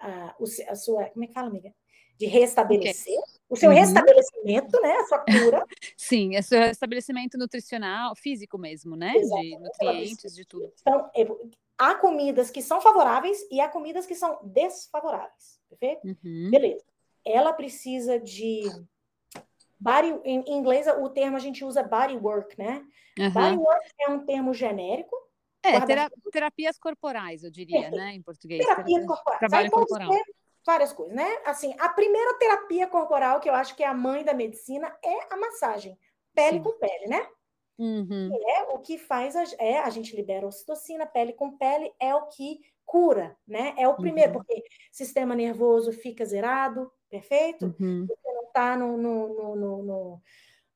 a, 0.00 0.36
a, 0.68 0.74
sua, 0.74 1.08
como 1.10 1.24
é 1.24 1.28
que 1.28 1.32
fala, 1.32 1.46
amiga? 1.46 1.72
De 2.18 2.26
restabelecer. 2.26 3.16
Okay 3.20 3.35
o 3.48 3.56
seu 3.56 3.70
uhum. 3.70 3.76
restabelecimento, 3.76 4.80
né? 4.80 4.92
A 4.92 5.04
sua 5.04 5.18
cura. 5.18 5.64
Sim, 5.96 6.34
é 6.34 6.42
seu 6.42 6.60
restabelecimento 6.60 7.38
nutricional, 7.38 8.14
físico 8.16 8.58
mesmo, 8.58 8.96
né? 8.96 9.12
Exatamente. 9.16 9.56
De 9.56 9.62
nutrientes, 9.62 10.34
de 10.34 10.44
tudo. 10.44 10.72
Então, 10.80 11.10
é, 11.14 11.26
há 11.78 11.94
comidas 11.94 12.50
que 12.50 12.60
são 12.60 12.80
favoráveis 12.80 13.38
e 13.50 13.60
há 13.60 13.68
comidas 13.68 14.06
que 14.06 14.14
são 14.14 14.38
desfavoráveis, 14.42 15.60
perfeito? 15.68 16.06
Uhum. 16.06 16.50
Beleza. 16.50 16.84
Ela 17.24 17.52
precisa 17.52 18.18
de 18.18 18.62
body, 19.78 20.20
em 20.24 20.44
inglês 20.48 20.86
o 20.86 21.08
termo 21.08 21.36
a 21.36 21.40
gente 21.40 21.64
usa 21.64 21.82
body 21.82 22.16
work, 22.16 22.58
né? 22.58 22.84
Uhum. 23.18 23.30
Body 23.30 23.56
work 23.56 23.90
é 24.00 24.10
um 24.10 24.24
termo 24.24 24.52
genérico. 24.52 25.14
É, 25.62 25.80
terapias 26.30 26.78
corporais, 26.78 27.42
eu 27.42 27.50
diria, 27.50 27.80
Perfeito. 27.80 27.96
né, 28.00 28.14
em 28.14 28.22
português. 28.22 28.64
Terapias 28.64 29.04
corporais. 29.04 29.38
Trabalho 29.40 29.70
corporal. 29.70 30.12
Ser 30.12 30.24
várias 30.66 30.92
coisas, 30.92 31.14
né? 31.14 31.28
Assim, 31.46 31.74
a 31.78 31.88
primeira 31.88 32.34
terapia 32.34 32.88
corporal, 32.88 33.38
que 33.38 33.48
eu 33.48 33.54
acho 33.54 33.76
que 33.76 33.84
é 33.84 33.86
a 33.86 33.94
mãe 33.94 34.24
da 34.24 34.34
medicina, 34.34 34.94
é 35.02 35.32
a 35.32 35.36
massagem. 35.36 35.96
Pele 36.34 36.58
Sim. 36.58 36.64
com 36.64 36.72
pele, 36.72 37.06
né? 37.06 37.26
Uhum. 37.78 38.30
é 38.48 38.62
o 38.72 38.78
que 38.78 38.96
faz, 38.96 39.36
a, 39.36 39.44
é, 39.58 39.78
a 39.78 39.90
gente 39.90 40.16
libera 40.16 40.46
ocitocina, 40.46 41.04
pele 41.04 41.34
com 41.34 41.58
pele, 41.58 41.92
é 42.00 42.14
o 42.14 42.26
que 42.28 42.60
cura, 42.86 43.36
né? 43.46 43.74
É 43.76 43.86
o 43.86 43.96
primeiro, 43.96 44.32
uhum. 44.32 44.38
porque 44.38 44.64
sistema 44.90 45.34
nervoso 45.34 45.92
fica 45.92 46.24
zerado, 46.24 46.90
perfeito? 47.10 47.74
Uhum. 47.78 48.06
Você 48.06 48.32
não 48.32 48.44
está 48.44 48.76
no, 48.76 48.96
no, 48.96 49.56
no, 49.56 49.82
no, 49.82 50.22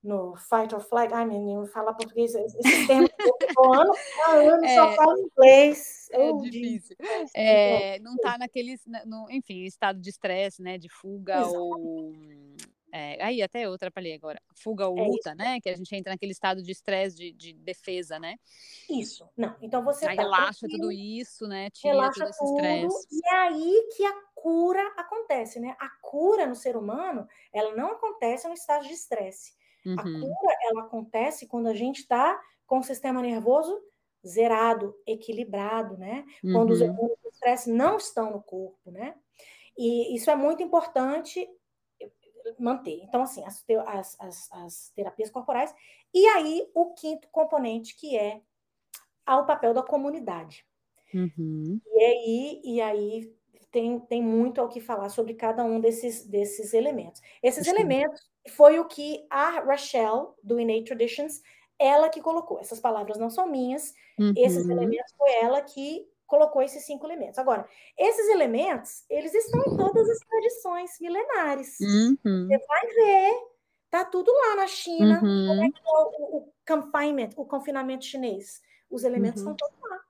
no, 0.03 0.35
fight 0.37 0.75
or 0.75 0.81
flight. 0.81 1.13
Ai, 1.13 1.27
menino, 1.27 1.67
falar 1.67 1.95
português, 1.95 2.35
esses 2.35 2.87
termos 2.87 3.11
que 3.11 3.29
eu 3.59 3.73
ano 3.73 3.93
a 4.27 4.33
ano, 4.33 4.65
é, 4.65 4.75
só 4.75 4.93
falo 4.95 5.19
inglês. 5.19 6.09
É 6.13 6.33
difícil. 6.33 6.97
É, 7.35 7.99
não 8.01 8.15
está 8.15 8.39
naquele, 8.39 8.79
no, 9.07 9.31
enfim, 9.31 9.65
estado 9.65 10.01
de 10.01 10.11
estresse, 10.11 10.63
né? 10.63 10.79
De 10.79 10.89
fuga 10.89 11.41
Exato. 11.41 11.57
ou 11.57 12.13
é, 12.93 13.23
aí 13.23 13.41
até 13.41 13.67
eu 13.67 13.73
atrapalhei 13.73 14.15
agora. 14.15 14.41
Fuga 14.55 14.89
ou 14.89 14.99
é 14.99 15.03
luta, 15.03 15.35
né? 15.35 15.61
Que 15.61 15.69
a 15.69 15.77
gente 15.77 15.95
entra 15.95 16.13
naquele 16.13 16.33
estado 16.33 16.63
de 16.63 16.73
estresse, 16.73 17.17
de, 17.17 17.33
de, 17.33 17.53
defesa, 17.53 18.19
né? 18.19 18.37
Isso. 18.89 19.29
Não, 19.37 19.55
então 19.63 19.85
você 19.85 20.07
aí 20.07 20.17
tá 20.17 20.23
relaxa 20.23 20.67
tudo 20.69 20.91
isso, 20.91 21.47
né? 21.47 21.71
Tira 21.71 21.95
relaxa 21.95 22.21
todo 22.21 22.31
esse 22.31 22.45
estresse. 22.45 23.07
E 23.13 23.29
é 23.29 23.37
aí 23.37 23.89
que 23.97 24.05
a 24.05 24.15
cura 24.35 24.83
acontece, 24.97 25.61
né? 25.61 25.77
A 25.79 25.89
cura 26.01 26.47
no 26.47 26.55
ser 26.55 26.77
humano, 26.77 27.29
ela 27.53 27.75
não 27.77 27.93
acontece 27.93 28.49
no 28.49 28.55
estado 28.55 28.87
de 28.87 28.93
estresse. 28.93 29.55
Uhum. 29.85 29.95
A 29.99 30.03
cura, 30.03 30.57
ela 30.63 30.81
acontece 30.83 31.47
quando 31.47 31.69
a 31.69 31.75
gente 31.75 32.01
está 32.01 32.41
com 32.67 32.79
o 32.79 32.83
sistema 32.83 33.21
nervoso 33.23 33.81
zerado, 34.27 34.95
equilibrado, 35.07 35.97
né? 35.97 36.25
Uhum. 36.45 36.53
Quando 36.53 36.71
os 36.71 36.81
uhum. 36.81 36.89
hormônios 36.89 37.19
do 37.23 37.29
estresse 37.31 37.71
não 37.71 37.97
estão 37.97 38.31
no 38.31 38.43
corpo, 38.43 38.91
né? 38.91 39.15
E 39.77 40.15
isso 40.15 40.31
é 40.31 40.37
muito 40.37 40.63
importante 40.63 41.49
manter. 42.59 43.01
Então, 43.03 43.23
assim, 43.23 43.45
as, 43.45 43.65
as, 43.87 44.21
as, 44.21 44.53
as 44.53 44.91
terapias 44.91 45.31
corporais. 45.31 45.75
E 46.13 46.27
aí, 46.27 46.69
o 46.75 46.93
quinto 46.95 47.29
componente, 47.29 47.97
que 47.97 48.17
é 48.17 48.41
o 49.27 49.45
papel 49.45 49.73
da 49.73 49.83
comunidade. 49.83 50.67
Uhum. 51.15 51.81
E 51.87 52.05
aí, 52.05 52.61
e 52.65 52.81
aí 52.81 53.35
tem, 53.71 54.01
tem 54.01 54.23
muito 54.23 54.61
ao 54.61 54.69
que 54.69 54.81
falar 54.81 55.09
sobre 55.09 55.35
cada 55.35 55.65
um 55.65 55.81
desses, 55.81 56.27
desses 56.27 56.75
elementos. 56.75 57.21
Esses 57.43 57.65
Sim. 57.65 57.71
elementos 57.71 58.30
foi 58.49 58.79
o 58.79 58.87
que 58.87 59.27
a 59.31 59.61
Rachel, 59.61 60.35
do 60.43 60.59
Innate 60.59 60.85
Traditions, 60.85 61.43
ela 61.79 62.09
que 62.09 62.21
colocou. 62.21 62.61
Essas 62.61 62.81
palavras 62.81 63.19
não 63.19 63.31
são 63.31 63.49
minhas, 63.49 63.95
uhum. 64.19 64.35
esses 64.37 64.69
elementos 64.69 65.13
foi 65.17 65.33
ela 65.33 65.61
que 65.63 66.07
colocou 66.27 66.63
esses 66.63 66.85
cinco 66.85 67.07
elementos. 67.07 67.39
Agora, 67.39 67.67
esses 67.99 68.29
elementos, 68.29 69.05
eles 69.11 69.35
estão 69.35 69.61
em 69.67 69.77
todas 69.77 70.09
as 70.09 70.19
tradições 70.21 70.93
milenares. 71.01 71.79
Uhum. 71.81 72.47
Você 72.47 72.59
vai 72.67 72.87
ver, 72.87 73.33
tá 73.91 74.05
tudo 74.05 74.31
lá 74.33 74.57
na 74.57 74.67
China, 74.69 75.21
uhum. 75.23 75.47
como 75.49 75.65
é 75.65 75.71
que 75.71 75.79
é 75.79 75.91
o, 75.91 76.37
o, 76.37 76.53
confinement, 76.67 77.31
o 77.37 77.45
confinamento 77.45 78.05
chinês. 78.05 78.63
Os 78.89 79.03
elementos 79.03 79.43
uhum. 79.43 79.53
estão 79.53 79.69
todos 79.69 79.91
lá. 79.91 80.01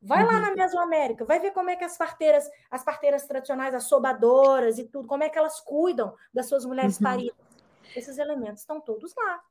Vai 0.00 0.24
lá 0.24 0.34
uhum. 0.34 0.40
na 0.40 0.54
Mesoamérica, 0.54 1.24
vai 1.24 1.40
ver 1.40 1.52
como 1.52 1.70
é 1.70 1.76
que 1.76 1.84
as 1.84 1.96
parteiras, 1.96 2.48
as 2.70 2.84
parteiras 2.84 3.26
tradicionais, 3.26 3.74
as 3.74 3.84
sobadoras 3.84 4.78
e 4.78 4.84
tudo, 4.84 5.08
como 5.08 5.24
é 5.24 5.28
que 5.28 5.38
elas 5.38 5.60
cuidam 5.60 6.14
das 6.32 6.46
suas 6.46 6.64
mulheres 6.64 6.96
uhum. 6.96 7.02
paridas. 7.02 7.47
Esses 7.96 8.18
elementos 8.18 8.60
estão 8.60 8.80
todos 8.80 9.14
lá 9.16 9.42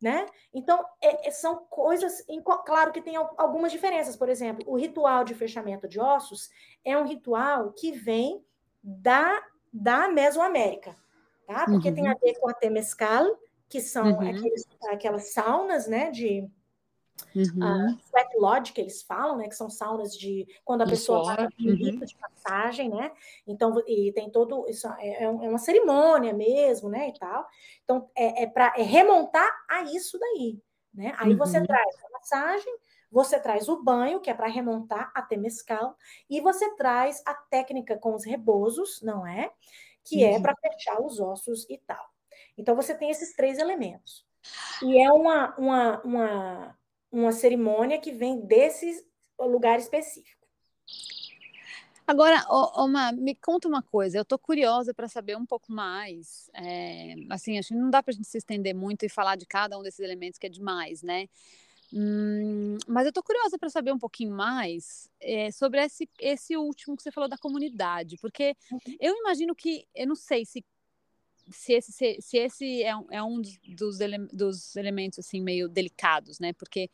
né? 0.00 0.26
Então, 0.54 0.84
é, 1.00 1.28
é, 1.28 1.30
são 1.30 1.56
coisas, 1.68 2.24
em, 2.28 2.40
claro 2.40 2.92
que 2.92 3.02
tem 3.02 3.16
algumas 3.16 3.72
diferenças, 3.72 4.16
por 4.16 4.28
exemplo, 4.28 4.64
o 4.66 4.76
ritual 4.76 5.24
de 5.24 5.34
fechamento 5.34 5.88
de 5.88 5.98
ossos 5.98 6.50
é 6.84 6.96
um 6.96 7.06
ritual 7.06 7.72
que 7.72 7.90
vem 7.90 8.44
da, 8.82 9.42
da 9.72 10.08
Mesoamérica, 10.08 10.96
tá? 11.46 11.64
Porque 11.64 11.88
uhum. 11.88 11.94
tem 11.94 12.08
a 12.08 12.14
ver 12.14 12.38
com 12.38 12.48
a 12.48 12.54
Temescal, 12.54 13.26
que 13.68 13.80
são 13.80 14.12
uhum. 14.12 14.30
aqueles, 14.30 14.64
aquelas 14.90 15.32
saunas, 15.32 15.88
né, 15.88 16.10
de 16.10 16.48
Uhum. 17.34 17.92
Uh, 17.92 17.98
sweat 18.08 18.38
lodge, 18.38 18.72
que 18.72 18.80
eles 18.80 19.02
falam, 19.02 19.36
né? 19.36 19.48
Que 19.48 19.54
são 19.54 19.68
saunas 19.68 20.16
de 20.16 20.46
quando 20.64 20.82
a 20.82 20.86
pessoa 20.86 21.24
vai 21.24 21.48
uhum. 21.60 21.98
de 22.00 22.16
passagem, 22.16 22.88
né? 22.90 23.12
Então, 23.46 23.74
e 23.86 24.12
tem 24.12 24.30
todo 24.30 24.66
isso 24.68 24.86
é, 24.98 25.08
é, 25.08 25.24
é, 25.24 25.28
uma 25.28 25.58
cerimônia 25.58 26.32
mesmo, 26.32 26.88
né? 26.88 27.08
E 27.08 27.18
tal. 27.18 27.46
Então, 27.84 28.10
é, 28.16 28.44
é 28.44 28.46
para 28.46 28.74
é 28.76 28.82
remontar 28.82 29.48
a 29.68 29.82
isso 29.82 30.18
daí, 30.18 30.60
né? 30.92 31.14
Aí 31.18 31.32
uhum. 31.32 31.38
você 31.38 31.64
traz 31.64 31.96
a 32.04 32.10
massagem, 32.12 32.78
você 33.10 33.38
traz 33.38 33.68
o 33.68 33.82
banho, 33.82 34.20
que 34.20 34.30
é 34.30 34.34
para 34.34 34.48
remontar 34.48 35.10
a 35.14 35.22
temescal, 35.22 35.96
e 36.28 36.40
você 36.40 36.74
traz 36.76 37.22
a 37.26 37.34
técnica 37.34 37.96
com 37.96 38.14
os 38.14 38.24
rebozos, 38.24 39.00
não 39.02 39.26
é? 39.26 39.50
Que 40.04 40.24
é 40.24 40.40
para 40.40 40.56
fechar 40.56 41.00
os 41.02 41.20
ossos 41.20 41.68
e 41.68 41.78
tal. 41.78 42.04
Então, 42.56 42.74
você 42.74 42.94
tem 42.94 43.10
esses 43.10 43.34
três 43.34 43.58
elementos. 43.58 44.26
E 44.82 45.02
é 45.02 45.12
uma, 45.12 45.54
uma, 45.56 46.00
uma 46.02 46.78
uma 47.10 47.32
cerimônia 47.32 47.98
que 47.98 48.12
vem 48.12 48.40
desse 48.40 49.06
lugar 49.38 49.78
específico. 49.78 50.46
Agora, 52.06 52.42
Oma, 52.48 53.12
me 53.12 53.34
conta 53.34 53.68
uma 53.68 53.82
coisa. 53.82 54.16
Eu 54.16 54.22
estou 54.22 54.38
curiosa 54.38 54.94
para 54.94 55.08
saber 55.08 55.36
um 55.36 55.44
pouco 55.44 55.70
mais. 55.70 56.48
É, 56.54 57.14
assim, 57.28 57.58
acho 57.58 57.68
que 57.68 57.74
não 57.74 57.90
dá 57.90 58.02
para 58.02 58.12
a 58.12 58.14
gente 58.14 58.26
se 58.26 58.38
estender 58.38 58.74
muito 58.74 59.04
e 59.04 59.10
falar 59.10 59.36
de 59.36 59.44
cada 59.44 59.78
um 59.78 59.82
desses 59.82 60.00
elementos 60.00 60.38
que 60.38 60.46
é 60.46 60.50
demais, 60.50 61.02
né? 61.02 61.28
Hum, 61.92 62.76
mas 62.86 63.04
eu 63.04 63.10
estou 63.10 63.22
curiosa 63.22 63.58
para 63.58 63.68
saber 63.68 63.92
um 63.92 63.98
pouquinho 63.98 64.34
mais 64.34 65.10
é, 65.20 65.50
sobre 65.50 65.82
esse, 65.82 66.08
esse 66.20 66.56
último 66.56 66.96
que 66.96 67.02
você 67.02 67.10
falou 67.10 67.28
da 67.28 67.38
comunidade, 67.38 68.16
porque 68.20 68.54
uhum. 68.70 68.78
eu 69.00 69.14
imagino 69.16 69.54
que, 69.54 69.86
eu 69.94 70.06
não 70.06 70.14
sei 70.14 70.44
se 70.44 70.64
se 71.50 71.72
esse, 71.72 71.92
se, 71.92 72.18
se 72.20 72.36
esse 72.38 72.82
é, 72.82 72.96
um, 72.96 73.06
é 73.10 73.22
um 73.22 73.40
dos, 73.40 74.00
ele, 74.00 74.18
dos 74.32 74.76
elementos 74.76 75.18
assim 75.18 75.40
meio 75.40 75.68
delicados, 75.68 76.38
né? 76.38 76.52
Porque 76.52 76.90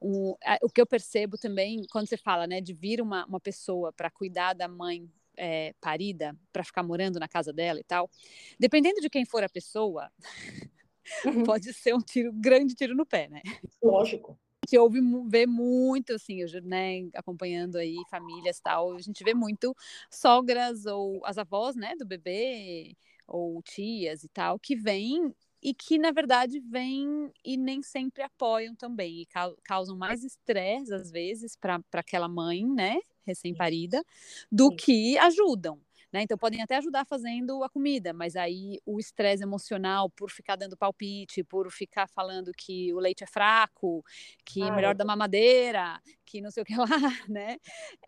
o, 0.00 0.36
o 0.62 0.68
que 0.68 0.80
eu 0.80 0.86
percebo 0.86 1.36
também 1.36 1.84
quando 1.90 2.08
você 2.08 2.16
fala, 2.16 2.46
né, 2.46 2.60
de 2.60 2.72
vir 2.72 3.00
uma, 3.00 3.26
uma 3.26 3.40
pessoa 3.40 3.92
para 3.92 4.10
cuidar 4.10 4.54
da 4.54 4.68
mãe 4.68 5.10
é, 5.36 5.74
parida, 5.80 6.36
para 6.52 6.64
ficar 6.64 6.82
morando 6.82 7.18
na 7.18 7.28
casa 7.28 7.52
dela 7.52 7.78
e 7.78 7.84
tal, 7.84 8.10
dependendo 8.58 9.00
de 9.00 9.08
quem 9.08 9.24
for 9.24 9.42
a 9.42 9.48
pessoa, 9.48 10.10
uhum. 11.24 11.44
pode 11.44 11.72
ser 11.72 11.94
um 11.94 12.00
tiro 12.00 12.32
grande 12.32 12.74
tiro 12.74 12.94
no 12.94 13.06
pé, 13.06 13.28
né? 13.28 13.42
Lógico. 13.82 14.38
A 14.64 14.66
gente 14.66 14.78
ouve 14.78 15.00
vê 15.28 15.46
muito 15.46 16.12
assim, 16.12 16.42
eu, 16.42 16.62
né, 16.62 17.08
acompanhando 17.14 17.76
aí 17.76 17.96
famílias 18.10 18.60
tal, 18.60 18.94
a 18.94 19.00
gente 19.00 19.22
vê 19.24 19.32
muito 19.32 19.74
sogras 20.10 20.84
ou 20.84 21.24
as 21.24 21.38
avós, 21.38 21.74
né, 21.74 21.94
do 21.96 22.04
bebê 22.04 22.94
ou 23.28 23.62
tias 23.62 24.24
e 24.24 24.28
tal, 24.28 24.58
que 24.58 24.74
vêm 24.74 25.34
e 25.62 25.74
que, 25.74 25.98
na 25.98 26.12
verdade, 26.12 26.60
vêm 26.60 27.30
e 27.44 27.56
nem 27.56 27.82
sempre 27.82 28.22
apoiam 28.22 28.74
também, 28.76 29.22
e 29.22 29.26
causam 29.64 29.96
mais 29.96 30.22
estresse, 30.24 30.94
às 30.94 31.10
vezes, 31.10 31.56
para 31.56 31.80
aquela 31.94 32.28
mãe, 32.28 32.64
né, 32.64 32.98
recém-parida, 33.26 34.02
do 34.50 34.72
que 34.72 35.18
ajudam. 35.18 35.80
Né? 36.12 36.22
Então, 36.22 36.38
podem 36.38 36.62
até 36.62 36.76
ajudar 36.76 37.04
fazendo 37.04 37.62
a 37.62 37.68
comida, 37.68 38.14
mas 38.14 38.34
aí 38.34 38.80
o 38.86 38.98
estresse 38.98 39.42
emocional 39.42 40.08
por 40.08 40.30
ficar 40.30 40.56
dando 40.56 40.76
palpite, 40.76 41.44
por 41.44 41.70
ficar 41.70 42.08
falando 42.08 42.50
que 42.56 42.94
o 42.94 42.98
leite 42.98 43.24
é 43.24 43.26
fraco, 43.26 44.02
que 44.44 44.62
é 44.62 44.70
melhor 44.70 44.94
da 44.94 45.04
mamadeira, 45.04 46.00
que 46.24 46.40
não 46.40 46.50
sei 46.50 46.62
o 46.62 46.66
que 46.66 46.74
lá, 46.76 46.86
né? 47.28 47.58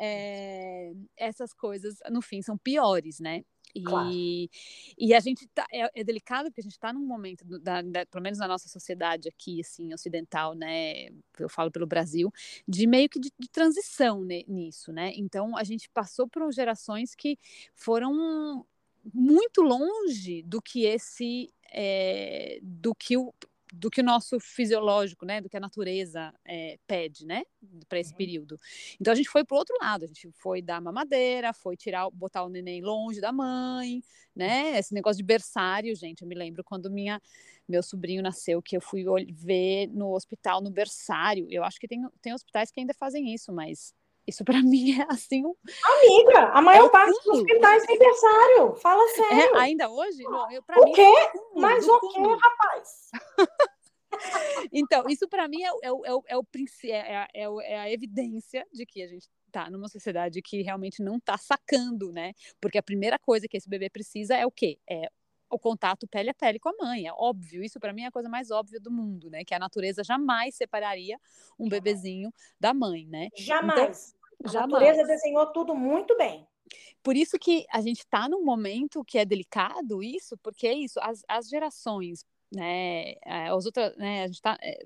É, 0.00 0.92
essas 1.16 1.52
coisas, 1.52 1.96
no 2.10 2.22
fim, 2.22 2.40
são 2.40 2.56
piores, 2.56 3.20
né? 3.20 3.42
E, 3.74 3.82
claro. 3.82 4.10
e 4.98 5.14
a 5.14 5.20
gente 5.20 5.46
tá, 5.48 5.66
é, 5.72 6.00
é, 6.00 6.04
delicado 6.04 6.46
porque 6.46 6.60
a 6.60 6.64
gente 6.64 6.72
está 6.72 6.92
num 6.92 7.06
momento, 7.06 7.44
da, 7.60 7.82
da, 7.82 8.06
pelo 8.06 8.22
menos 8.22 8.38
na 8.38 8.48
nossa 8.48 8.68
sociedade 8.68 9.28
aqui, 9.28 9.60
assim, 9.60 9.92
ocidental, 9.94 10.54
né? 10.54 11.08
Eu 11.38 11.48
falo 11.48 11.70
pelo 11.70 11.86
Brasil, 11.86 12.32
de 12.66 12.86
meio 12.86 13.08
que 13.08 13.20
de, 13.20 13.32
de 13.38 13.48
transição 13.48 14.24
né, 14.24 14.42
nisso, 14.46 14.92
né? 14.92 15.12
Então 15.16 15.56
a 15.56 15.64
gente 15.64 15.88
passou 15.90 16.28
por 16.28 16.52
gerações 16.52 17.14
que 17.14 17.38
foram 17.74 18.66
muito 19.12 19.62
longe 19.62 20.42
do 20.42 20.60
que 20.60 20.84
esse 20.84 21.50
é, 21.72 22.58
do 22.62 22.94
que 22.94 23.16
o, 23.16 23.32
do 23.72 23.90
que 23.90 24.00
o 24.00 24.04
nosso 24.04 24.38
fisiológico, 24.40 25.24
né, 25.24 25.40
do 25.40 25.48
que 25.48 25.56
a 25.56 25.60
natureza 25.60 26.32
é, 26.44 26.78
pede, 26.86 27.26
né, 27.26 27.42
para 27.88 27.98
esse 27.98 28.10
uhum. 28.10 28.16
período. 28.16 28.58
Então 29.00 29.12
a 29.12 29.14
gente 29.14 29.28
foi 29.28 29.44
para 29.44 29.54
o 29.54 29.58
outro 29.58 29.76
lado, 29.80 30.04
a 30.04 30.08
gente 30.08 30.30
foi 30.32 30.60
dar 30.60 30.80
mamadeira, 30.80 31.52
foi 31.52 31.76
tirar, 31.76 32.08
botar 32.10 32.44
o 32.44 32.48
neném 32.48 32.82
longe 32.82 33.20
da 33.20 33.32
mãe, 33.32 34.02
né, 34.34 34.78
esse 34.78 34.92
negócio 34.94 35.18
de 35.18 35.24
berçário, 35.24 35.94
gente, 35.94 36.22
eu 36.22 36.28
me 36.28 36.34
lembro 36.34 36.64
quando 36.64 36.90
minha 36.90 37.20
meu 37.68 37.82
sobrinho 37.84 38.20
nasceu, 38.20 38.60
que 38.60 38.76
eu 38.76 38.80
fui 38.80 39.04
ver 39.32 39.86
no 39.88 40.12
hospital, 40.12 40.60
no 40.60 40.70
berçário, 40.70 41.46
eu 41.48 41.62
acho 41.62 41.78
que 41.78 41.86
tem, 41.86 42.02
tem 42.20 42.34
hospitais 42.34 42.70
que 42.72 42.80
ainda 42.80 42.92
fazem 42.92 43.32
isso, 43.32 43.52
mas 43.52 43.94
isso 44.26 44.44
para 44.44 44.62
mim 44.62 44.98
é 44.98 45.06
assim 45.08 45.44
um... 45.44 45.54
Amiga, 45.84 46.50
a 46.52 46.62
maior 46.62 46.86
é 46.86 46.90
parte 46.90 47.12
dos 47.12 47.26
hospitais 47.26 47.84
tem 47.86 47.98
berçário. 47.98 48.74
Fala 48.76 49.02
é, 49.02 49.08
sério. 49.08 49.56
É, 49.56 49.60
ainda 49.60 49.90
hoje? 49.90 50.22
Não, 50.22 50.50
eu, 50.50 50.62
o 50.76 50.84
mim, 50.84 50.92
quê? 50.92 51.02
É 51.02 51.32
Mas 51.54 51.86
o 51.88 52.00
quê, 52.00 52.20
rapaz? 52.20 53.10
então, 54.72 55.04
isso 55.08 55.28
para 55.28 55.48
mim 55.48 55.62
é, 55.62 55.68
é, 55.68 55.88
é, 55.88 55.92
o, 55.92 56.02
é, 56.04 56.36
o, 56.36 56.46
é, 56.84 57.28
é, 57.34 57.44
é 57.44 57.80
a 57.80 57.90
evidência 57.90 58.66
de 58.72 58.84
que 58.84 59.02
a 59.02 59.06
gente 59.06 59.28
está 59.46 59.68
numa 59.68 59.88
sociedade 59.88 60.40
que 60.42 60.62
realmente 60.62 61.02
não 61.02 61.16
está 61.16 61.36
sacando, 61.36 62.12
né? 62.12 62.32
Porque 62.60 62.78
a 62.78 62.82
primeira 62.82 63.18
coisa 63.18 63.46
que 63.48 63.56
esse 63.56 63.68
bebê 63.68 63.90
precisa 63.90 64.36
é 64.36 64.46
o 64.46 64.50
quê? 64.50 64.78
É 64.88 65.08
o 65.50 65.58
contato 65.58 66.06
pele 66.06 66.30
a 66.30 66.34
pele 66.34 66.58
com 66.58 66.68
a 66.68 66.74
mãe. 66.78 67.06
É 67.06 67.12
óbvio, 67.12 67.62
isso 67.62 67.80
para 67.80 67.92
mim 67.92 68.02
é 68.02 68.06
a 68.06 68.10
coisa 68.12 68.28
mais 68.28 68.50
óbvia 68.50 68.80
do 68.80 68.90
mundo, 68.90 69.28
né? 69.28 69.44
Que 69.44 69.54
a 69.54 69.58
natureza 69.58 70.04
jamais 70.04 70.54
separaria 70.54 71.18
um 71.58 71.68
bebezinho 71.68 72.32
da 72.58 72.72
mãe, 72.72 73.06
né? 73.06 73.28
Jamais. 73.36 74.14
Então, 74.40 74.50
A 74.50 74.52
Jamais. 74.52 74.72
natureza 74.72 75.06
desenhou 75.06 75.46
tudo 75.52 75.74
muito 75.74 76.16
bem. 76.16 76.46
Por 77.02 77.16
isso 77.16 77.38
que 77.38 77.66
a 77.70 77.80
gente 77.80 77.98
está 77.98 78.28
num 78.28 78.44
momento 78.44 79.04
que 79.04 79.18
é 79.18 79.24
delicado 79.24 80.02
isso, 80.02 80.38
porque 80.38 80.66
é 80.66 80.74
isso, 80.74 81.00
as, 81.00 81.22
as 81.28 81.48
gerações 81.48 82.24
né, 82.52 83.12
eh, 83.24 83.48
as 83.48 83.64
outras, 83.64 83.96
né, 83.96 84.24
a 84.24 84.26
gente 84.26 84.36
está 84.36 84.58
eh, 84.60 84.84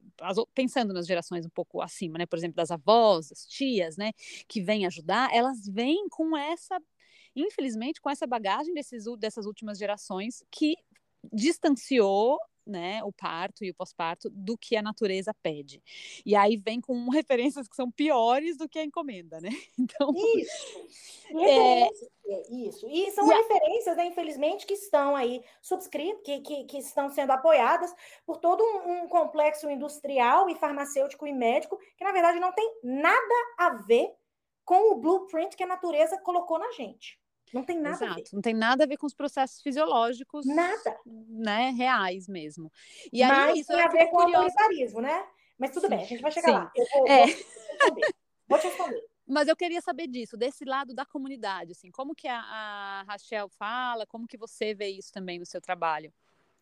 pensando 0.55 0.93
nas 0.93 1.07
gerações 1.07 1.47
um 1.47 1.51
pouco 1.51 1.81
acima, 1.81 2.19
né, 2.19 2.27
por 2.27 2.39
exemplo, 2.39 2.57
das 2.57 2.71
avós, 2.71 3.31
das 3.31 3.47
tias, 3.47 3.97
né, 3.97 4.13
que 4.47 4.61
vêm 4.61 4.87
ajudar, 4.87 5.31
elas 5.33 5.67
vêm 5.67 6.07
com 6.11 6.37
essa, 6.37 6.79
infelizmente, 7.35 8.01
com 8.01 8.11
essa 8.11 8.27
bagagem 8.27 8.75
desses, 8.75 9.05
dessas 9.19 9.47
últimas 9.47 9.79
gerações 9.79 10.45
que 10.51 10.77
distanciou 11.33 12.39
né, 12.67 13.03
o 13.05 13.13
parto 13.13 13.65
e 13.65 13.71
o 13.71 13.75
pós-parto 13.75 14.31
do 14.31 14.57
que 14.57 14.77
a 14.77 14.83
natureza 14.83 15.35
pede. 15.43 15.83
E 16.25 16.35
aí 16.35 16.57
vem 16.57 16.81
com 16.81 17.09
referências 17.11 17.69
que 17.69 17.77
são 17.77 17.91
piores 17.91 18.57
do 18.57 18.69
que 18.69 18.79
a 18.79 18.85
encomenda, 18.85 19.41
né? 19.41 19.51
Então, 19.79 20.13
isso. 20.37 20.89
É... 21.39 21.89
Isso. 22.49 22.89
E 22.89 23.11
são 23.11 23.31
e 23.31 23.35
referências, 23.35 23.97
né, 23.97 24.07
infelizmente, 24.07 24.67
que 24.67 24.73
estão 24.73 25.15
aí 25.15 25.45
subscritas, 25.61 26.23
que, 26.25 26.41
que, 26.41 26.65
que, 26.65 26.79
estão 26.79 27.11
sendo 27.11 27.33
apoiadas 27.33 27.95
por 28.25 28.39
todo 28.39 28.65
um, 28.65 29.03
um 29.03 29.09
complexo 29.09 29.69
industrial 29.69 30.49
e 30.49 30.55
farmacêutico 30.55 31.27
e 31.27 31.33
médico, 31.35 31.79
que 31.99 32.05
na 32.05 32.13
verdade 32.13 32.41
não 32.41 32.51
tem 32.53 32.67
nada 32.83 33.35
a 33.59 33.71
ver 33.87 34.11
com 34.65 34.93
o 34.93 34.97
blueprint 34.97 35.55
que 35.55 35.65
a 35.65 35.67
natureza 35.67 36.19
colocou 36.19 36.59
na 36.59 36.73
gente. 36.73 37.19
Não 37.55 37.63
tem 37.63 37.79
nada 37.79 37.95
Exato, 37.95 38.13
a 38.13 38.17
ver. 38.17 38.25
Não 38.33 38.43
tem 38.43 38.53
nada 38.53 38.83
a 38.83 38.87
ver 38.87 38.97
com 38.97 39.07
os 39.07 39.15
processos 39.15 39.63
fisiológicos. 39.63 40.45
Nada. 40.45 40.99
Né, 41.07 41.71
reais 41.71 42.27
mesmo. 42.27 42.71
E 43.13 43.23
aí, 43.23 43.31
Mas 43.31 43.59
isso 43.61 43.69
tem 43.69 43.81
a 43.81 43.89
ver 43.89 44.07
com 44.09 44.17
o 44.17 44.21
autoritarismo, 44.23 45.01
né? 45.01 45.25
Mas 45.57 45.71
tudo 45.71 45.83
Sim. 45.83 45.91
bem, 45.91 46.01
a 46.01 46.05
gente 46.05 46.21
vai 46.21 46.33
chegar 46.33 46.49
Sim. 46.49 46.55
lá. 46.55 46.73
Eu 46.75 46.87
vou, 46.93 47.07
é. 47.07 47.27
vou, 48.49 48.59
te 48.59 48.67
responder. 48.67 49.01
Mas 49.25 49.47
eu 49.47 49.55
queria 49.55 49.81
saber 49.81 50.09
disso, 50.09 50.37
desse 50.37 50.65
lado 50.65 50.93
da 50.93 51.07
comunidade, 51.07 51.71
assim, 51.71 51.93
como 51.93 52.13
que 52.13 52.27
a, 52.27 52.41
a 52.41 53.03
Rachel 53.05 53.49
fala, 53.49 54.05
como 54.05 54.27
que 54.27 54.37
você 54.37 54.75
vê 54.75 54.89
isso 54.89 55.13
também 55.13 55.39
no 55.39 55.47
seu 55.47 55.61
trabalho? 55.61 56.13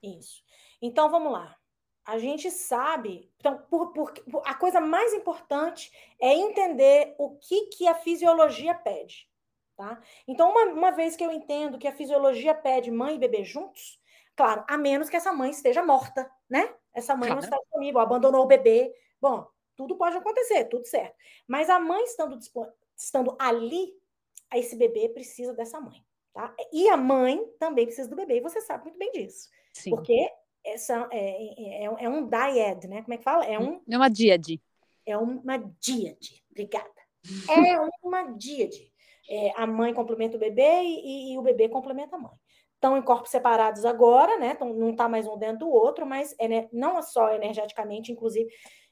Isso. 0.03 0.45
Então, 0.81 1.11
vamos 1.11 1.33
lá. 1.33 1.57
A 2.05 2.19
gente 2.19 2.51
sabe, 2.51 3.33
então, 3.39 3.57
por, 3.71 3.95
por, 3.95 4.13
por, 4.13 4.43
a 4.45 4.55
coisa 4.55 4.79
mais 4.79 5.15
importante 5.15 5.91
é 6.21 6.35
entender 6.35 7.15
o 7.17 7.39
que, 7.39 7.69
que 7.69 7.89
a 7.89 7.95
fisiologia 7.95 8.75
pede. 8.75 9.32
Tá? 9.77 10.01
Então, 10.29 10.51
uma, 10.51 10.65
uma 10.73 10.91
vez 10.91 11.17
que 11.17 11.25
eu 11.25 11.33
entendo 11.33 11.79
que 11.79 11.89
a 11.89 11.93
fisiologia 11.93 12.55
pede 12.55 12.91
mãe 12.91 13.15
e 13.15 13.19
bebê 13.19 13.43
juntos, 13.45 13.99
claro, 14.37 14.65
a 14.69 14.77
menos 14.77 15.09
que 15.09 15.17
essa 15.17 15.33
mãe 15.33 15.51
esteja 15.51 15.83
morta, 15.83 16.31
né? 16.49 16.75
Essa 16.95 17.15
mãe 17.15 17.29
claro. 17.29 17.41
não 17.41 17.45
está 17.45 17.57
disponível, 17.59 18.01
abandonou 18.01 18.45
o 18.45 18.47
bebê. 18.47 18.95
Bom, 19.21 19.47
tudo 19.75 19.97
pode 19.97 20.17
acontecer, 20.17 20.65
tudo 20.67 20.87
certo. 20.87 21.17
Mas 21.47 21.71
a 21.71 21.81
mãe 21.81 22.05
estando, 22.05 22.39
estando 22.97 23.37
ali, 23.39 23.93
esse 24.55 24.77
bebê 24.77 25.09
precisa 25.09 25.55
dessa 25.55 25.81
mãe. 25.81 26.05
Tá? 26.33 26.55
E 26.73 26.89
a 26.89 26.97
mãe 26.97 27.45
também 27.59 27.87
precisa 27.87 28.09
do 28.09 28.17
bebê, 28.17 28.37
e 28.37 28.41
você 28.41 28.61
sabe 28.61 28.85
muito 28.85 28.99
bem 28.99 29.11
disso. 29.13 29.51
Sim. 29.73 29.91
Porque 29.91 30.31
essa 30.65 31.09
é, 31.11 31.83
é, 31.83 31.85
é, 31.85 32.09
um 32.09 32.27
dyad, 32.27 32.87
né? 32.87 33.03
Como 33.03 33.15
é 33.15 33.19
que 33.19 33.25
fala? 33.25 33.45
É, 33.45 33.59
um, 33.59 33.83
é 33.89 33.97
uma 33.97 34.09
díade. 34.09 34.61
É 35.05 35.17
uma 35.17 35.59
díade. 35.59 36.45
Obrigada. 36.51 36.91
É 37.49 37.79
uma 38.03 38.33
díade. 38.33 38.92
É, 39.29 39.53
a 39.57 39.67
mãe 39.67 39.95
complementa 39.95 40.37
o 40.37 40.41
bebê 40.41 40.83
e, 40.83 41.33
e, 41.33 41.39
o 41.39 41.43
bebê 41.43 41.69
complementa 41.69 42.17
a 42.17 42.19
mãe. 42.19 42.33
Estão 42.75 42.97
em 42.97 43.03
corpos 43.03 43.31
separados 43.31 43.85
agora, 43.85 44.39
né? 44.39 44.53
Então, 44.55 44.73
não 44.75 44.91
está 44.91 45.09
mais 45.09 45.27
um 45.27 45.39
dentro 45.39 45.61
do 45.61 45.71
outro, 45.71 46.05
mas 46.05 46.35
é, 46.39 46.49
né, 46.49 46.69
não 46.73 46.99
é 46.99 47.03
só 47.03 47.33
energeticamente, 47.33 48.11
inclusive. 48.11 48.51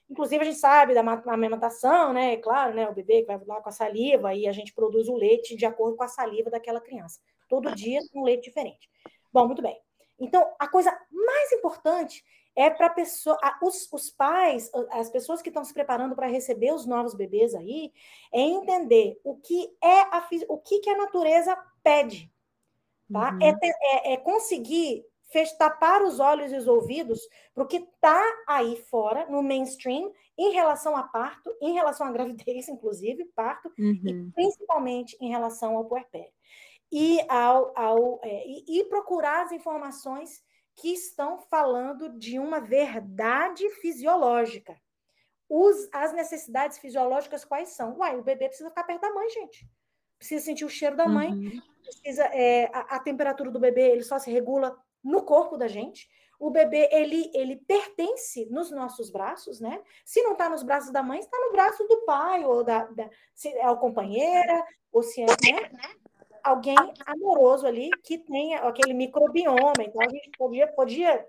Inclusive, 0.09 0.41
a 0.41 0.45
gente 0.45 0.59
sabe 0.59 0.93
da 0.93 1.01
amamentação, 1.01 2.13
né? 2.13 2.33
É 2.33 2.37
claro, 2.37 2.73
né? 2.73 2.87
O 2.89 2.93
bebê 2.93 3.21
que 3.21 3.27
vai 3.27 3.39
lá 3.45 3.61
com 3.61 3.69
a 3.69 3.71
saliva 3.71 4.33
e 4.33 4.47
a 4.47 4.51
gente 4.51 4.73
produz 4.73 5.07
o 5.07 5.15
leite 5.15 5.55
de 5.55 5.65
acordo 5.65 5.97
com 5.97 6.03
a 6.03 6.07
saliva 6.07 6.49
daquela 6.49 6.81
criança. 6.81 7.19
Todo 7.47 7.73
dia 7.75 7.99
um 8.15 8.23
leite 8.23 8.43
diferente. 8.45 8.89
Bom, 9.31 9.45
muito 9.45 9.61
bem. 9.61 9.77
Então, 10.19 10.53
a 10.59 10.67
coisa 10.67 10.91
mais 11.09 11.51
importante 11.51 12.23
é 12.55 12.69
para 12.69 12.89
pessoa, 12.89 13.37
os, 13.61 13.87
os 13.91 14.09
pais, 14.09 14.69
as 14.91 15.09
pessoas 15.09 15.41
que 15.41 15.49
estão 15.49 15.63
se 15.63 15.73
preparando 15.73 16.15
para 16.15 16.27
receber 16.27 16.73
os 16.73 16.85
novos 16.85 17.13
bebês 17.13 17.55
aí, 17.55 17.91
é 18.33 18.41
entender 18.41 19.19
o 19.23 19.35
que 19.37 19.69
é 19.81 20.01
a, 20.01 20.27
o 20.49 20.57
que, 20.57 20.79
que 20.79 20.89
a 20.89 20.97
natureza 20.97 21.57
pede, 21.83 22.31
tá? 23.11 23.37
É 23.41 23.51
uhum. 23.51 23.59
É, 23.61 24.11
é, 24.11 24.13
é, 24.13 24.17
conseguir 24.17 25.05
tapar 25.57 26.01
os 26.01 26.19
olhos 26.19 26.51
e 26.51 26.57
os 26.57 26.67
ouvidos 26.67 27.21
para 27.53 27.63
o 27.63 27.67
que 27.67 27.77
está 27.77 28.21
aí 28.47 28.75
fora, 28.89 29.25
no 29.29 29.41
mainstream, 29.41 30.11
em 30.37 30.51
relação 30.51 30.95
a 30.97 31.03
parto, 31.03 31.55
em 31.61 31.73
relação 31.73 32.05
à 32.05 32.11
gravidez, 32.11 32.67
inclusive, 32.69 33.25
parto, 33.33 33.71
uhum. 33.79 34.01
e 34.05 34.31
principalmente 34.33 35.15
em 35.21 35.29
relação 35.29 35.77
ao 35.77 35.85
puerpério. 35.85 36.33
E, 36.91 37.21
ao, 37.29 37.71
ao, 37.77 38.19
é, 38.21 38.45
e, 38.45 38.81
e 38.81 38.83
procurar 38.85 39.45
as 39.45 39.53
informações 39.53 40.43
que 40.75 40.89
estão 40.93 41.37
falando 41.37 42.09
de 42.17 42.39
uma 42.39 42.59
verdade 42.59 43.69
fisiológica. 43.81 44.79
Os, 45.47 45.89
as 45.91 46.13
necessidades 46.13 46.77
fisiológicas 46.77 47.43
quais 47.43 47.69
são? 47.69 47.97
Uai, 47.97 48.17
o 48.17 48.23
bebê 48.23 48.47
precisa 48.47 48.69
ficar 48.69 48.85
perto 48.85 49.01
da 49.01 49.13
mãe, 49.13 49.29
gente. 49.29 49.67
Precisa 50.17 50.45
sentir 50.45 50.65
o 50.65 50.69
cheiro 50.69 50.95
da 50.95 51.07
mãe. 51.07 51.33
Uhum. 51.33 51.61
Precisa, 51.83 52.23
é, 52.25 52.69
a, 52.73 52.95
a, 52.95 52.99
temperatura 52.99 53.51
do 53.51 53.59
bebê 53.59 53.89
ele 53.89 54.03
só 54.03 54.17
se 54.17 54.31
regula 54.31 54.77
no 55.03 55.23
corpo 55.23 55.57
da 55.57 55.67
gente. 55.67 56.07
O 56.39 56.49
bebê 56.49 56.87
ele, 56.91 57.29
ele 57.33 57.57
pertence 57.57 58.47
nos 58.49 58.71
nossos 58.71 59.11
braços, 59.11 59.59
né? 59.59 59.81
Se 60.05 60.23
não 60.23 60.33
está 60.33 60.49
nos 60.49 60.63
braços 60.63 60.91
da 60.91 61.03
mãe, 61.03 61.19
está 61.19 61.37
no 61.37 61.51
braço 61.51 61.83
do 61.87 62.05
pai 62.05 62.45
ou 62.45 62.63
da, 62.63 62.85
da 62.85 63.09
se 63.35 63.49
é 63.49 63.65
a 63.65 63.75
companheira 63.75 64.65
ou 64.91 65.03
se 65.03 65.21
é 65.21 65.25
né? 65.25 65.95
Alguém 66.43 66.75
amoroso 67.05 67.65
ali 67.65 67.89
que 68.03 68.17
tenha 68.17 68.59
aquele 68.59 68.93
microbioma. 68.93 69.73
Então, 69.79 70.01
a 70.01 70.09
gente 70.09 70.29
podia, 70.37 70.67
podia 70.67 71.25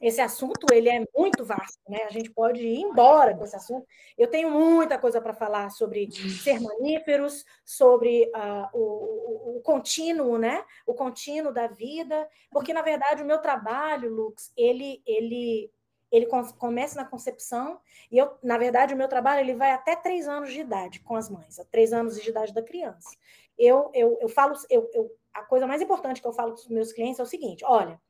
esse 0.00 0.20
assunto 0.20 0.66
ele 0.72 0.88
é 0.88 1.04
muito 1.14 1.44
vasto, 1.44 1.78
né? 1.86 2.04
A 2.04 2.10
gente 2.10 2.30
pode 2.30 2.66
ir 2.66 2.80
embora 2.80 3.36
com 3.36 3.44
esse 3.44 3.54
assunto. 3.54 3.86
Eu 4.16 4.28
tenho 4.28 4.50
muita 4.50 4.98
coisa 4.98 5.20
para 5.20 5.34
falar 5.34 5.68
sobre 5.70 6.10
ser 6.10 6.58
mamíferos, 6.58 7.44
sobre 7.64 8.32
uh, 8.34 8.68
o, 8.72 8.80
o, 8.80 9.56
o, 9.58 9.60
contínuo, 9.60 10.38
né? 10.38 10.64
O 10.86 10.94
contínuo 10.94 11.52
da 11.52 11.66
vida, 11.66 12.26
porque 12.50 12.72
na 12.72 12.80
verdade 12.80 13.22
o 13.22 13.26
meu 13.26 13.38
trabalho, 13.38 14.10
Lux, 14.10 14.50
ele 14.56 15.02
ele 15.06 15.70
ele 16.10 16.26
começa 16.58 17.00
na 17.00 17.08
concepção 17.08 17.78
e 18.10 18.18
eu, 18.18 18.32
na 18.42 18.58
verdade, 18.58 18.92
o 18.92 18.96
meu 18.96 19.06
trabalho 19.06 19.42
ele 19.42 19.54
vai 19.54 19.70
até 19.70 19.94
três 19.94 20.26
anos 20.26 20.52
de 20.52 20.58
idade 20.58 20.98
com 20.98 21.14
as 21.14 21.30
mães, 21.30 21.60
a 21.60 21.64
três 21.64 21.92
anos 21.92 22.20
de 22.20 22.28
idade 22.28 22.52
da 22.52 22.60
criança 22.60 23.10
eu, 23.60 23.90
eu, 23.94 24.18
eu 24.20 24.28
falo, 24.28 24.54
eu, 24.70 24.90
eu, 24.94 25.10
a 25.34 25.42
coisa 25.42 25.66
mais 25.66 25.82
importante 25.82 26.20
que 26.20 26.26
eu 26.26 26.32
falo 26.32 26.54
para 26.54 26.60
os 26.62 26.68
meus 26.68 26.92
clientes 26.92 27.20
é 27.20 27.22
o 27.22 27.26
seguinte: 27.26 27.64
olha, 27.64 28.00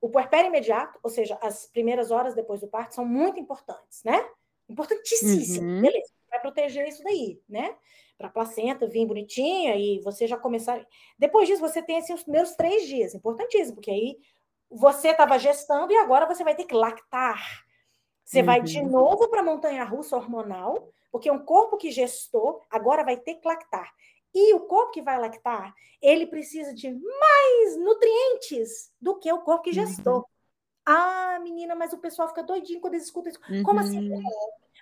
o 0.00 0.10
puerpério 0.10 0.48
imediato, 0.48 0.98
ou 1.02 1.10
seja, 1.10 1.38
as 1.40 1.66
primeiras 1.66 2.10
horas 2.10 2.34
depois 2.34 2.60
do 2.60 2.68
parto, 2.68 2.94
são 2.94 3.04
muito 3.04 3.40
importantes, 3.40 4.04
né? 4.04 4.28
Importantíssimas, 4.68 5.58
uhum. 5.58 5.80
beleza, 5.80 6.12
vai 6.28 6.40
proteger 6.40 6.86
isso 6.86 7.02
daí, 7.02 7.40
né? 7.48 7.74
Para 8.18 8.28
a 8.28 8.30
placenta 8.30 8.86
vir 8.86 9.06
bonitinha 9.06 9.76
e 9.76 10.00
você 10.00 10.26
já 10.26 10.36
começar. 10.36 10.84
Depois 11.18 11.48
disso, 11.48 11.60
você 11.60 11.82
tem 11.82 11.98
assim, 11.98 12.12
os 12.12 12.22
primeiros 12.22 12.54
três 12.54 12.86
dias, 12.86 13.14
importantíssimo, 13.14 13.76
porque 13.76 13.90
aí 13.90 14.18
você 14.70 15.08
estava 15.08 15.38
gestando 15.38 15.92
e 15.92 15.96
agora 15.96 16.26
você 16.26 16.44
vai 16.44 16.54
ter 16.54 16.64
que 16.64 16.74
lactar. 16.74 17.64
Você 18.24 18.40
uhum. 18.40 18.46
vai 18.46 18.60
de 18.60 18.80
uhum. 18.80 18.90
novo 18.90 19.28
para 19.28 19.40
a 19.40 19.44
montanha 19.44 19.84
russa 19.84 20.16
hormonal, 20.16 20.90
porque 21.12 21.30
um 21.30 21.38
corpo 21.38 21.76
que 21.76 21.90
gestou 21.90 22.60
agora 22.70 23.04
vai 23.04 23.16
ter 23.16 23.36
que 23.36 23.46
lactar. 23.46 23.92
E 24.38 24.52
o 24.52 24.60
corpo 24.60 24.92
que 24.92 25.00
vai 25.00 25.18
lactar, 25.18 25.74
ele 26.02 26.26
precisa 26.26 26.74
de 26.74 26.90
mais 26.90 27.76
nutrientes 27.78 28.92
do 29.00 29.18
que 29.18 29.32
o 29.32 29.40
corpo 29.40 29.62
que 29.62 29.72
gestou. 29.72 30.16
Uhum. 30.16 30.24
Ah, 30.84 31.38
menina, 31.42 31.74
mas 31.74 31.94
o 31.94 31.98
pessoal 31.98 32.28
fica 32.28 32.42
doidinho 32.42 32.78
quando 32.78 32.92
eles 32.92 33.06
escutam 33.06 33.32
isso. 33.32 33.40
Uhum. 33.50 33.62
Como 33.62 33.80
assim? 33.80 34.12
Uhum. 34.12 34.22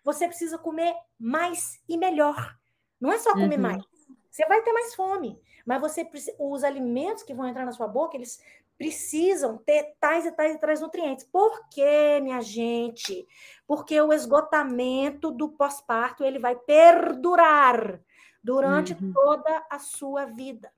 Você 0.02 0.26
precisa 0.26 0.59
comer 0.59 0.92
mais 1.16 1.80
e 1.88 1.96
melhor. 1.96 2.59
Não 3.00 3.12
é 3.12 3.18
só 3.18 3.32
comer 3.32 3.55
uhum. 3.55 3.62
mais. 3.62 3.84
Você 4.28 4.44
vai 4.46 4.61
ter 4.62 4.72
mais 4.72 4.92
fome, 4.92 5.40
mas 5.64 5.80
você 5.80 6.05
os 6.36 6.64
alimentos 6.64 7.22
que 7.22 7.32
vão 7.32 7.46
entrar 7.46 7.64
na 7.64 7.70
sua 7.70 7.86
boca, 7.86 8.16
eles 8.16 8.42
precisam 8.76 9.57
ter 9.59 9.94
tais 10.00 10.26
e 10.26 10.32
tais 10.32 10.57
e 10.57 10.59
tais 10.59 10.80
nutrientes. 10.80 11.24
Por 11.24 11.68
quê, 11.68 12.18
minha 12.20 12.40
gente? 12.40 13.24
Porque 13.68 14.00
o 14.00 14.12
esgotamento 14.12 15.30
do 15.30 15.48
pós-parto 15.48 16.24
ele 16.24 16.40
vai 16.40 16.57
perdurar 16.57 18.00
durante 18.45 18.92
uhum. 18.92 19.12
toda 19.12 19.66
a 19.70 19.78
sua 19.78 20.26
vida. 20.26 20.70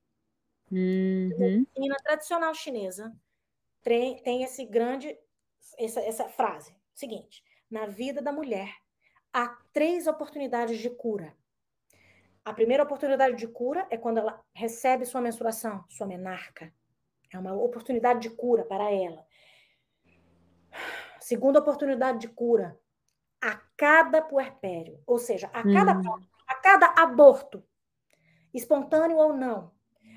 Uhum. 0.71 1.67
E 1.77 1.89
na 1.89 1.97
tradicional 1.97 2.55
chinesa 2.55 3.13
tem, 3.83 4.23
tem 4.23 4.43
esse 4.45 4.65
grande 4.65 5.19
essa, 5.77 6.01
essa 6.01 6.29
frase 6.29 6.75
seguinte: 6.95 7.43
na 7.71 7.87
vida 7.87 8.23
da 8.23 8.33
mulher 8.33 8.73
há 9.33 9.49
três 9.73 10.07
oportunidades 10.07 10.79
de 10.79 10.91
cura. 10.91 11.37
A 12.45 12.53
primeira 12.53 12.85
oportunidade 12.85 13.37
de 13.37 13.49
cura 13.49 13.87
é 13.91 13.97
quando 13.97 14.19
ela 14.19 14.41
recebe 14.55 15.05
sua 15.05 15.21
menstruação, 15.21 15.85
sua 15.89 16.07
menarca. 16.07 16.73
É 17.33 17.39
uma 17.39 17.53
oportunidade 17.53 18.21
de 18.21 18.31
cura 18.31 18.65
para 18.65 18.91
ela. 18.91 19.27
Segunda 21.21 21.59
oportunidade 21.59 22.21
de 22.21 22.29
cura, 22.29 22.79
a 23.43 23.57
cada 23.77 24.23
puerpério, 24.23 25.03
ou 25.05 25.19
seja, 25.19 25.49
a 25.49 25.63
cada, 25.65 25.99
hum. 25.99 26.25
Cada 26.67 27.01
aborto, 27.01 27.63
espontâneo 28.53 29.19
ou 29.19 29.33
não, 29.33 29.71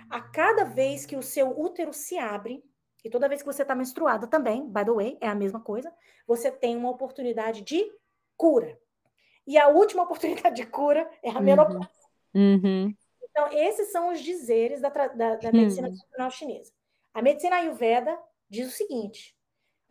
a 0.09 0.19
cada 0.19 0.63
vez 0.63 1.05
que 1.05 1.15
o 1.15 1.21
seu 1.21 1.51
útero 1.59 1.93
se 1.93 2.17
abre, 2.17 2.63
e 3.05 3.09
toda 3.09 3.29
vez 3.29 3.43
que 3.43 3.45
você 3.45 3.61
está 3.61 3.75
menstruada 3.75 4.25
também, 4.25 4.67
by 4.67 4.83
the 4.83 4.91
way, 4.91 5.17
é 5.21 5.27
a 5.27 5.35
mesma 5.35 5.59
coisa, 5.59 5.93
você 6.25 6.51
tem 6.51 6.75
uma 6.75 6.89
oportunidade 6.89 7.61
de 7.61 7.85
cura. 8.35 8.75
E 9.45 9.59
a 9.59 9.67
última 9.67 10.01
oportunidade 10.09 10.55
de 10.55 10.65
cura 10.65 11.07
é 11.21 11.29
a 11.29 11.35
uhum. 11.35 11.41
menopausa. 11.43 11.87
Uhum. 12.33 12.95
Então, 13.21 13.47
esses 13.51 13.91
são 13.91 14.09
os 14.11 14.19
dizeres 14.19 14.81
da, 14.81 14.89
da, 14.89 15.35
da 15.35 15.51
medicina 15.51 15.87
uhum. 15.87 15.93
tradicional 15.93 16.31
chinesa. 16.31 16.73
A 17.13 17.21
medicina 17.21 17.57
ayurveda 17.57 18.19
diz 18.49 18.69
o 18.69 18.75
seguinte: 18.75 19.37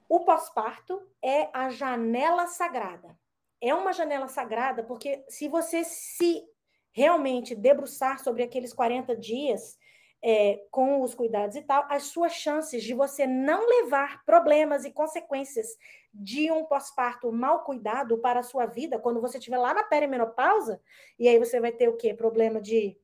o 0.09 0.25
pós-parto 0.25 1.01
é 1.23 1.49
a 1.53 1.71
janela 1.71 2.49
sagrada. 2.49 3.17
É 3.61 3.75
uma 3.75 3.93
janela 3.93 4.29
sagrada 4.29 4.83
porque 4.83 5.25
se 5.29 5.49
você 5.49 5.85
se 5.85 6.45
realmente 6.93 7.55
debruçar 7.55 8.23
sobre 8.23 8.43
aqueles 8.43 8.73
40 8.73 9.17
dias 9.17 9.79
é, 10.23 10.65
com 10.71 11.03
os 11.03 11.15
cuidados 11.15 11.57
e 11.57 11.63
tal, 11.63 11.87
as 11.89 12.05
suas 12.05 12.33
chances 12.33 12.83
de 12.83 12.93
você 12.93 13.27
não 13.27 13.69
levar 13.69 14.25
problemas 14.25 14.85
e 14.85 14.91
consequências 14.91 15.77
de 16.13 16.51
um 16.51 16.65
pós-parto 16.65 17.31
mal 17.31 17.63
cuidado 17.65 18.19
para 18.19 18.41
a 18.41 18.43
sua 18.43 18.67
vida, 18.67 18.99
quando 18.99 19.21
você 19.21 19.39
estiver 19.39 19.59
lá 19.59 19.73
na 19.73 19.85
perimenopausa, 19.85 20.81
e 21.19 21.29
aí 21.29 21.39
você 21.39 21.61
vai 21.61 21.71
ter 21.71 21.89
o 21.89 21.97
quê? 21.97 22.13
Problema 22.13 22.61
de 22.61 22.97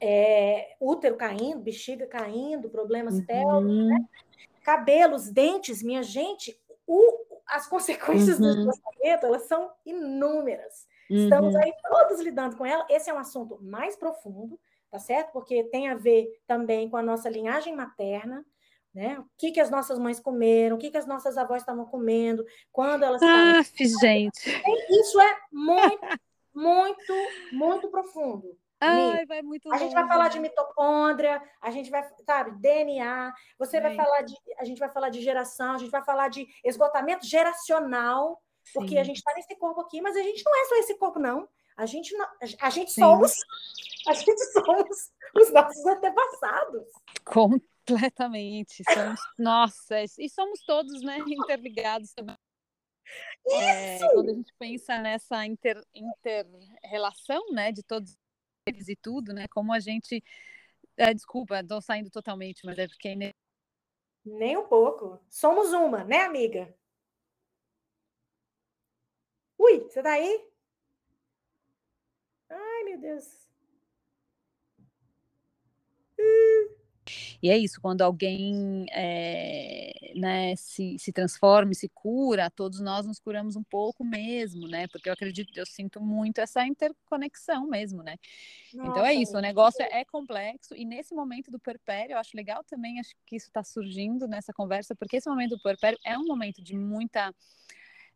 é, 0.00 0.76
útero 0.80 1.16
caindo, 1.16 1.60
bexiga 1.60 2.06
caindo, 2.06 2.68
problemas 2.68 3.14
uhum. 3.14 3.26
pélvicos, 3.26 3.88
né? 3.88 4.08
cabelos, 4.62 5.30
dentes, 5.30 5.82
minha 5.82 6.02
gente, 6.02 6.58
o, 6.86 7.19
as 7.50 7.66
consequências 7.66 8.38
uhum. 8.38 8.46
do 8.46 8.54
desgostamento, 8.56 9.26
elas 9.26 9.42
são 9.42 9.70
inúmeras. 9.84 10.86
Uhum. 11.10 11.24
Estamos 11.24 11.56
aí 11.56 11.72
todos 11.88 12.20
lidando 12.20 12.56
com 12.56 12.64
ela. 12.64 12.86
Esse 12.88 13.10
é 13.10 13.14
um 13.14 13.18
assunto 13.18 13.58
mais 13.62 13.96
profundo, 13.96 14.58
tá 14.90 14.98
certo? 14.98 15.32
Porque 15.32 15.64
tem 15.64 15.88
a 15.88 15.94
ver 15.94 16.40
também 16.46 16.88
com 16.88 16.96
a 16.96 17.02
nossa 17.02 17.28
linhagem 17.28 17.74
materna, 17.74 18.44
né? 18.94 19.18
O 19.18 19.24
que, 19.36 19.52
que 19.52 19.60
as 19.60 19.70
nossas 19.70 19.98
mães 19.98 20.20
comeram, 20.20 20.76
o 20.76 20.78
que, 20.78 20.90
que 20.90 20.96
as 20.96 21.06
nossas 21.06 21.36
avós 21.36 21.62
estavam 21.62 21.84
comendo, 21.84 22.44
quando 22.72 23.04
elas 23.04 23.22
Ah, 23.22 23.62
gente! 23.62 24.50
Isso 24.88 25.20
é 25.20 25.36
muito, 25.52 26.06
muito, 26.54 27.14
muito 27.52 27.88
profundo. 27.88 28.56
Ai, 28.80 29.26
vai 29.26 29.42
muito 29.42 29.68
a 29.68 29.72
longe. 29.72 29.84
gente 29.84 29.94
vai 29.94 30.08
falar 30.08 30.28
de 30.28 30.40
mitocôndria, 30.40 31.42
a 31.60 31.70
gente 31.70 31.90
vai, 31.90 32.02
sabe, 32.24 32.52
DNA, 32.52 33.32
você 33.58 33.78
vai 33.80 33.94
falar 33.94 34.22
de, 34.22 34.34
a 34.58 34.64
gente 34.64 34.78
vai 34.78 34.88
falar 34.88 35.10
de 35.10 35.20
geração, 35.20 35.74
a 35.74 35.78
gente 35.78 35.90
vai 35.90 36.02
falar 36.02 36.28
de 36.28 36.46
esgotamento 36.64 37.26
geracional, 37.26 38.42
Sim. 38.64 38.72
porque 38.72 38.98
a 38.98 39.04
gente 39.04 39.18
está 39.18 39.34
nesse 39.34 39.54
corpo 39.56 39.82
aqui, 39.82 40.00
mas 40.00 40.16
a 40.16 40.22
gente 40.22 40.42
não 40.44 40.62
é 40.62 40.64
só 40.64 40.76
esse 40.76 40.96
corpo, 40.96 41.18
não. 41.18 41.46
A 41.76 41.86
gente, 41.86 42.16
não, 42.16 42.26
a 42.60 42.70
gente 42.70 42.92
somos, 42.92 43.32
a 44.06 44.12
gente 44.14 44.44
somos 44.52 45.12
os 45.34 45.52
nossos 45.52 45.86
antepassados. 45.86 46.86
Completamente. 47.24 48.82
Somos, 48.92 49.20
nossa, 49.38 50.02
e 50.18 50.28
somos 50.28 50.60
todos, 50.64 51.02
né, 51.02 51.18
interligados 51.26 52.12
também. 52.12 52.36
É, 53.46 53.98
quando 53.98 54.30
a 54.30 54.34
gente 54.34 54.54
pensa 54.58 54.98
nessa 54.98 55.44
inter, 55.44 55.82
inter-relação, 55.94 57.50
né, 57.50 57.72
de 57.72 57.82
todos 57.82 58.16
e 58.66 58.96
tudo, 58.96 59.32
né, 59.32 59.46
como 59.48 59.72
a 59.72 59.80
gente... 59.80 60.22
É, 60.96 61.14
desculpa, 61.14 61.60
estou 61.60 61.80
saindo 61.80 62.10
totalmente, 62.10 62.64
mas 62.64 62.78
é 62.78 62.86
porque... 62.86 63.34
Nem 64.24 64.56
um 64.56 64.66
pouco. 64.66 65.18
Somos 65.28 65.72
uma, 65.72 66.04
né, 66.04 66.22
amiga? 66.22 66.74
Ui, 69.58 69.80
você 69.80 70.02
tá 70.02 70.12
aí? 70.12 70.46
Ai, 72.48 72.84
meu 72.84 72.98
Deus. 72.98 73.49
E 77.42 77.50
é 77.50 77.56
isso, 77.56 77.80
quando 77.80 78.02
alguém 78.02 78.86
é, 78.92 80.12
né, 80.14 80.54
se, 80.56 80.98
se 80.98 81.12
transforma 81.12 81.72
e 81.72 81.74
se 81.74 81.88
cura, 81.88 82.50
todos 82.50 82.80
nós 82.80 83.06
nos 83.06 83.18
curamos 83.18 83.56
um 83.56 83.62
pouco 83.62 84.04
mesmo, 84.04 84.68
né? 84.68 84.86
Porque 84.88 85.08
eu 85.08 85.12
acredito, 85.12 85.56
eu 85.56 85.66
sinto 85.66 86.00
muito 86.00 86.38
essa 86.38 86.66
interconexão 86.66 87.66
mesmo, 87.66 88.02
né? 88.02 88.16
Nossa, 88.74 88.90
então 88.90 89.06
é 89.06 89.14
isso, 89.14 89.36
o 89.36 89.40
negócio 89.40 89.82
é 89.82 90.04
complexo 90.04 90.74
e 90.76 90.84
nesse 90.84 91.14
momento 91.14 91.50
do 91.50 91.58
puerpério, 91.58 92.14
eu 92.14 92.18
acho 92.18 92.36
legal 92.36 92.62
também, 92.64 93.00
acho 93.00 93.14
que 93.26 93.36
isso 93.36 93.46
está 93.46 93.64
surgindo 93.64 94.28
nessa 94.28 94.52
conversa, 94.52 94.94
porque 94.94 95.16
esse 95.16 95.28
momento 95.28 95.56
do 95.56 95.62
puerpério 95.62 95.98
é 96.04 96.18
um 96.18 96.26
momento 96.26 96.62
de 96.62 96.76
muita 96.76 97.34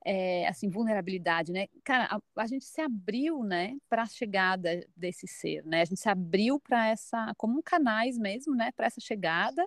é, 0.05 0.47
assim, 0.47 0.69
vulnerabilidade, 0.69 1.51
né? 1.51 1.67
Cara, 1.83 2.05
a, 2.11 2.43
a 2.43 2.47
gente 2.47 2.65
se 2.65 2.81
abriu, 2.81 3.43
né, 3.43 3.77
para 3.89 4.03
a 4.03 4.07
chegada 4.07 4.87
desse 4.95 5.27
ser, 5.27 5.65
né? 5.65 5.81
A 5.81 5.85
gente 5.85 6.01
se 6.01 6.09
abriu 6.09 6.61
para 6.61 6.89
essa, 6.89 7.33
como 7.37 7.59
um 7.59 7.63
canais 7.63 8.19
mesmo, 8.19 8.55
né, 8.55 8.71
para 8.77 8.87
essa 8.87 9.01
chegada. 9.01 9.67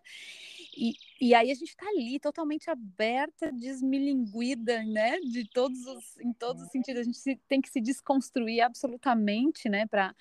E, 0.77 0.93
e 1.19 1.33
aí 1.33 1.49
a 1.49 1.55
gente 1.55 1.69
está 1.69 1.87
ali 1.87 2.19
totalmente 2.19 2.69
aberta, 2.69 3.51
desmilinguida, 3.51 4.83
né, 4.83 5.19
de 5.21 5.49
todos 5.49 5.85
os, 5.87 6.19
em 6.19 6.31
todos 6.33 6.61
os 6.61 6.69
sentidos. 6.69 7.01
A 7.01 7.03
gente 7.03 7.17
se, 7.17 7.35
tem 7.47 7.59
que 7.59 7.69
se 7.69 7.81
desconstruir 7.81 8.61
absolutamente, 8.61 9.67
né, 9.67 9.87
para 9.87 10.13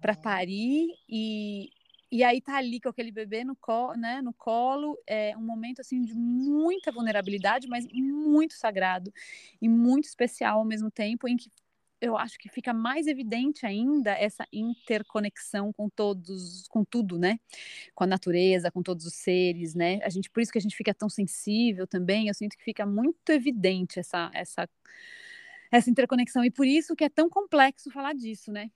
para 0.00 0.16
parir 0.16 0.88
e, 1.06 1.68
e 2.10 2.24
aí 2.24 2.40
tá 2.40 2.56
ali 2.56 2.80
com 2.80 2.88
aquele 2.88 3.12
bebê 3.12 3.44
no, 3.44 3.54
colo, 3.56 3.94
né, 3.94 4.20
no 4.20 4.32
colo, 4.32 4.98
é 5.06 5.36
um 5.36 5.42
momento 5.42 5.80
assim 5.80 6.02
de 6.02 6.14
muita 6.14 6.90
vulnerabilidade, 6.90 7.68
mas 7.68 7.86
muito 7.92 8.54
sagrado 8.54 9.12
e 9.60 9.68
muito 9.68 10.06
especial 10.06 10.58
ao 10.58 10.64
mesmo 10.64 10.90
tempo, 10.90 11.28
em 11.28 11.36
que 11.36 11.48
eu 12.00 12.16
acho 12.16 12.38
que 12.38 12.48
fica 12.48 12.72
mais 12.72 13.06
evidente 13.06 13.66
ainda 13.66 14.12
essa 14.12 14.46
interconexão 14.52 15.72
com 15.72 15.88
todos, 15.88 16.66
com 16.68 16.82
tudo, 16.82 17.18
né? 17.18 17.38
Com 17.94 18.04
a 18.04 18.06
natureza, 18.06 18.70
com 18.70 18.82
todos 18.82 19.04
os 19.04 19.14
seres, 19.14 19.74
né? 19.74 20.00
A 20.02 20.08
gente, 20.08 20.30
por 20.30 20.40
isso 20.40 20.50
que 20.50 20.58
a 20.58 20.62
gente 20.62 20.74
fica 20.74 20.94
tão 20.94 21.10
sensível 21.10 21.86
também. 21.86 22.28
Eu 22.28 22.34
sinto 22.34 22.56
que 22.56 22.64
fica 22.64 22.86
muito 22.86 23.30
evidente 23.30 24.00
essa 24.00 24.30
essa 24.32 24.68
essa 25.70 25.90
interconexão 25.90 26.44
e 26.44 26.50
por 26.50 26.66
isso 26.66 26.96
que 26.96 27.04
é 27.04 27.08
tão 27.08 27.28
complexo 27.28 27.90
falar 27.90 28.14
disso, 28.14 28.50
né? 28.50 28.70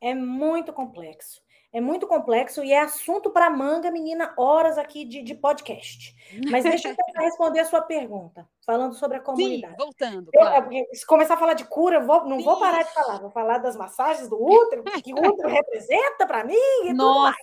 É 0.00 0.14
muito 0.14 0.72
complexo. 0.72 1.42
É 1.72 1.80
muito 1.80 2.06
complexo 2.06 2.64
e 2.64 2.72
é 2.72 2.80
assunto 2.80 3.30
para 3.30 3.48
manga, 3.48 3.92
menina, 3.92 4.34
horas 4.36 4.76
aqui 4.76 5.04
de, 5.04 5.22
de 5.22 5.36
podcast. 5.36 6.16
Mas 6.50 6.64
deixa 6.64 6.88
eu 6.88 6.96
tentar 6.96 7.22
responder 7.22 7.60
a 7.60 7.64
sua 7.64 7.80
pergunta, 7.80 8.48
falando 8.66 8.94
sobre 8.94 9.18
a 9.18 9.20
comunidade. 9.20 9.74
Sim, 9.74 9.78
voltando. 9.78 10.30
Claro. 10.32 10.68
se 10.92 11.06
começar 11.06 11.34
a 11.34 11.36
falar 11.36 11.54
de 11.54 11.64
cura, 11.64 11.98
eu 11.98 12.06
vou, 12.06 12.24
não 12.24 12.38
Sim. 12.38 12.44
vou 12.44 12.58
parar 12.58 12.82
de 12.82 12.92
falar. 12.92 13.20
Vou 13.20 13.30
falar 13.30 13.58
das 13.58 13.76
massagens 13.76 14.28
do 14.28 14.42
útero, 14.42 14.82
que 14.82 15.14
o 15.14 15.16
útero 15.16 15.48
representa 15.48 16.26
para 16.26 16.42
mim 16.42 16.54
e 16.84 16.92
Nossa, 16.92 17.36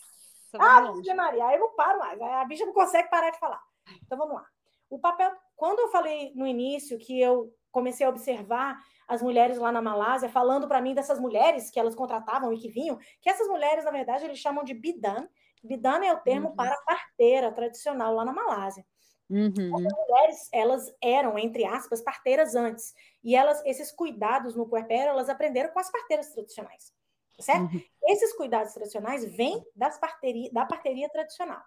tudo 0.51 0.61
mais. 0.61 1.07
Ah, 1.09 1.15
Maria, 1.15 1.45
aí 1.45 1.55
eu 1.55 1.61
não 1.61 1.75
paro 1.75 1.99
mais. 1.99 2.19
A 2.19 2.43
bicha 2.43 2.65
não 2.65 2.73
consegue 2.73 3.09
parar 3.09 3.29
de 3.29 3.39
falar. 3.39 3.61
Então 4.05 4.17
vamos 4.17 4.35
lá. 4.35 4.45
O 4.89 4.99
papel, 4.99 5.31
quando 5.55 5.79
eu 5.79 5.87
falei 5.89 6.33
no 6.35 6.45
início 6.45 6.97
que 6.97 7.19
eu 7.19 7.53
comecei 7.71 8.05
a 8.05 8.09
observar 8.09 8.77
as 9.07 9.21
mulheres 9.21 9.57
lá 9.57 9.71
na 9.71 9.81
Malásia, 9.81 10.29
falando 10.29 10.67
para 10.67 10.81
mim 10.81 10.93
dessas 10.93 11.19
mulheres 11.19 11.69
que 11.69 11.79
elas 11.79 11.95
contratavam 11.95 12.51
e 12.51 12.57
que 12.57 12.69
vinham, 12.69 12.97
que 13.21 13.29
essas 13.29 13.47
mulheres, 13.47 13.85
na 13.85 13.91
verdade, 13.91 14.25
eles 14.25 14.39
chamam 14.39 14.63
de 14.63 14.73
bidan. 14.73 15.27
Bidan 15.63 16.03
é 16.03 16.13
o 16.13 16.19
termo 16.19 16.49
uhum. 16.49 16.55
para 16.55 16.75
parteira 16.85 17.51
tradicional 17.51 18.13
lá 18.13 18.25
na 18.25 18.33
Malásia. 18.33 18.85
Uhum. 19.29 19.75
As 19.75 19.93
mulheres, 19.93 20.49
elas 20.53 20.95
eram, 21.01 21.37
entre 21.37 21.65
aspas, 21.65 22.01
parteiras 22.01 22.55
antes. 22.55 22.93
E 23.23 23.35
elas, 23.35 23.61
esses 23.65 23.91
cuidados 23.91 24.55
no 24.55 24.67
puerpério, 24.67 25.09
elas 25.09 25.29
aprenderam 25.29 25.71
com 25.71 25.79
as 25.79 25.91
parteiras 25.91 26.31
tradicionais. 26.31 26.93
Certo? 27.39 27.73
Uhum. 27.73 27.81
Esses 28.05 28.33
cuidados 28.33 28.73
tradicionais 28.73 29.23
vêm 29.35 29.63
das 29.75 29.99
parteria, 29.99 30.51
da 30.51 30.65
parteria 30.65 31.07
tradicional. 31.09 31.61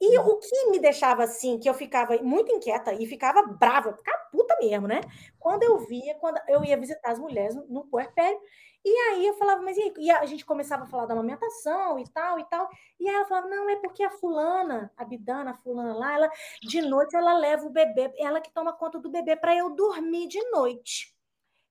E 0.00 0.18
o 0.18 0.36
que 0.36 0.70
me 0.70 0.78
deixava 0.78 1.22
assim, 1.22 1.58
que 1.58 1.68
eu 1.68 1.74
ficava 1.74 2.16
muito 2.18 2.52
inquieta 2.52 2.92
e 2.92 3.06
ficava 3.06 3.42
brava, 3.46 3.92
ficava 3.94 4.24
puta 4.30 4.56
mesmo, 4.60 4.88
né? 4.88 5.00
Quando 5.38 5.62
eu 5.62 5.78
via, 5.78 6.14
quando 6.16 6.38
eu 6.48 6.64
ia 6.64 6.76
visitar 6.76 7.12
as 7.12 7.18
mulheres 7.18 7.54
no, 7.54 7.66
no 7.68 7.84
puerpério, 7.86 8.38
e 8.84 8.90
aí 9.08 9.26
eu 9.26 9.34
falava, 9.34 9.62
mas 9.62 9.78
e, 9.78 9.82
aí? 9.82 9.94
e 9.96 10.10
a 10.10 10.26
gente 10.26 10.44
começava 10.44 10.84
a 10.84 10.86
falar 10.86 11.06
da 11.06 11.14
amamentação 11.14 11.98
e 11.98 12.04
tal 12.10 12.38
e 12.38 12.44
tal, 12.44 12.68
e 13.00 13.08
aí 13.08 13.14
ela 13.14 13.24
falava, 13.24 13.48
não, 13.48 13.70
é 13.70 13.76
porque 13.76 14.02
a 14.02 14.10
fulana, 14.10 14.92
a 14.96 15.04
bidana, 15.04 15.52
a 15.52 15.56
fulana 15.56 15.94
lá, 15.94 16.14
ela 16.14 16.30
de 16.60 16.82
noite 16.82 17.16
ela 17.16 17.32
leva 17.38 17.64
o 17.64 17.70
bebê, 17.70 18.12
ela 18.18 18.40
que 18.40 18.52
toma 18.52 18.72
conta 18.74 18.98
do 18.98 19.08
bebê 19.10 19.36
para 19.36 19.56
eu 19.56 19.70
dormir 19.70 20.28
de 20.28 20.42
noite. 20.50 21.14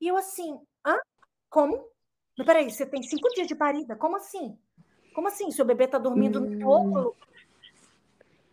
E 0.01 0.07
eu 0.07 0.17
assim, 0.17 0.59
hã? 0.85 0.97
Como? 1.49 1.87
Mas 2.35 2.47
peraí, 2.47 2.71
você 2.71 2.85
tem 2.85 3.03
cinco 3.03 3.29
dias 3.29 3.47
de 3.47 3.53
parida? 3.53 3.95
Como 3.95 4.15
assim? 4.15 4.57
Como 5.13 5.27
assim? 5.27 5.51
Seu 5.51 5.65
bebê 5.65 5.87
tá 5.87 5.99
dormindo 5.99 6.41
hum. 6.41 6.49
no 6.49 6.67
outro 6.67 7.15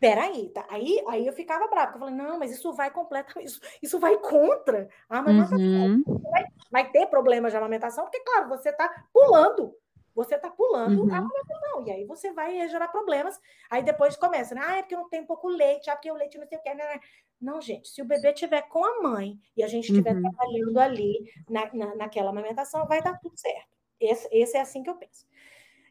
peraí, 0.00 0.48
tá? 0.48 0.66
aí, 0.70 1.04
aí 1.06 1.26
eu 1.26 1.32
ficava 1.32 1.68
brava, 1.68 1.92
porque 1.92 1.98
eu 1.98 2.08
falei, 2.08 2.14
não, 2.14 2.38
mas 2.38 2.50
isso 2.50 2.72
vai 2.72 2.90
completamente, 2.90 3.44
isso, 3.46 3.60
isso 3.82 4.00
vai 4.00 4.16
contra 4.18 4.88
a 5.08 5.18
amamentação. 5.18 5.58
Uhum. 5.58 6.02
Vai, 6.30 6.44
vai, 6.70 6.90
ter 6.90 7.06
problemas 7.06 7.52
de 7.52 7.58
amamentação, 7.58 8.04
porque, 8.04 8.20
claro, 8.20 8.48
você 8.48 8.70
está 8.70 8.88
pulando, 9.12 9.76
você 10.14 10.36
está 10.36 10.50
pulando 10.50 11.02
uhum. 11.02 11.14
a 11.14 11.18
amamentação, 11.18 11.86
e 11.86 11.90
aí 11.90 12.04
você 12.06 12.32
vai 12.32 12.66
gerar 12.68 12.88
problemas. 12.88 13.38
Aí 13.70 13.82
depois 13.82 14.16
começa, 14.16 14.54
né? 14.54 14.62
Ah, 14.64 14.76
é 14.78 14.82
porque 14.82 14.96
não 14.96 15.08
tem 15.08 15.24
pouco 15.24 15.48
leite, 15.48 15.90
ah, 15.90 15.94
porque 15.94 16.10
o 16.10 16.16
leite 16.16 16.38
não 16.38 16.46
sei 16.46 16.58
o 16.58 16.62
que. 16.62 16.74
Né, 16.74 16.84
né? 16.84 17.00
Não, 17.40 17.60
gente, 17.60 17.88
se 17.88 18.02
o 18.02 18.04
bebê 18.04 18.32
tiver 18.32 18.62
com 18.62 18.84
a 18.84 19.02
mãe 19.02 19.38
e 19.56 19.62
a 19.62 19.68
gente 19.68 19.90
estiver 19.90 20.14
uhum. 20.14 20.22
trabalhando 20.22 20.78
ali 20.78 21.24
na, 21.48 21.72
na, 21.72 21.94
naquela 21.94 22.30
amamentação, 22.30 22.86
vai 22.86 23.02
dar 23.02 23.18
tudo 23.18 23.38
certo. 23.38 23.68
Esse, 24.00 24.28
esse 24.32 24.56
é 24.56 24.60
assim 24.60 24.82
que 24.82 24.90
eu 24.90 24.96
penso. 24.96 25.26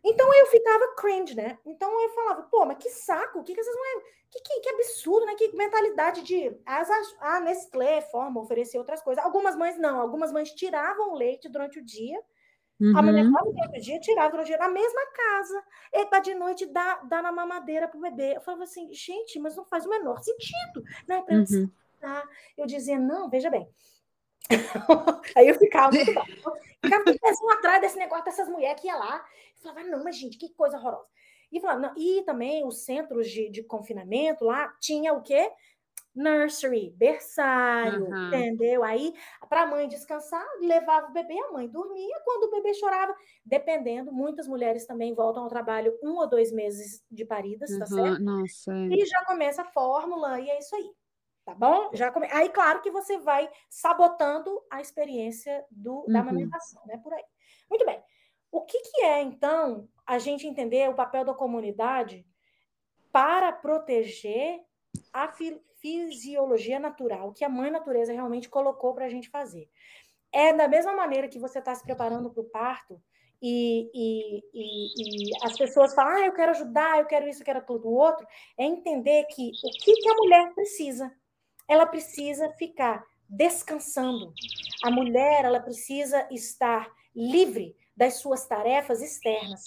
Então 0.03 0.33
eu 0.33 0.45
ficava 0.47 0.95
cringe, 0.95 1.35
né? 1.35 1.57
Então 1.65 2.01
eu 2.01 2.09
falava, 2.09 2.43
pô, 2.43 2.65
mas 2.65 2.77
que 2.77 2.89
saco, 2.89 3.43
que 3.43 3.53
que 3.53 3.59
essas 3.59 3.75
mulheres. 3.75 4.03
Que, 4.31 4.39
que, 4.41 4.59
que 4.59 4.69
absurdo, 4.69 5.25
né? 5.25 5.35
Que 5.35 5.55
mentalidade 5.55 6.21
de. 6.21 6.55
As, 6.65 6.89
a 7.19 7.39
Nestlé 7.39 8.01
forma 8.01 8.41
oferecer 8.41 8.77
outras 8.77 9.01
coisas. 9.01 9.23
Algumas 9.23 9.55
mães 9.55 9.77
não, 9.77 9.99
algumas 9.99 10.31
mães 10.31 10.51
tiravam 10.51 11.11
o 11.11 11.15
leite 11.15 11.49
durante 11.49 11.79
o 11.79 11.85
dia. 11.85 12.19
Uhum. 12.79 12.97
A 12.97 13.01
mulher 13.01 13.25
durante 13.25 13.77
o 13.77 13.81
dia, 13.81 13.99
tirava 13.99 14.29
durante 14.29 14.45
o 14.45 14.49
dia 14.49 14.57
na 14.57 14.69
mesma 14.69 15.01
casa. 15.07 15.63
E 15.93 16.05
para 16.05 16.19
de 16.19 16.33
noite 16.33 16.65
dar, 16.65 17.05
dar 17.07 17.21
na 17.21 17.31
mamadeira 17.31 17.87
pro 17.87 17.99
bebê. 17.99 18.37
Eu 18.37 18.41
falava 18.41 18.63
assim, 18.63 18.93
gente, 18.93 19.37
mas 19.39 19.55
não 19.55 19.65
faz 19.65 19.85
o 19.85 19.89
menor 19.89 20.21
sentido, 20.23 20.83
né? 21.07 21.21
Pra 21.23 21.35
uhum. 21.35 21.69
Eu 22.57 22.65
dizia, 22.65 22.97
não, 22.97 23.29
veja 23.29 23.49
bem. 23.49 23.67
Aí 25.35 25.49
eu 25.49 25.55
ficava 25.55 25.91
muito 25.91 26.13
Ficava 26.83 27.03
pensando 27.03 27.51
atrás 27.51 27.81
desse 27.81 27.97
negócio 27.97 28.25
dessas 28.25 28.47
mulheres 28.47 28.79
que 28.81 28.87
ia 28.87 28.95
lá. 28.95 29.25
E 29.57 29.61
falava, 29.61 29.83
não, 29.83 30.03
mas 30.03 30.17
gente, 30.17 30.37
que 30.37 30.49
coisa 30.53 30.77
horrorosa. 30.77 31.07
E, 31.51 31.59
falava, 31.59 31.79
não. 31.79 31.93
e 31.97 32.21
também 32.23 32.65
os 32.65 32.85
centros 32.85 33.29
de, 33.29 33.49
de 33.49 33.63
confinamento 33.63 34.45
lá 34.45 34.71
tinha 34.79 35.13
o 35.13 35.21
quê? 35.21 35.51
Nursery, 36.15 36.93
berçário, 36.97 38.05
uhum. 38.05 38.27
entendeu? 38.27 38.83
Aí, 38.83 39.13
para 39.47 39.63
a 39.63 39.67
mãe 39.67 39.87
descansar, 39.87 40.45
levava 40.59 41.07
o 41.07 41.13
bebê, 41.13 41.39
a 41.39 41.51
mãe 41.51 41.67
dormia. 41.67 42.19
Quando 42.23 42.45
o 42.45 42.51
bebê 42.51 42.73
chorava, 42.73 43.15
dependendo, 43.45 44.11
muitas 44.11 44.47
mulheres 44.47 44.85
também 44.85 45.13
voltam 45.13 45.43
ao 45.43 45.49
trabalho 45.49 45.97
um 46.03 46.17
ou 46.17 46.27
dois 46.27 46.51
meses 46.51 47.03
de 47.09 47.25
paridas, 47.25 47.69
uhum. 47.71 47.79
tá 47.79 47.85
certo? 47.85 48.21
Nossa. 48.21 48.73
É. 48.73 48.95
E 48.95 49.05
já 49.05 49.25
começa 49.25 49.61
a 49.61 49.71
fórmula, 49.71 50.39
e 50.39 50.49
é 50.49 50.59
isso 50.59 50.75
aí 50.75 50.91
tá 51.49 51.55
bom? 51.55 51.89
Já 51.93 52.11
come... 52.11 52.27
Aí, 52.31 52.49
claro 52.49 52.81
que 52.81 52.91
você 52.91 53.17
vai 53.17 53.49
sabotando 53.69 54.61
a 54.69 54.81
experiência 54.81 55.65
do, 55.71 56.05
da 56.07 56.15
uhum. 56.15 56.29
amamentação, 56.29 56.81
né? 56.85 56.97
Por 57.03 57.13
aí. 57.13 57.23
Muito 57.69 57.85
bem. 57.85 58.01
O 58.51 58.61
que, 58.61 58.79
que 58.79 59.01
é, 59.03 59.21
então, 59.21 59.87
a 60.05 60.19
gente 60.19 60.47
entender 60.47 60.89
o 60.89 60.95
papel 60.95 61.23
da 61.23 61.33
comunidade 61.33 62.25
para 63.11 63.51
proteger 63.51 64.59
a 65.13 65.27
fi 65.27 65.59
fisiologia 65.81 66.77
natural 66.77 67.31
que 67.31 67.45
a 67.45 67.47
mãe 67.47 67.71
natureza 67.71 68.11
realmente 68.11 68.49
colocou 68.49 68.93
para 68.93 69.05
a 69.05 69.09
gente 69.09 69.29
fazer? 69.29 69.69
É 70.31 70.51
da 70.53 70.67
mesma 70.67 70.93
maneira 70.93 71.29
que 71.29 71.39
você 71.39 71.59
está 71.59 71.73
se 71.73 71.83
preparando 71.83 72.29
para 72.29 72.41
o 72.41 72.49
parto 72.49 73.01
e, 73.41 73.89
e, 73.93 74.43
e, 74.53 75.29
e, 75.31 75.45
as 75.45 75.57
pessoas 75.57 75.93
falam, 75.93 76.17
ah, 76.17 76.25
eu 76.25 76.33
quero 76.33 76.51
ajudar, 76.51 76.99
eu 76.99 77.05
quero 77.05 77.29
isso, 77.29 77.41
eu 77.41 77.45
quero 77.45 77.65
tudo 77.65 77.89
outro, 77.89 78.27
é 78.57 78.65
entender 78.65 79.23
que 79.27 79.51
o 79.63 79.71
que, 79.71 79.93
que 79.93 80.09
a 80.09 80.15
mulher 80.15 80.53
precisa 80.53 81.09
ela 81.69 81.85
precisa 81.85 82.49
ficar 82.53 83.05
descansando. 83.29 84.33
A 84.83 84.89
mulher, 84.89 85.45
ela 85.45 85.59
precisa 85.59 86.27
estar 86.31 86.91
livre 87.15 87.75
das 87.95 88.15
suas 88.15 88.47
tarefas 88.47 89.01
externas, 89.01 89.63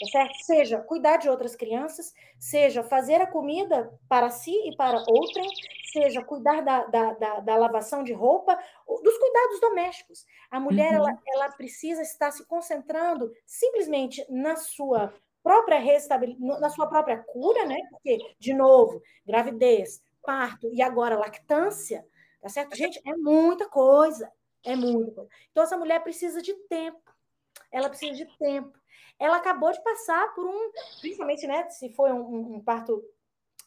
tá 0.00 0.06
certo? 0.10 0.34
Seja 0.44 0.78
cuidar 0.80 1.18
de 1.18 1.28
outras 1.28 1.54
crianças, 1.54 2.14
seja 2.38 2.82
fazer 2.82 3.20
a 3.20 3.26
comida 3.26 3.92
para 4.08 4.30
si 4.30 4.52
e 4.68 4.74
para 4.76 5.04
outrem, 5.08 5.48
seja 5.92 6.24
cuidar 6.24 6.62
da, 6.62 6.84
da, 6.86 7.12
da, 7.14 7.40
da 7.40 7.56
lavação 7.56 8.02
de 8.02 8.12
roupa, 8.12 8.56
dos 8.86 9.18
cuidados 9.18 9.60
domésticos. 9.60 10.24
A 10.50 10.58
mulher, 10.58 10.92
uhum. 10.92 11.08
ela, 11.08 11.18
ela 11.26 11.48
precisa 11.50 12.00
estar 12.02 12.30
se 12.30 12.46
concentrando 12.46 13.30
simplesmente 13.44 14.24
na 14.30 14.56
sua 14.56 15.12
própria 15.42 15.78
restabilidade, 15.78 16.60
na 16.60 16.70
sua 16.70 16.86
própria 16.86 17.18
cura, 17.18 17.66
né? 17.66 17.76
Porque, 17.90 18.16
de 18.38 18.54
novo, 18.54 19.02
gravidez, 19.26 20.00
parto 20.22 20.70
e 20.72 20.82
agora 20.82 21.18
lactância, 21.18 22.06
tá 22.40 22.48
certo? 22.48 22.76
Gente, 22.76 23.00
é 23.06 23.14
muita 23.16 23.68
coisa, 23.68 24.30
é 24.64 24.74
muita 24.76 25.12
coisa. 25.12 25.30
Então, 25.50 25.62
essa 25.62 25.76
mulher 25.76 26.02
precisa 26.02 26.40
de 26.40 26.54
tempo, 26.68 27.00
ela 27.70 27.88
precisa 27.88 28.14
de 28.14 28.26
tempo. 28.38 28.78
Ela 29.18 29.36
acabou 29.36 29.70
de 29.72 29.82
passar 29.82 30.34
por 30.34 30.46
um, 30.46 30.70
principalmente, 31.00 31.46
né, 31.46 31.68
se 31.68 31.90
foi 31.90 32.12
um, 32.12 32.56
um 32.56 32.60
parto 32.60 33.02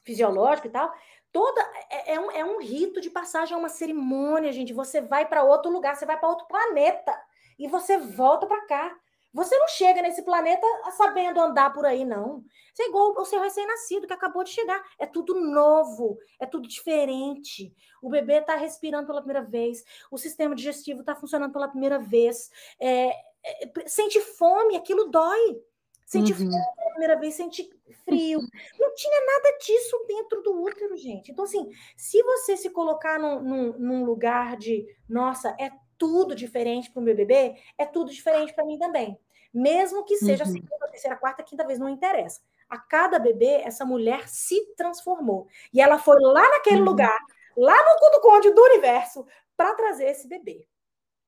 fisiológico 0.03 0.67
e 0.67 0.71
tal, 0.71 0.93
toda 1.31 1.61
é, 1.89 2.13
é, 2.13 2.19
um, 2.19 2.31
é 2.31 2.45
um 2.45 2.59
rito 2.59 3.01
de 3.01 3.09
passagem, 3.09 3.53
é 3.53 3.57
uma 3.57 3.67
cerimônia, 3.67 4.53
gente. 4.53 4.73
Você 4.73 5.01
vai 5.01 5.25
para 5.25 5.43
outro 5.43 5.71
lugar, 5.71 5.95
você 5.95 6.05
vai 6.05 6.17
para 6.17 6.29
outro 6.29 6.47
planeta 6.47 7.13
e 7.57 7.67
você 7.67 7.97
volta 7.97 8.45
para 8.45 8.65
cá. 8.65 8.97
Você 9.35 9.57
não 9.57 9.67
chega 9.67 10.01
nesse 10.01 10.23
planeta 10.23 10.65
sabendo 10.95 11.41
andar 11.41 11.73
por 11.73 11.85
aí, 11.85 12.05
não. 12.05 12.41
Você 12.73 12.83
é 12.83 12.87
igual 12.87 13.11
o 13.11 13.25
seu 13.25 13.41
recém-nascido 13.41 14.07
que 14.07 14.13
acabou 14.13 14.45
de 14.45 14.49
chegar. 14.49 14.81
É 14.97 15.05
tudo 15.05 15.35
novo, 15.35 16.17
é 16.39 16.45
tudo 16.45 16.69
diferente. 16.69 17.75
O 18.01 18.09
bebê 18.09 18.35
está 18.35 18.55
respirando 18.55 19.05
pela 19.05 19.19
primeira 19.21 19.45
vez, 19.45 19.83
o 20.09 20.17
sistema 20.17 20.55
digestivo 20.55 21.01
está 21.01 21.13
funcionando 21.17 21.51
pela 21.51 21.67
primeira 21.67 21.99
vez. 21.99 22.49
É, 22.79 23.09
é, 23.09 23.69
sente 23.85 24.21
fome, 24.21 24.77
aquilo 24.77 25.11
dói. 25.11 25.61
Sente 26.05 26.31
uhum. 26.31 26.37
fome 26.37 26.51
pela 26.51 26.91
primeira 26.91 27.19
vez, 27.19 27.33
sente 27.33 27.69
frio. 28.05 28.39
Não 28.79 28.95
tinha 28.95 29.25
nada 29.25 29.57
disso 29.57 30.05
dentro 30.07 30.41
do 30.43 30.61
útero, 30.61 30.95
gente. 30.95 31.33
Então, 31.33 31.43
assim, 31.43 31.69
se 31.97 32.23
você 32.23 32.55
se 32.55 32.69
colocar 32.69 33.19
num, 33.19 33.41
num, 33.41 33.77
num 33.77 34.05
lugar 34.05 34.55
de, 34.55 34.85
nossa, 35.09 35.53
é 35.59 35.69
tudo 35.97 36.33
diferente 36.33 36.89
para 36.89 37.01
o 37.01 37.03
meu 37.03 37.15
bebê, 37.15 37.55
é 37.77 37.85
tudo 37.85 38.11
diferente 38.11 38.53
para 38.53 38.65
mim 38.65 38.77
também. 38.77 39.19
Mesmo 39.55 40.03
que 40.03 40.17
seja 40.17 40.43
uhum. 40.43 40.49
a 40.49 40.53
segunda, 40.53 40.87
terceira, 40.89 41.15
quarta, 41.15 41.41
quinta 41.41 41.65
vez, 41.65 41.79
não 41.79 41.87
interessa. 41.87 42.41
A 42.69 42.77
cada 42.77 43.17
bebê, 43.17 43.61
essa 43.63 43.85
mulher 43.85 44.27
se 44.27 44.73
transformou. 44.75 45.47
E 45.73 45.79
ela 45.79 45.97
foi 45.97 46.19
lá 46.19 46.41
naquele 46.49 46.79
uhum. 46.79 46.85
lugar, 46.85 47.17
lá 47.55 47.73
no 47.73 47.99
Cudo 47.99 48.21
Conde 48.21 48.51
do 48.51 48.61
universo, 48.61 49.25
para 49.55 49.73
trazer 49.73 50.07
esse 50.07 50.27
bebê. 50.27 50.67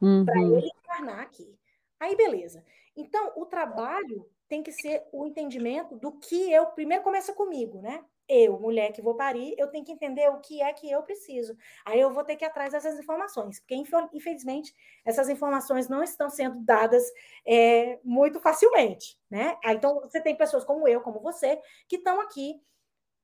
Uhum. 0.01 0.25
Para 0.25 0.41
ele 0.41 0.69
encarnar 0.77 1.21
aqui. 1.21 1.57
Aí, 1.97 2.17
beleza. 2.17 2.65
Então, 2.97 3.31
o 3.37 3.45
trabalho 3.45 4.29
tem 4.49 4.61
que 4.61 4.73
ser 4.73 5.07
o 5.13 5.25
entendimento 5.25 5.95
do 5.95 6.11
que 6.11 6.51
eu. 6.51 6.65
Primeiro 6.65 7.05
começa 7.05 7.31
comigo, 7.31 7.81
né? 7.81 8.03
Eu, 8.29 8.59
mulher 8.59 8.91
que 8.91 9.01
vou 9.01 9.15
parir, 9.15 9.55
eu 9.57 9.67
tenho 9.67 9.85
que 9.85 9.91
entender 9.91 10.29
o 10.29 10.39
que 10.39 10.61
é 10.61 10.73
que 10.73 10.89
eu 10.89 11.01
preciso. 11.03 11.55
Aí 11.85 11.99
eu 11.99 12.11
vou 12.11 12.23
ter 12.23 12.35
que 12.35 12.43
ir 12.43 12.47
atrás 12.47 12.73
dessas 12.73 12.99
informações, 12.99 13.59
porque 13.59 13.75
infelizmente 14.13 14.73
essas 15.05 15.29
informações 15.29 15.87
não 15.87 16.03
estão 16.03 16.29
sendo 16.29 16.59
dadas 16.61 17.03
é, 17.45 17.99
muito 18.03 18.39
facilmente, 18.39 19.19
né? 19.29 19.57
Aí, 19.63 19.75
então 19.75 20.01
você 20.01 20.21
tem 20.21 20.35
pessoas 20.35 20.65
como 20.65 20.87
eu, 20.87 21.01
como 21.01 21.19
você, 21.19 21.59
que 21.87 21.97
estão 21.97 22.19
aqui 22.21 22.61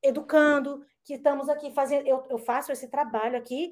educando, 0.02 0.86
que 1.04 1.16
estamos 1.16 1.50
aqui 1.50 1.72
fazendo. 1.72 2.08
Eu, 2.08 2.26
eu 2.30 2.38
faço 2.38 2.72
esse 2.72 2.88
trabalho 2.90 3.38
aqui 3.38 3.72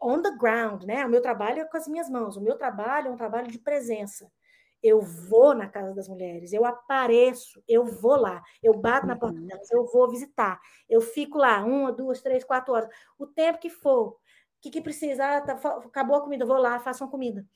on 0.00 0.22
the 0.22 0.30
ground, 0.36 0.84
né? 0.84 1.04
O 1.04 1.08
meu 1.08 1.20
trabalho 1.20 1.60
é 1.60 1.64
com 1.64 1.76
as 1.76 1.88
minhas 1.88 2.08
mãos, 2.08 2.36
o 2.36 2.40
meu 2.40 2.56
trabalho 2.56 3.08
é 3.08 3.10
um 3.10 3.16
trabalho 3.16 3.48
de 3.48 3.58
presença. 3.58 4.30
Eu 4.82 5.00
vou 5.00 5.54
na 5.54 5.68
casa 5.68 5.94
das 5.94 6.08
mulheres, 6.08 6.52
eu 6.52 6.64
apareço, 6.64 7.62
eu 7.66 7.84
vou 7.84 8.16
lá, 8.16 8.42
eu 8.62 8.74
bato 8.74 9.06
na 9.06 9.16
porta 9.16 9.38
uhum. 9.38 9.46
delas, 9.46 9.70
eu 9.70 9.84
vou 9.86 10.08
visitar, 10.08 10.60
eu 10.88 11.00
fico 11.00 11.38
lá 11.38 11.64
uma, 11.64 11.92
duas, 11.92 12.20
três, 12.22 12.44
quatro 12.44 12.74
horas, 12.74 12.88
o 13.18 13.26
tempo 13.26 13.58
que 13.58 13.70
for. 13.70 14.08
O 14.08 14.18
que, 14.60 14.70
que 14.70 14.80
precisa? 14.80 15.24
Ah, 15.24 15.40
tá, 15.40 15.52
acabou 15.52 16.16
a 16.16 16.20
comida, 16.22 16.44
vou 16.44 16.56
lá, 16.56 16.78
faço 16.80 17.04
uma 17.04 17.10
comida. 17.10 17.46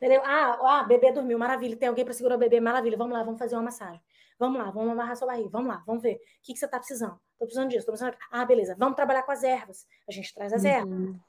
Entendeu? 0.00 0.22
Ah, 0.24 0.80
ah, 0.80 0.84
bebê 0.84 1.12
dormiu, 1.12 1.38
maravilha. 1.38 1.76
Tem 1.76 1.88
alguém 1.88 2.04
para 2.04 2.14
segurar 2.14 2.36
o 2.36 2.38
bebê, 2.38 2.58
maravilha. 2.58 2.96
Vamos 2.96 3.12
lá, 3.12 3.22
vamos 3.22 3.38
fazer 3.38 3.54
uma 3.54 3.64
massagem. 3.64 4.00
Vamos 4.40 4.58
lá, 4.58 4.70
vamos 4.70 4.92
amarrar 4.92 5.14
sua 5.16 5.26
barriga. 5.26 5.50
Vamos 5.50 5.68
lá, 5.68 5.84
vamos 5.86 6.02
ver. 6.02 6.14
O 6.14 6.18
que, 6.42 6.54
que 6.54 6.58
você 6.58 6.64
está 6.64 6.78
precisando? 6.78 7.20
Estou 7.32 7.46
precisando 7.46 7.68
disso, 7.68 7.80
estou 7.80 7.92
precisando. 7.92 8.16
Ah, 8.30 8.42
beleza. 8.46 8.74
Vamos 8.78 8.96
trabalhar 8.96 9.22
com 9.22 9.32
as 9.32 9.44
ervas. 9.44 9.86
A 10.08 10.12
gente 10.12 10.32
traz 10.32 10.50
as 10.54 10.62
uhum. 10.62 10.70
ervas. 10.70 10.98
Né? 10.98 11.20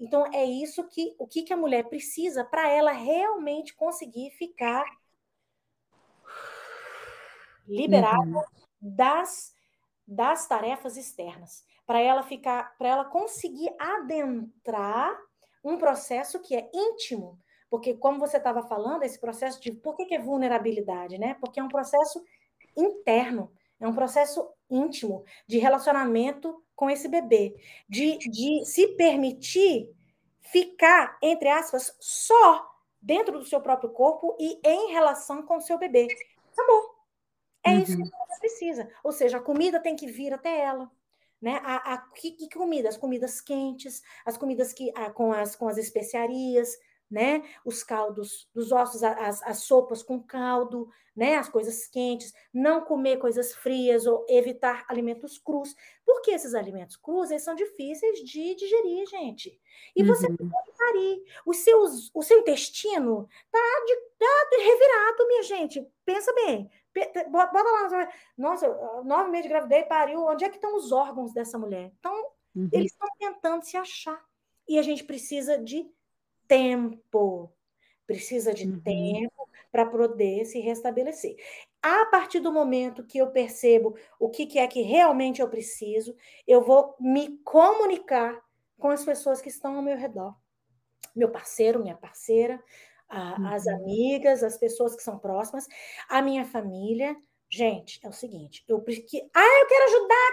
Então, 0.00 0.26
é 0.34 0.44
isso 0.44 0.82
que 0.88 1.14
o 1.16 1.28
que, 1.28 1.44
que 1.44 1.52
a 1.52 1.56
mulher 1.56 1.84
precisa 1.88 2.44
para 2.44 2.68
ela 2.68 2.90
realmente 2.90 3.72
conseguir 3.72 4.32
ficar 4.32 4.84
liberada 7.68 8.20
uhum. 8.20 8.42
das, 8.82 9.54
das 10.04 10.48
tarefas 10.48 10.96
externas. 10.96 11.64
Para 11.86 12.00
ela 12.00 12.24
ficar, 12.24 12.76
para 12.76 12.88
ela 12.88 13.04
conseguir 13.04 13.72
adentrar 13.78 15.16
um 15.62 15.78
processo 15.78 16.40
que 16.40 16.56
é 16.56 16.68
íntimo 16.74 17.38
porque, 17.70 17.94
como 17.94 18.18
você 18.18 18.36
estava 18.36 18.64
falando, 18.64 19.04
esse 19.04 19.18
processo 19.18 19.62
de. 19.62 19.70
Por 19.70 19.94
que, 19.96 20.04
que 20.04 20.14
é 20.16 20.18
vulnerabilidade? 20.18 21.16
Né? 21.16 21.34
Porque 21.40 21.60
é 21.60 21.62
um 21.62 21.68
processo 21.68 22.20
interno, 22.76 23.52
é 23.78 23.86
um 23.86 23.94
processo 23.94 24.48
íntimo 24.68 25.24
de 25.46 25.58
relacionamento 25.58 26.62
com 26.76 26.88
esse 26.88 27.08
bebê, 27.08 27.54
de, 27.88 28.18
de 28.18 28.64
se 28.64 28.88
permitir 28.88 29.90
ficar, 30.40 31.18
entre 31.22 31.48
aspas, 31.48 31.96
só 32.00 32.68
dentro 33.00 33.38
do 33.38 33.44
seu 33.44 33.60
próprio 33.60 33.90
corpo 33.90 34.36
e 34.38 34.60
em 34.64 34.92
relação 34.92 35.42
com 35.42 35.56
o 35.56 35.60
seu 35.60 35.78
bebê. 35.78 36.08
Acabou. 36.52 37.00
É 37.62 37.70
uhum. 37.70 37.78
isso 37.80 37.96
que 37.96 38.02
você 38.02 38.40
precisa. 38.40 38.90
Ou 39.02 39.12
seja, 39.12 39.38
a 39.38 39.42
comida 39.42 39.80
tem 39.80 39.96
que 39.96 40.06
vir 40.06 40.32
até 40.32 40.60
ela. 40.60 40.90
Né? 41.40 41.60
A, 41.64 41.94
a 41.94 41.98
que, 41.98 42.32
que 42.32 42.48
comida? 42.50 42.88
As 42.88 42.96
comidas 42.96 43.40
quentes, 43.40 44.02
as 44.26 44.36
comidas 44.36 44.72
que, 44.72 44.92
a, 44.94 45.10
com, 45.10 45.32
as, 45.32 45.56
com 45.56 45.68
as 45.68 45.78
especiarias, 45.78 46.76
né? 47.10 47.42
Os 47.64 47.82
caldos 47.82 48.48
dos 48.54 48.70
ossos, 48.70 49.02
as, 49.02 49.42
as 49.42 49.64
sopas 49.64 50.02
com 50.02 50.22
caldo, 50.22 50.88
né? 51.16 51.36
As 51.36 51.48
coisas 51.48 51.86
quentes, 51.86 52.32
não 52.54 52.82
comer 52.82 53.18
coisas 53.18 53.52
frias 53.52 54.06
ou 54.06 54.24
evitar 54.28 54.84
alimentos 54.88 55.38
crus. 55.38 55.74
Porque 56.06 56.30
esses 56.30 56.54
alimentos 56.54 56.96
crus, 56.96 57.30
eles 57.30 57.42
são 57.42 57.54
difíceis 57.54 58.20
de 58.20 58.54
digerir, 58.54 59.06
gente. 59.08 59.60
E 59.96 60.04
você 60.04 60.26
uhum. 60.28 60.36
pode 60.36 60.78
parir. 60.78 61.22
O 61.44 61.52
seu, 61.52 61.82
o 62.14 62.22
seu 62.22 62.38
intestino 62.38 63.28
tá, 63.50 63.58
de, 63.86 63.96
tá 64.18 64.26
revirado, 64.56 65.26
minha 65.26 65.42
gente. 65.42 65.86
Pensa 66.04 66.32
bem. 66.32 66.70
Bota 67.28 67.62
lá. 67.62 68.08
Nossa, 68.38 68.68
nove 69.04 69.30
meses 69.30 69.44
de 69.44 69.48
gravidez, 69.48 69.86
pariu. 69.88 70.24
Onde 70.26 70.44
é 70.44 70.48
que 70.48 70.56
estão 70.56 70.76
os 70.76 70.92
órgãos 70.92 71.32
dessa 71.32 71.58
mulher? 71.58 71.92
Então, 71.98 72.14
uhum. 72.54 72.68
eles 72.72 72.92
estão 72.92 73.08
tentando 73.18 73.64
se 73.64 73.76
achar. 73.76 74.24
E 74.68 74.78
a 74.78 74.82
gente 74.82 75.02
precisa 75.02 75.58
de 75.58 75.90
tempo. 76.50 77.52
Precisa 78.04 78.52
de 78.52 78.66
uhum. 78.66 78.80
tempo 78.80 79.48
para 79.70 79.86
poder 79.86 80.44
se 80.44 80.58
restabelecer. 80.58 81.36
A 81.80 82.06
partir 82.06 82.40
do 82.40 82.52
momento 82.52 83.06
que 83.06 83.18
eu 83.18 83.30
percebo 83.30 83.96
o 84.18 84.28
que, 84.28 84.46
que 84.46 84.58
é 84.58 84.66
que 84.66 84.82
realmente 84.82 85.40
eu 85.40 85.48
preciso, 85.48 86.16
eu 86.44 86.60
vou 86.60 86.96
me 86.98 87.38
comunicar 87.44 88.42
com 88.76 88.88
as 88.88 89.04
pessoas 89.04 89.40
que 89.40 89.48
estão 89.48 89.76
ao 89.76 89.82
meu 89.82 89.96
redor. 89.96 90.34
Meu 91.14 91.30
parceiro, 91.30 91.78
minha 91.80 91.96
parceira, 91.96 92.60
a, 93.08 93.38
uhum. 93.38 93.46
as 93.46 93.68
amigas, 93.68 94.42
as 94.42 94.58
pessoas 94.58 94.96
que 94.96 95.02
são 95.04 95.16
próximas, 95.16 95.68
a 96.08 96.20
minha 96.20 96.44
família. 96.44 97.16
Gente, 97.48 98.00
é 98.04 98.08
o 98.08 98.12
seguinte, 98.12 98.64
eu 98.68 98.80
que, 98.82 99.30
ah, 99.34 99.60
eu 99.60 99.66
quero 99.68 99.84
ajudar. 99.84 100.30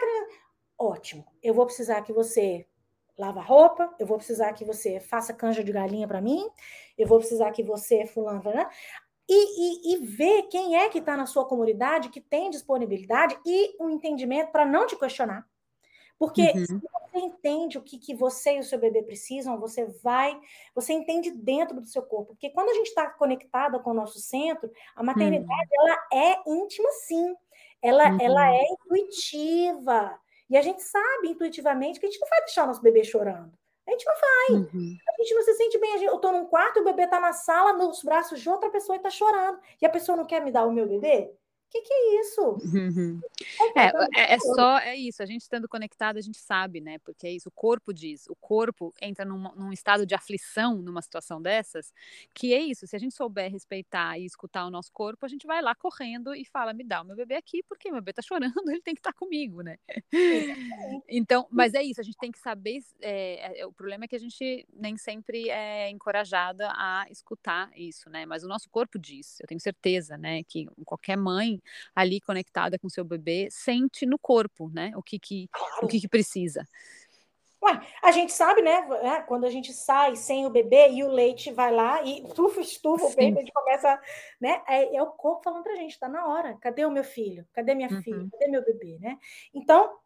Ótimo. 0.79 1.25
Eu 1.41 1.53
vou 1.53 1.65
precisar 1.65 2.01
que 2.01 2.13
você 2.13 2.67
lava 3.17 3.41
roupa, 3.41 3.93
eu 3.99 4.05
vou 4.05 4.17
precisar 4.17 4.53
que 4.53 4.63
você 4.63 4.99
faça 4.99 5.33
canja 5.33 5.63
de 5.63 5.71
galinha 5.71 6.07
para 6.07 6.21
mim, 6.21 6.47
eu 6.97 7.07
vou 7.07 7.17
precisar 7.17 7.51
que 7.51 7.63
você 7.63 8.05
fulano? 8.05 8.43
E, 9.29 9.91
e, 9.91 9.93
e 9.93 10.05
ver 10.05 10.43
quem 10.43 10.77
é 10.77 10.87
que 10.87 10.99
está 10.99 11.17
na 11.17 11.25
sua 11.25 11.45
comunidade 11.45 12.09
que 12.09 12.21
tem 12.21 12.49
disponibilidade 12.49 13.37
e 13.45 13.75
um 13.81 13.89
entendimento 13.89 14.51
para 14.51 14.65
não 14.65 14.87
te 14.87 14.95
questionar. 14.95 15.45
Porque 16.17 16.41
uhum. 16.41 16.65
se 16.65 16.73
você 16.79 17.19
entende 17.19 17.77
o 17.77 17.81
que, 17.81 17.97
que 17.97 18.15
você 18.15 18.55
e 18.55 18.59
o 18.59 18.63
seu 18.63 18.79
bebê 18.79 19.03
precisam, 19.03 19.59
você 19.59 19.85
vai, 20.01 20.39
você 20.73 20.93
entende 20.93 21.29
dentro 21.31 21.79
do 21.79 21.85
seu 21.85 22.01
corpo. 22.01 22.33
Porque 22.33 22.49
quando 22.49 22.69
a 22.69 22.73
gente 22.73 22.87
está 22.87 23.09
conectada 23.09 23.79
com 23.79 23.91
o 23.91 23.93
nosso 23.93 24.19
centro, 24.19 24.71
a 24.95 25.03
maternidade 25.03 25.69
uhum. 25.71 25.87
ela 25.87 26.07
é 26.13 26.41
íntima, 26.47 26.89
sim. 27.05 27.35
Ela, 27.81 28.11
uhum. 28.11 28.17
ela 28.19 28.51
é 28.51 28.63
intuitiva. 28.71 30.19
E 30.49 30.57
a 30.57 30.61
gente 30.61 30.81
sabe 30.81 31.29
intuitivamente 31.29 31.99
que 31.99 32.05
a 32.05 32.09
gente 32.09 32.21
não 32.21 32.29
vai 32.29 32.39
deixar 32.41 32.63
o 32.63 32.67
nosso 32.67 32.81
bebê 32.81 33.03
chorando. 33.03 33.51
A 33.87 33.91
gente 33.91 34.05
não 34.05 34.15
vai. 34.15 34.57
Uhum. 34.59 34.97
A 35.07 35.21
gente 35.21 35.33
não 35.33 35.41
se 35.43 35.53
sente 35.53 35.79
bem. 35.79 36.03
eu 36.03 36.15
estou 36.15 36.31
num 36.31 36.45
quarto, 36.45 36.81
o 36.81 36.83
bebê 36.83 37.03
está 37.03 37.19
na 37.19 37.31
sala, 37.33 37.73
nos 37.73 38.03
braços 38.03 38.41
de 38.41 38.49
outra 38.49 38.69
pessoa 38.69 38.95
e 38.95 38.97
está 38.97 39.09
chorando. 39.09 39.59
E 39.81 39.85
a 39.85 39.89
pessoa 39.89 40.17
não 40.17 40.25
quer 40.25 40.41
me 40.41 40.51
dar 40.51 40.65
o 40.65 40.71
meu 40.71 40.87
bebê? 40.87 41.33
O 41.67 41.69
que, 41.69 41.81
que, 41.81 41.93
é 41.93 42.21
isso? 42.21 42.41
Uhum. 42.73 43.19
É, 43.75 43.87
é, 44.21 44.33
é, 44.35 44.39
só, 44.39 44.79
é 44.79 44.95
isso, 44.95 45.21
a 45.21 45.25
gente 45.25 45.41
estando 45.41 45.67
conectado, 45.67 46.15
a 46.15 46.21
gente 46.21 46.37
sabe, 46.37 46.79
né? 46.79 46.97
Porque 46.99 47.27
é 47.27 47.31
isso, 47.31 47.49
o 47.49 47.51
corpo 47.51 47.93
diz, 47.93 48.25
o 48.29 48.35
corpo 48.35 48.93
entra 49.01 49.25
num, 49.25 49.53
num, 49.53 49.73
estado 49.73 50.05
de 50.05 50.15
aflição 50.15 50.77
numa 50.81 51.01
situação 51.01 51.41
dessas, 51.41 51.93
que 52.33 52.53
é 52.53 52.61
isso, 52.61 52.87
se 52.87 52.95
a 52.95 52.99
gente 52.99 53.13
souber 53.13 53.51
respeitar 53.51 54.17
e 54.17 54.25
escutar 54.25 54.65
o 54.65 54.71
nosso 54.71 54.93
corpo, 54.93 55.25
a 55.25 55.27
gente 55.29 55.45
vai 55.45 55.61
lá 55.61 55.75
correndo 55.75 56.33
e 56.33 56.45
fala, 56.45 56.71
me 56.71 56.85
dá 56.85 57.01
o 57.01 57.05
meu 57.05 57.17
bebê 57.17 57.35
aqui, 57.35 57.61
porque 57.63 57.91
meu 57.91 58.01
bebê 58.01 58.13
tá 58.13 58.21
chorando, 58.21 58.53
ele 58.71 58.81
tem 58.81 58.95
que 58.95 59.01
estar 59.01 59.11
tá 59.11 59.19
comigo, 59.19 59.61
né? 59.61 59.77
então, 61.05 61.47
mas 61.51 61.73
é 61.73 61.83
isso, 61.83 61.99
a 61.99 62.03
gente 62.03 62.17
tem 62.17 62.31
que 62.31 62.39
saber, 62.39 62.79
é, 63.01 63.59
é, 63.59 63.65
o 63.65 63.73
problema 63.73 64.05
é 64.05 64.07
que 64.07 64.15
a 64.15 64.19
gente 64.19 64.65
nem 64.71 64.95
sempre 64.95 65.49
é 65.49 65.89
encorajada 65.89 66.71
a 66.71 67.05
escutar 67.09 67.69
isso, 67.75 68.09
né? 68.09 68.25
Mas 68.25 68.45
o 68.45 68.47
nosso 68.47 68.69
corpo 68.69 68.97
diz, 68.97 69.37
eu 69.41 69.47
tenho 69.47 69.59
certeza, 69.59 70.17
né, 70.17 70.43
que 70.43 70.65
qualquer 70.85 71.17
mãe 71.17 71.56
ali 71.95 72.19
conectada 72.21 72.77
com 72.79 72.89
seu 72.89 73.03
bebê 73.03 73.47
sente 73.51 74.05
no 74.05 74.17
corpo, 74.17 74.69
né? 74.73 74.91
O 74.95 75.03
que 75.03 75.19
que, 75.19 75.47
claro. 75.51 75.85
o 75.85 75.87
que, 75.87 75.99
que 75.99 76.07
precisa. 76.07 76.67
Ué, 77.63 77.81
a 78.03 78.11
gente 78.11 78.31
sabe, 78.31 78.61
né? 78.61 78.87
É, 79.01 79.21
quando 79.21 79.45
a 79.45 79.49
gente 79.49 79.73
sai 79.73 80.15
sem 80.15 80.45
o 80.45 80.49
bebê 80.49 80.91
e 80.91 81.03
o 81.03 81.09
leite 81.09 81.51
vai 81.51 81.73
lá 81.73 82.03
e 82.03 82.23
estufa, 82.23 82.61
estufa 82.61 83.05
o 83.05 83.15
peito, 83.15 83.37
a 83.37 83.41
gente 83.41 83.51
começa, 83.51 83.99
né? 84.39 84.61
É, 84.67 84.95
é, 84.95 85.01
o 85.01 85.07
corpo 85.07 85.43
falando 85.43 85.63
pra 85.63 85.75
gente, 85.75 85.99
tá 85.99 86.07
na 86.07 86.27
hora. 86.27 86.55
Cadê 86.61 86.85
o 86.85 86.91
meu 86.91 87.03
filho? 87.03 87.47
Cadê 87.53 87.73
minha 87.73 87.89
uhum. 87.89 88.01
filha? 88.01 88.27
Cadê 88.31 88.47
meu 88.47 88.63
bebê, 88.63 88.99
né? 88.99 89.17
Então, 89.53 89.97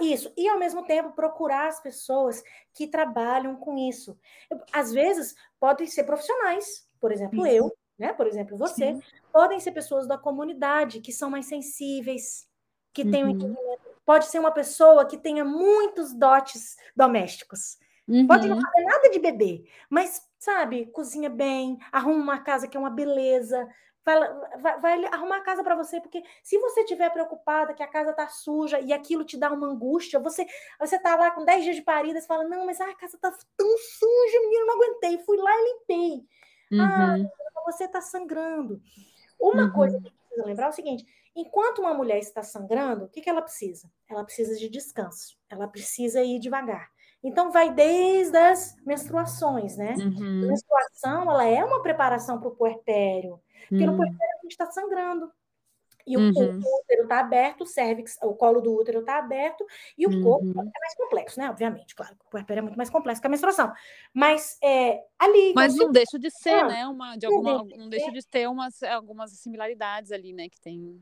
isso. 0.00 0.32
E 0.36 0.48
ao 0.48 0.58
mesmo 0.58 0.84
tempo 0.84 1.12
procurar 1.12 1.66
as 1.66 1.80
pessoas 1.80 2.42
que 2.72 2.86
trabalham 2.86 3.56
com 3.56 3.76
isso. 3.76 4.16
Às 4.72 4.92
vezes 4.92 5.34
podem 5.58 5.86
ser 5.86 6.04
profissionais, 6.04 6.88
por 7.00 7.10
exemplo, 7.10 7.44
isso. 7.46 7.56
eu, 7.56 7.76
né? 8.02 8.12
Por 8.12 8.26
exemplo, 8.26 8.56
você, 8.56 8.94
Sim. 8.94 9.02
podem 9.32 9.60
ser 9.60 9.70
pessoas 9.70 10.08
da 10.08 10.18
comunidade 10.18 11.00
que 11.00 11.12
são 11.12 11.30
mais 11.30 11.46
sensíveis, 11.46 12.48
que 12.92 13.02
uhum. 13.04 13.10
têm 13.12 13.24
um 13.24 13.28
entendimento. 13.28 13.80
Pode 14.04 14.26
ser 14.26 14.40
uma 14.40 14.50
pessoa 14.50 15.06
que 15.06 15.16
tenha 15.16 15.44
muitos 15.44 16.12
dotes 16.12 16.76
domésticos. 16.96 17.78
Uhum. 18.08 18.26
Pode 18.26 18.48
não 18.48 18.60
fazer 18.60 18.82
nada 18.82 19.08
de 19.08 19.20
bebê, 19.20 19.64
mas, 19.88 20.20
sabe, 20.36 20.86
cozinha 20.86 21.30
bem, 21.30 21.78
arruma 21.92 22.20
uma 22.20 22.40
casa 22.40 22.66
que 22.66 22.76
é 22.76 22.80
uma 22.80 22.90
beleza, 22.90 23.68
vai, 24.04 24.18
vai, 24.60 24.80
vai 24.80 25.04
arrumar 25.04 25.36
a 25.36 25.42
casa 25.42 25.62
para 25.62 25.76
você, 25.76 26.00
porque 26.00 26.20
se 26.42 26.58
você 26.58 26.80
estiver 26.80 27.08
preocupada 27.10 27.72
que 27.72 27.82
a 27.84 27.86
casa 27.86 28.12
tá 28.12 28.26
suja 28.26 28.80
e 28.80 28.92
aquilo 28.92 29.24
te 29.24 29.36
dá 29.38 29.52
uma 29.52 29.68
angústia, 29.68 30.18
você 30.18 30.44
você 30.80 30.98
tá 30.98 31.14
lá 31.14 31.30
com 31.30 31.44
10 31.44 31.62
dias 31.62 31.76
de 31.76 31.82
parida, 31.82 32.20
você 32.20 32.26
fala, 32.26 32.42
não, 32.42 32.66
mas 32.66 32.80
ah, 32.80 32.90
a 32.90 32.96
casa 32.96 33.16
tá 33.20 33.32
tão 33.56 33.78
suja, 33.78 34.40
menino, 34.40 34.66
não 34.66 34.74
aguentei, 34.74 35.18
fui 35.18 35.36
lá 35.36 35.52
e 35.52 35.64
limpei. 35.64 36.26
Ah, 36.72 37.16
uhum. 37.16 37.30
Ah, 37.56 37.62
você 37.64 37.84
está 37.84 38.00
sangrando. 38.00 38.80
Uma 39.40 39.64
uhum. 39.64 39.72
coisa 39.72 40.00
que 40.00 40.10
precisa 40.10 40.46
lembrar 40.46 40.66
é 40.66 40.68
o 40.70 40.72
seguinte: 40.72 41.04
enquanto 41.34 41.80
uma 41.80 41.94
mulher 41.94 42.18
está 42.18 42.42
sangrando, 42.42 43.04
o 43.04 43.08
que, 43.08 43.20
que 43.20 43.30
ela 43.30 43.42
precisa? 43.42 43.90
Ela 44.08 44.24
precisa 44.24 44.56
de 44.56 44.68
descanso, 44.68 45.36
ela 45.48 45.66
precisa 45.68 46.22
ir 46.22 46.38
devagar. 46.38 46.90
Então, 47.24 47.52
vai 47.52 47.72
desde 47.72 48.36
as 48.36 48.76
menstruações, 48.84 49.76
né? 49.76 49.94
Uhum. 49.96 50.42
A 50.44 50.46
menstruação, 50.48 51.30
ela 51.30 51.44
é 51.44 51.64
uma 51.64 51.80
preparação 51.80 52.40
para 52.40 52.48
o 52.48 52.56
puerpério. 52.56 53.40
Porque 53.68 53.86
no 53.86 53.92
uhum. 53.92 53.98
puerpério 53.98 54.34
a 54.38 54.42
gente 54.42 54.52
está 54.52 54.66
sangrando. 54.66 55.30
E 56.06 56.16
uhum. 56.16 56.30
o, 56.30 56.80
útero 56.80 57.02
está 57.02 57.20
aberto, 57.20 57.62
o 57.62 57.66
cervix, 57.66 58.18
o 58.22 58.34
colo 58.34 58.60
do 58.60 58.74
útero 58.74 59.00
está 59.00 59.18
aberto, 59.18 59.64
e 59.96 60.06
o 60.06 60.10
uhum. 60.10 60.22
corpo 60.22 60.50
é 60.50 60.80
mais 60.80 60.94
complexo, 60.96 61.40
né? 61.40 61.50
Obviamente, 61.50 61.94
claro, 61.94 62.14
o 62.26 62.30
puerpério 62.30 62.60
é 62.60 62.62
muito 62.62 62.76
mais 62.76 62.90
complexo 62.90 63.20
que 63.20 63.26
a 63.26 63.30
menstruação. 63.30 63.72
Mas 64.12 64.58
é, 64.62 65.02
ali. 65.18 65.52
Mas 65.54 65.76
não 65.76 65.90
deixa 65.90 66.18
de 66.18 66.30
ser, 66.30 66.64
ah, 66.64 66.68
né? 66.68 66.86
Uma, 66.86 67.16
de 67.16 67.26
alguma, 67.26 67.64
não 67.76 67.88
deixa 67.88 68.10
de 68.10 68.26
ter 68.26 68.48
umas, 68.48 68.82
algumas 68.82 69.30
similaridades 69.32 70.12
ali, 70.12 70.32
né? 70.32 70.48
Que 70.48 70.60
tem. 70.60 71.00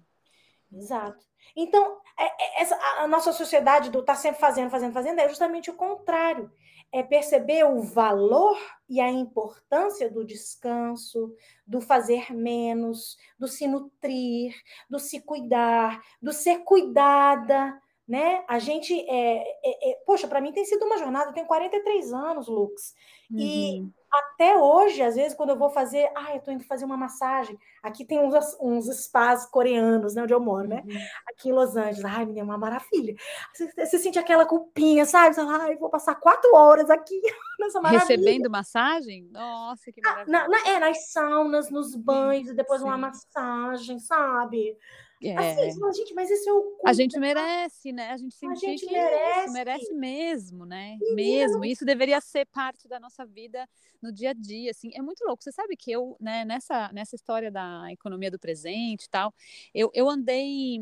Exato. 0.72 1.24
Então, 1.57 1.98
é, 2.18 2.24
é, 2.24 2.62
essa, 2.62 2.76
a 2.98 3.09
nossa 3.09 3.32
sociedade 3.32 3.90
do 3.90 4.05
tá 4.05 4.14
sempre 4.14 4.40
fazendo, 4.40 4.70
fazendo, 4.70 4.92
fazendo, 4.92 5.18
é 5.18 5.28
justamente 5.28 5.70
o 5.70 5.74
contrário 5.74 6.51
é 6.93 7.03
perceber 7.03 7.64
o 7.64 7.80
valor 7.80 8.59
e 8.88 9.01
a 9.01 9.11
importância 9.11 10.11
do 10.11 10.24
descanso, 10.24 11.34
do 11.66 11.80
fazer 11.80 12.32
menos, 12.34 13.16
do 13.38 13.47
se 13.47 13.66
nutrir, 13.68 14.55
do 14.88 14.99
se 14.99 15.20
cuidar, 15.20 16.01
do 16.20 16.32
ser 16.32 16.64
cuidada, 16.64 17.80
né? 18.07 18.45
A 18.49 18.59
gente 18.59 18.93
é, 19.09 19.36
é, 19.64 19.91
é 19.91 19.95
poxa, 20.05 20.26
para 20.26 20.41
mim 20.41 20.53
tem 20.53 20.64
sido 20.64 20.84
uma 20.84 20.99
jornada, 20.99 21.30
eu 21.30 21.34
tenho 21.34 21.47
43 21.47 22.12
anos, 22.12 22.49
Lux, 22.49 22.95
uhum. 23.30 23.38
e 23.38 23.99
até 24.13 24.57
hoje, 24.57 25.03
às 25.03 25.15
vezes, 25.15 25.35
quando 25.35 25.51
eu 25.51 25.57
vou 25.57 25.71
fazer, 25.71 26.11
ah, 26.17 26.35
eu 26.35 26.41
tô 26.41 26.51
indo 26.51 26.65
fazer 26.65 26.85
uma 26.85 26.97
massagem. 26.97 27.59
Aqui 27.83 28.05
tem 28.05 28.19
uns, 28.19 28.57
uns 28.61 28.87
spas 29.05 29.47
coreanos, 29.47 30.15
né, 30.15 30.23
onde 30.23 30.35
eu 30.35 30.41
moro, 30.41 30.67
né? 30.67 30.83
Uhum. 30.85 30.99
Aqui 31.29 31.49
em 31.49 31.53
Los 31.53 31.77
Angeles. 31.77 32.05
Ai, 32.05 32.27
menina, 32.27 32.41
é 32.41 32.45
uma 32.45 32.59
maravilha. 32.59 33.15
Você, 33.55 33.71
você 33.73 33.99
sente 33.99 34.19
aquela 34.19 34.45
culpinha, 34.45 35.07
sabe? 35.07 35.35
Você 35.35 35.45
fala, 35.45 35.65
ai, 35.65 35.77
vou 35.77 35.91
passar 35.91 36.17
quatro 36.17 36.55
horas 36.55 36.91
aqui 36.91 37.21
nessa 37.61 37.81
maravilha. 37.81 38.07
Recebendo 38.07 38.51
massagem? 38.51 39.29
Nossa, 39.31 39.93
que 39.93 40.01
maravilha. 40.01 40.39
Ah, 40.39 40.49
na, 40.49 40.49
na, 40.49 40.69
é, 40.69 40.79
nas 40.81 41.11
saunas, 41.13 41.71
nos 41.71 41.95
banhos, 41.95 42.51
e 42.51 42.55
depois 42.55 42.81
Sim. 42.81 42.89
uma 42.89 42.99
massagem, 42.99 43.99
sabe? 44.01 44.77
É. 45.23 45.37
Assim, 45.37 45.79
gente, 45.93 46.14
mas 46.14 46.31
esse 46.31 46.49
é 46.49 46.53
o 46.53 46.79
A 46.87 46.95
gente 46.95 47.18
merece, 47.18 47.93
né? 47.93 48.11
A 48.11 48.16
gente 48.16 48.35
sentir 48.35 48.66
a 48.66 48.71
gente 48.71 48.87
que 48.87 48.93
merece. 48.93 49.45
Isso, 49.45 49.53
merece 49.53 49.93
mesmo, 49.93 50.64
né? 50.64 50.97
Mesmo. 51.14 51.62
Isso 51.62 51.85
deveria 51.85 52.18
ser 52.23 52.47
parte 52.47 52.89
da 52.89 52.99
nossa 52.99 53.27
vida 53.27 53.68
no 54.01 54.11
dia 54.11 54.31
a 54.31 54.33
dia, 54.33 54.71
assim. 54.71 54.91
É 54.95 55.03
muito 55.03 55.23
louco. 55.27 55.43
Você 55.43 55.53
sabe 55.53 55.77
que 55.77 55.93
eu, 55.93 56.16
né, 56.18 56.47
nessa, 56.47 56.91
nessa 56.93 57.14
história 57.14 57.51
da 57.51 57.93
economia 57.93 58.31
do 58.31 58.39
presente 58.39 59.05
e 59.05 59.11
tal, 59.11 59.35
eu, 59.75 59.91
eu 59.93 60.09
andei 60.09 60.81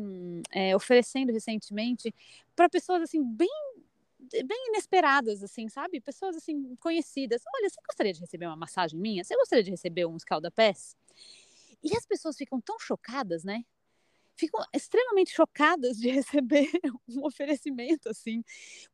é, 0.51 0.73
oferecendo 0.73 1.33
recentemente 1.33 2.15
para 2.55 2.69
pessoas, 2.69 3.01
assim, 3.01 3.21
bem 3.21 3.49
bem 4.45 4.67
inesperadas, 4.67 5.41
assim, 5.41 5.67
sabe? 5.69 5.99
Pessoas, 5.99 6.35
assim, 6.35 6.75
conhecidas. 6.75 7.41
Olha, 7.55 7.69
você 7.69 7.81
gostaria 7.85 8.13
de 8.13 8.19
receber 8.19 8.45
uma 8.45 8.55
massagem 8.55 8.99
minha? 8.99 9.23
Você 9.23 9.35
gostaria 9.35 9.63
de 9.63 9.71
receber 9.71 10.05
um 10.05 10.15
escaldapés? 10.15 10.95
E 11.83 11.95
as 11.95 12.05
pessoas 12.05 12.37
ficam 12.37 12.61
tão 12.61 12.77
chocadas, 12.77 13.43
né? 13.43 13.63
Ficam 14.39 14.63
extremamente 14.73 15.31
chocadas 15.31 15.97
de 15.97 16.09
receber 16.11 16.69
um 17.07 17.25
oferecimento 17.25 18.09
assim, 18.09 18.43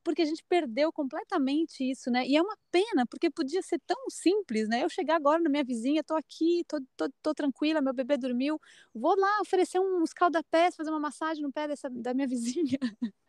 porque 0.04 0.22
a 0.22 0.26
gente 0.26 0.43
perdeu 0.48 0.91
completamente 0.91 1.84
isso, 1.89 2.10
né? 2.12 2.26
E 2.28 2.36
é 2.36 2.41
uma 2.41 2.58
pena, 2.72 3.06
porque 3.08 3.30
podia 3.30 3.62
ser 3.62 3.80
tão 3.86 3.98
simples, 4.10 4.68
né? 4.70 4.84
Eu 4.84 4.89
chegar 4.89 5.16
agora 5.16 5.41
na 5.41 5.50
minha 5.50 5.64
vizinha, 5.64 6.04
tô 6.04 6.16
aqui, 6.16 6.64
tô, 6.68 6.82
tô, 6.98 7.10
tô 7.22 7.34
tranquila, 7.34 7.82
meu 7.82 7.93
bebê 7.93 8.18
dormiu, 8.18 8.60
vou 8.93 9.16
lá 9.20 9.41
oferecer 9.41 9.80
uns 9.80 10.14
calda-pés, 10.14 10.76
fazer 10.76 10.89
uma 10.91 11.00
massagem 11.00 11.43
no 11.43 11.52
pé 11.52 11.68
dessa, 11.68 11.89
da 11.89 12.14
minha 12.14 12.28
vizinha. 12.28 12.80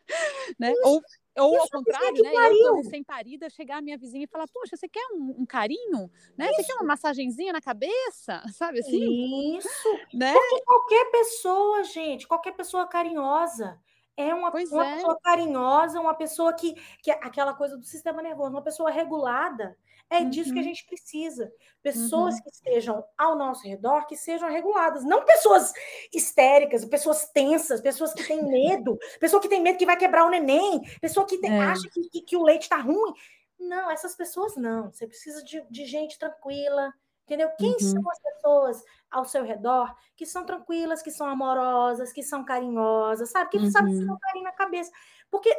né? 0.59 0.73
Ou 0.85 1.03
ou 1.39 1.61
ao 1.61 1.69
contrário, 1.69 2.23
né? 2.23 2.33
Eu 2.33 2.67
tô 2.67 2.75
recém-parida, 2.77 3.51
chegar 3.51 3.77
a 3.77 3.83
minha 3.83 3.99
vizinha 3.99 4.25
e 4.25 4.27
falar, 4.27 4.47
poxa, 4.49 4.75
você 4.77 4.89
quer 4.89 5.07
um, 5.13 5.43
um 5.43 5.47
carinho? 5.47 6.11
Né? 6.37 6.49
Você 6.49 6.65
quer 6.65 6.75
uma 6.75 6.85
massagenzinha 6.85 7.53
na 7.53 7.61
cabeça? 7.61 8.43
Sabe 8.55 8.81
assim? 8.81 9.57
Isso. 9.59 9.99
Né? 10.15 10.33
Porque 10.33 10.63
qualquer 10.65 11.11
pessoa, 11.11 11.85
gente, 11.85 12.27
qualquer 12.27 12.53
pessoa 12.53 12.87
carinhosa 12.87 13.79
é 14.17 14.35
uma, 14.35 14.51
uma 14.51 14.87
é. 14.87 14.95
pessoa 14.95 15.19
carinhosa, 15.23 16.01
uma 16.01 16.15
pessoa 16.15 16.55
que, 16.55 16.75
que 17.03 17.11
aquela 17.11 17.53
coisa 17.53 17.77
do 17.77 17.85
sistema 17.85 18.23
nervoso, 18.23 18.51
uma 18.51 18.63
pessoa 18.63 18.91
regulada. 18.91 19.77
É 20.09 20.19
uhum. 20.19 20.31
disso 20.31 20.53
que 20.53 20.59
a 20.59 20.63
uhum. 20.63 20.69
gente 20.69 20.87
precisa. 20.87 21.53
Pessoas 21.83 22.37
uhum. 22.37 22.43
que 22.43 22.51
estejam 22.51 23.05
ao 23.19 23.37
nosso 23.37 23.67
redor, 23.67 24.07
que 24.07 24.17
sejam 24.17 24.49
reguladas. 24.49 25.05
Não 25.05 25.25
pessoas 25.25 25.73
histéricas, 26.13 26.85
pessoas 26.85 27.29
tensas, 27.31 27.81
pessoas 27.81 28.13
que 28.15 28.25
têm 28.25 28.45
medo, 28.47 28.97
pessoa 29.19 29.43
que 29.43 29.49
tem 29.49 29.61
medo 29.61 29.79
que 29.79 29.87
vai 29.87 29.97
quebrar 29.97 30.25
o 30.25 30.31
neném, 30.31 30.81
pessoa 31.01 31.27
que 31.27 31.39
tem, 31.39 31.53
é. 31.53 31.61
acha 31.61 31.89
que, 31.91 32.09
que, 32.09 32.23
que, 32.23 32.37
o 32.37 32.45
leite 32.45 32.63
está 32.63 32.77
ruim. 32.77 33.13
Não, 33.59 33.91
essas 33.91 34.15
pessoas 34.15 34.57
não. 34.57 34.93
Você 34.93 35.07
precisa 35.09 35.43
de, 35.43 35.61
de 35.69 35.85
gente 35.87 36.19
tranquila, 36.19 36.93
entendeu? 37.25 37.51
Quem 37.59 37.73
uhum. 37.73 37.79
são 37.81 38.11
as 38.11 38.21
pessoas 38.21 38.85
ao 39.11 39.25
seu 39.25 39.43
redor 39.43 39.93
que 40.15 40.25
são 40.25 40.45
tranquilas, 40.45 41.03
que 41.03 41.11
são 41.11 41.27
amorosas, 41.27 42.13
que 42.13 42.23
são 42.23 42.45
carinhosas, 42.45 43.31
sabe? 43.31 43.51
Que 43.51 43.59
uhum. 43.59 43.71
sabe 43.71 43.91
que 43.91 44.05
não 44.05 44.19
carinho 44.19 44.45
na 44.45 44.53
cabeça. 44.53 44.91
Porque 45.31 45.53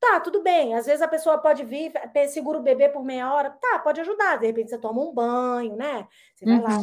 Tá, 0.00 0.18
tudo 0.18 0.42
bem. 0.42 0.74
Às 0.74 0.86
vezes 0.86 1.02
a 1.02 1.08
pessoa 1.08 1.36
pode 1.36 1.62
vir, 1.62 1.92
segura 2.30 2.58
o 2.58 2.62
bebê 2.62 2.88
por 2.88 3.04
meia 3.04 3.32
hora. 3.32 3.50
Tá, 3.50 3.78
pode 3.78 4.00
ajudar. 4.00 4.38
De 4.38 4.46
repente 4.46 4.70
você 4.70 4.78
toma 4.78 5.02
um 5.02 5.12
banho, 5.12 5.76
né? 5.76 6.08
Você 6.34 6.46
vai 6.46 6.56
uhum. 6.56 6.62
lá, 6.62 6.78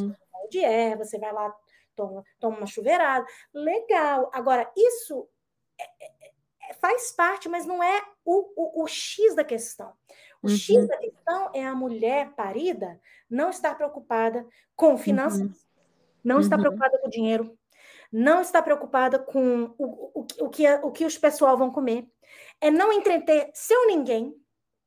um 0.45 0.47
de 0.49 0.63
erva, 0.63 1.03
você 1.03 1.17
vai 1.17 1.33
lá, 1.33 1.53
toma, 1.95 2.23
toma 2.39 2.57
uma 2.57 2.67
chuveirada. 2.67 3.25
Legal. 3.51 4.29
Agora, 4.31 4.71
isso 4.77 5.27
é, 5.79 5.83
é, 5.83 6.29
é, 6.69 6.73
faz 6.75 7.11
parte, 7.11 7.49
mas 7.49 7.65
não 7.65 7.81
é 7.81 8.03
o, 8.23 8.53
o, 8.55 8.83
o 8.83 8.87
X 8.87 9.35
da 9.35 9.43
questão. 9.43 9.91
O 10.43 10.47
uhum. 10.47 10.55
X 10.55 10.87
da 10.87 10.97
questão 10.97 11.49
é 11.55 11.65
a 11.65 11.73
mulher 11.73 12.33
parida 12.35 13.01
não 13.27 13.49
estar 13.49 13.73
preocupada 13.73 14.47
com 14.75 14.95
finanças, 14.95 15.41
uhum. 15.41 15.53
não 16.23 16.39
está 16.39 16.55
uhum. 16.55 16.61
preocupada 16.61 16.99
com 16.99 17.09
dinheiro, 17.09 17.57
não 18.11 18.41
está 18.41 18.61
preocupada 18.61 19.17
com 19.17 19.73
o, 19.75 20.19
o, 20.19 20.27
o, 20.41 20.49
que, 20.49 20.71
o 20.75 20.91
que 20.91 21.03
os 21.03 21.17
pessoal 21.17 21.57
vão 21.57 21.71
comer 21.71 22.07
é 22.61 22.71
não 22.71 22.91
entreter 22.91 23.49
seu 23.53 23.87
ninguém. 23.87 24.35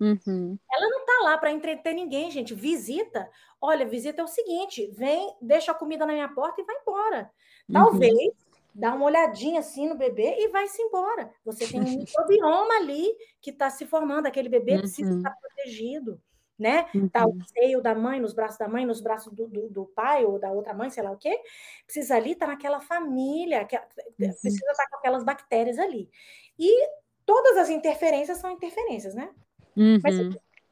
Uhum. 0.00 0.58
Ela 0.72 0.88
não 0.88 1.04
tá 1.04 1.20
lá 1.24 1.38
para 1.38 1.52
entreter 1.52 1.94
ninguém, 1.94 2.30
gente. 2.30 2.54
Visita. 2.54 3.30
Olha, 3.60 3.86
visita 3.86 4.22
é 4.22 4.24
o 4.24 4.28
seguinte: 4.28 4.90
vem, 4.92 5.36
deixa 5.40 5.72
a 5.72 5.74
comida 5.74 6.06
na 6.06 6.14
minha 6.14 6.28
porta 6.28 6.60
e 6.60 6.64
vai 6.64 6.76
embora. 6.76 7.30
Uhum. 7.68 7.74
Talvez 7.74 8.14
uhum. 8.14 8.32
dá 8.74 8.94
uma 8.94 9.04
olhadinha 9.04 9.60
assim 9.60 9.86
no 9.86 9.94
bebê 9.94 10.36
e 10.38 10.48
vai-se 10.48 10.80
embora. 10.80 11.30
Você 11.44 11.66
tem 11.66 11.80
um 11.80 11.84
microbioma 12.00 12.74
ali 12.76 13.14
que 13.42 13.50
está 13.50 13.68
se 13.68 13.84
formando. 13.84 14.26
Aquele 14.26 14.48
bebê 14.48 14.72
uhum. 14.72 14.78
precisa 14.80 15.14
estar 15.14 15.36
protegido. 15.36 16.20
Né? 16.58 16.86
Uhum. 16.94 17.08
Tá 17.08 17.26
o 17.26 17.38
seio 17.54 17.80
da 17.80 17.94
mãe, 17.94 18.20
nos 18.20 18.34
braços 18.34 18.58
da 18.58 18.68
mãe, 18.68 18.84
nos 18.84 19.00
braços 19.00 19.32
do, 19.32 19.48
do, 19.48 19.70
do, 19.70 19.86
pai 19.86 20.26
ou 20.26 20.38
da 20.38 20.52
outra 20.52 20.74
mãe, 20.74 20.90
sei 20.90 21.02
lá 21.02 21.10
o 21.10 21.16
quê. 21.16 21.40
Precisa 21.86 22.16
ali 22.16 22.32
estar 22.32 22.44
tá 22.44 22.52
naquela 22.52 22.80
família, 22.80 23.64
que, 23.64 23.76
uhum. 23.76 23.82
precisa 24.18 24.70
estar 24.70 24.74
tá 24.74 24.88
com 24.90 24.96
aquelas 24.98 25.24
bactérias 25.24 25.78
ali. 25.78 26.10
E 26.58 26.86
todas 27.30 27.56
as 27.58 27.70
interferências 27.70 28.38
são 28.38 28.50
interferências, 28.50 29.14
né? 29.14 29.30
Uhum. 29.76 30.00
Mas 30.02 30.16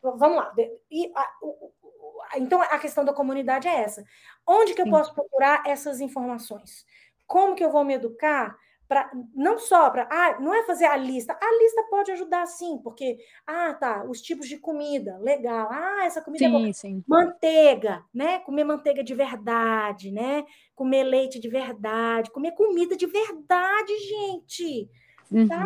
vamos 0.03 0.37
lá. 0.39 0.53
E, 0.91 1.13
a, 1.15 1.21
a, 1.21 2.39
então 2.39 2.61
a 2.61 2.79
questão 2.81 3.05
da 3.05 3.13
comunidade 3.13 3.69
é 3.69 3.77
essa. 3.77 4.05
Onde 4.45 4.75
que 4.75 4.81
eu 4.81 4.87
Sim. 4.87 4.91
posso 4.91 5.15
procurar 5.15 5.63
essas 5.65 6.01
informações? 6.01 6.85
Como 7.29 7.55
que 7.55 7.65
eu 7.65 7.71
vou 7.71 7.85
me 7.85 7.95
educar? 7.95 8.57
Pra, 8.89 9.09
não 9.37 9.57
só 9.57 9.89
para. 9.91 10.09
Ah, 10.11 10.41
não 10.41 10.53
é 10.53 10.65
fazer 10.65 10.87
a 10.87 10.97
lista. 10.97 11.39
A 11.41 11.63
lista 11.63 11.87
pode 11.89 12.11
ajudar 12.11 12.45
sim, 12.47 12.81
porque. 12.83 13.19
Ah, 13.47 13.75
tá. 13.75 14.05
Os 14.05 14.21
tipos 14.21 14.49
de 14.49 14.59
comida, 14.59 15.17
legal. 15.19 15.69
Ah, 15.71 16.07
essa 16.07 16.21
comida 16.21 16.45
sim, 16.45 16.57
é 16.57 16.59
boa. 16.59 16.73
Sim. 16.73 17.05
Manteiga, 17.07 18.03
né? 18.13 18.41
Comer 18.41 18.65
manteiga 18.65 19.05
de 19.05 19.15
verdade, 19.15 20.11
né? 20.11 20.45
Comer 20.75 21.05
leite 21.05 21.39
de 21.39 21.49
verdade. 21.49 22.33
Comer 22.33 22.53
comida 22.53 22.97
de 22.97 23.07
verdade, 23.07 23.97
gente. 23.99 24.91
Uhum. 25.31 25.47
Tá? 25.47 25.65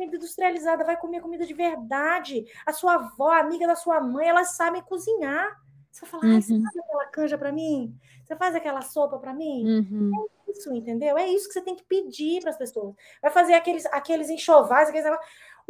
comida 0.00 0.16
industrializada, 0.16 0.84
vai 0.84 0.96
comer 0.96 1.20
comida 1.20 1.44
de 1.44 1.54
verdade. 1.54 2.44
A 2.64 2.72
sua 2.72 2.94
avó, 2.94 3.30
a 3.30 3.40
amiga 3.40 3.66
da 3.66 3.76
sua 3.76 4.00
mãe, 4.00 4.28
elas 4.28 4.56
sabem 4.56 4.82
cozinhar. 4.82 5.60
Você 5.90 6.06
fala, 6.06 6.24
uhum. 6.24 6.40
você 6.40 6.60
faz 6.60 6.76
aquela 6.76 7.06
canja 7.06 7.36
para 7.36 7.52
mim? 7.52 7.94
Você 8.24 8.36
faz 8.36 8.54
aquela 8.54 8.80
sopa 8.80 9.18
para 9.18 9.34
mim? 9.34 9.64
Uhum. 9.66 10.10
É 10.48 10.52
isso, 10.52 10.72
entendeu? 10.72 11.18
É 11.18 11.28
isso 11.28 11.48
que 11.48 11.54
você 11.54 11.60
tem 11.60 11.74
que 11.74 11.82
pedir 11.84 12.40
para 12.40 12.50
as 12.50 12.56
pessoas. 12.56 12.94
Vai 13.20 13.30
fazer 13.30 13.54
aqueles, 13.54 13.84
aqueles 13.86 14.30
enxovais, 14.30 14.88
aqueles 14.88 15.06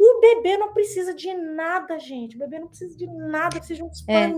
o 0.03 0.19
bebê 0.19 0.57
não 0.57 0.73
precisa 0.73 1.13
de 1.13 1.31
nada, 1.31 1.99
gente. 1.99 2.35
O 2.35 2.39
bebê 2.39 2.59
não 2.59 2.67
precisa 2.67 2.97
de 2.97 3.05
nada, 3.05 3.57
precisa 3.57 3.75
de 3.75 3.83
uns 3.83 4.03
é, 4.07 4.33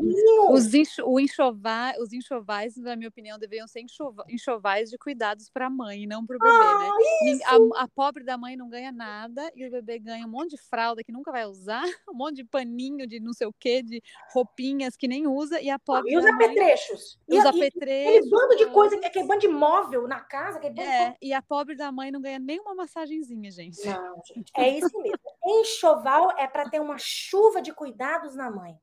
Os, 0.49 0.73
enxo, 0.73 1.19
enxovais, 1.19 1.97
os 1.99 2.11
enxovais, 2.11 2.75
na 2.75 2.97
minha 2.97 3.07
opinião, 3.07 3.39
deveriam 3.39 3.65
ser 3.65 3.81
enxovais 4.29 4.89
de 4.89 4.97
cuidados 4.97 5.49
para 5.49 5.67
a 5.67 5.69
mãe, 5.69 6.05
não 6.05 6.25
para 6.25 6.35
o 6.35 6.39
bebê, 6.39 6.51
ah, 6.53 6.79
né? 7.23 7.39
A, 7.45 7.83
a, 7.83 7.87
pobre 7.87 8.25
da 8.25 8.37
mãe 8.37 8.57
não 8.57 8.67
ganha 8.67 8.91
nada 8.91 9.49
e 9.55 9.65
o 9.65 9.71
bebê 9.71 9.99
ganha 9.99 10.25
um 10.25 10.29
monte 10.29 10.51
de 10.51 10.57
fralda 10.57 11.01
que 11.01 11.13
nunca 11.13 11.31
vai 11.31 11.45
usar, 11.45 11.83
um 12.09 12.13
monte 12.13 12.37
de 12.37 12.43
paninho 12.43 13.07
de 13.07 13.21
não 13.21 13.31
sei 13.31 13.47
o 13.47 13.53
quê, 13.53 13.81
de 13.81 14.03
roupinhas 14.33 14.97
que 14.97 15.07
nem 15.07 15.27
usa, 15.27 15.61
e 15.61 15.69
a 15.69 15.79
pobre. 15.79 16.11
Ah, 16.11 16.13
e 16.13 16.17
os 16.17 16.25
apetrechos. 16.25 17.19
E 17.29 17.39
os 17.39 17.45
apetrechos. 17.45 18.15
Aquele 18.17 18.29
bando 18.29 18.55
de 18.57 18.65
coisa, 18.67 18.95
aquele 18.97 19.27
bando 19.27 19.39
de 19.39 19.47
móvel 19.47 20.07
na 20.09 20.19
casa. 20.19 20.59
é, 20.59 21.11
de... 21.11 21.17
e 21.21 21.33
a 21.33 21.41
pobre 21.41 21.75
da 21.75 21.89
mãe 21.89 22.11
não 22.11 22.21
ganha 22.21 22.39
nem 22.39 22.59
uma 22.59 22.75
massagenzinha, 22.75 23.49
gente. 23.49 23.85
Não, 23.85 24.21
gente. 24.27 24.51
É 24.57 24.77
isso 24.77 24.97
mesmo. 25.01 25.22
Enxoval 25.45 26.31
é 26.37 26.47
para 26.47 26.69
ter 26.69 26.79
uma 26.79 26.97
chuva 26.97 27.61
de 27.61 27.73
cuidados 27.73 28.35
na 28.35 28.49
mãe. 28.49 28.77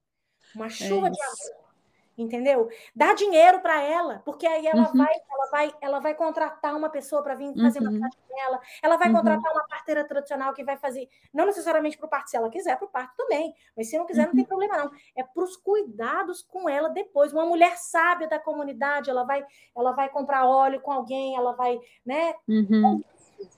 Uma 0.54 0.66
é 0.66 0.70
chuva 0.70 1.06
é 1.08 1.11
de 1.11 1.22
amor. 1.22 1.70
Entendeu? 2.18 2.68
Dá 2.94 3.14
dinheiro 3.14 3.61
para 3.61 3.80
ela, 3.80 4.20
porque 4.26 4.46
aí 4.46 4.66
ela 4.66 4.82
uhum. 4.82 4.98
vai, 4.98 5.14
ela 5.30 5.50
vai, 5.50 5.74
ela 5.80 6.00
vai 6.00 6.14
contratar 6.14 6.76
uma 6.76 6.90
pessoa 6.90 7.22
para 7.22 7.34
vir 7.34 7.54
fazer 7.54 7.78
uhum. 7.78 7.92
massagem 7.92 8.20
dela. 8.28 8.61
Ela 8.82 8.96
vai 8.98 9.08
uhum. 9.08 9.16
contratar 9.16 9.52
uma 9.52 9.66
parteira 9.66 10.04
tradicional 10.04 10.52
que 10.52 10.62
vai 10.62 10.76
fazer, 10.76 11.08
não 11.32 11.46
necessariamente 11.46 11.96
para 11.96 12.06
o 12.06 12.11
parto, 12.11 12.28
se 12.28 12.36
ela 12.36 12.50
quiser, 12.50 12.76
para 12.76 12.84
o 12.84 12.90
parto 12.90 13.16
também. 13.16 13.54
Mas 13.74 13.88
se 13.88 13.96
não 13.96 14.04
quiser, 14.04 14.26
não 14.26 14.32
tem 14.32 14.42
uhum. 14.42 14.46
problema 14.46 14.76
não. 14.76 14.90
É 15.16 15.22
para 15.22 15.42
os 15.42 15.56
cuidados 15.56 16.42
com 16.42 16.68
ela 16.68 16.90
depois. 16.90 17.32
Uma 17.32 17.46
mulher 17.46 17.78
sábia 17.78 18.28
da 18.28 18.38
comunidade, 18.38 19.08
ela 19.08 19.24
vai, 19.24 19.42
ela 19.74 19.92
vai 19.92 20.11
comprar 20.11 20.44
óleo 20.46 20.80
com 20.82 20.92
alguém, 20.92 21.36
ela 21.36 21.54
vai, 21.54 21.80
né? 22.04 22.34
Uhum. 22.46 23.02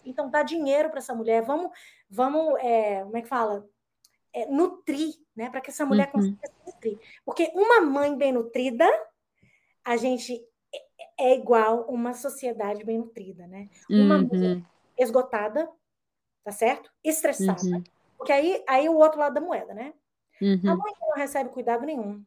Então 0.05 0.30
dá 0.30 0.44
dinheiro 0.44 0.88
para 0.88 0.98
essa 0.98 1.14
mulher. 1.14 1.42
Vamos 1.42 1.72
vamos, 2.12 2.58
é, 2.60 3.02
como 3.02 3.16
é 3.16 3.22
que 3.22 3.28
fala? 3.28 3.66
É, 4.34 4.46
nutrir, 4.46 5.14
né? 5.34 5.50
Para 5.50 5.60
que 5.60 5.70
essa 5.70 5.86
mulher 5.86 6.06
uhum. 6.08 6.12
consiga 6.12 6.46
se 6.46 6.66
nutrir. 6.66 6.98
Porque 7.24 7.50
uma 7.54 7.80
mãe 7.80 8.16
bem 8.16 8.32
nutrida, 8.32 8.86
a 9.84 9.96
gente 9.96 10.40
é, 11.18 11.30
é 11.30 11.34
igual 11.34 11.86
uma 11.88 12.12
sociedade 12.14 12.84
bem 12.84 12.98
nutrida, 12.98 13.46
né? 13.46 13.68
Uma 13.90 14.16
uhum. 14.16 14.28
mulher 14.28 14.62
esgotada, 14.98 15.68
tá 16.44 16.52
certo? 16.52 16.90
Estressada. 17.02 17.62
Uhum. 17.62 17.82
Porque 18.16 18.32
aí, 18.32 18.62
aí 18.68 18.88
o 18.88 18.96
outro 18.96 19.18
lado 19.18 19.34
da 19.34 19.40
moeda, 19.40 19.74
né? 19.74 19.94
Uhum. 20.40 20.70
A 20.70 20.76
mãe 20.76 20.92
que 20.94 21.00
não 21.00 21.16
recebe 21.16 21.50
cuidado 21.50 21.84
nenhum. 21.84 22.22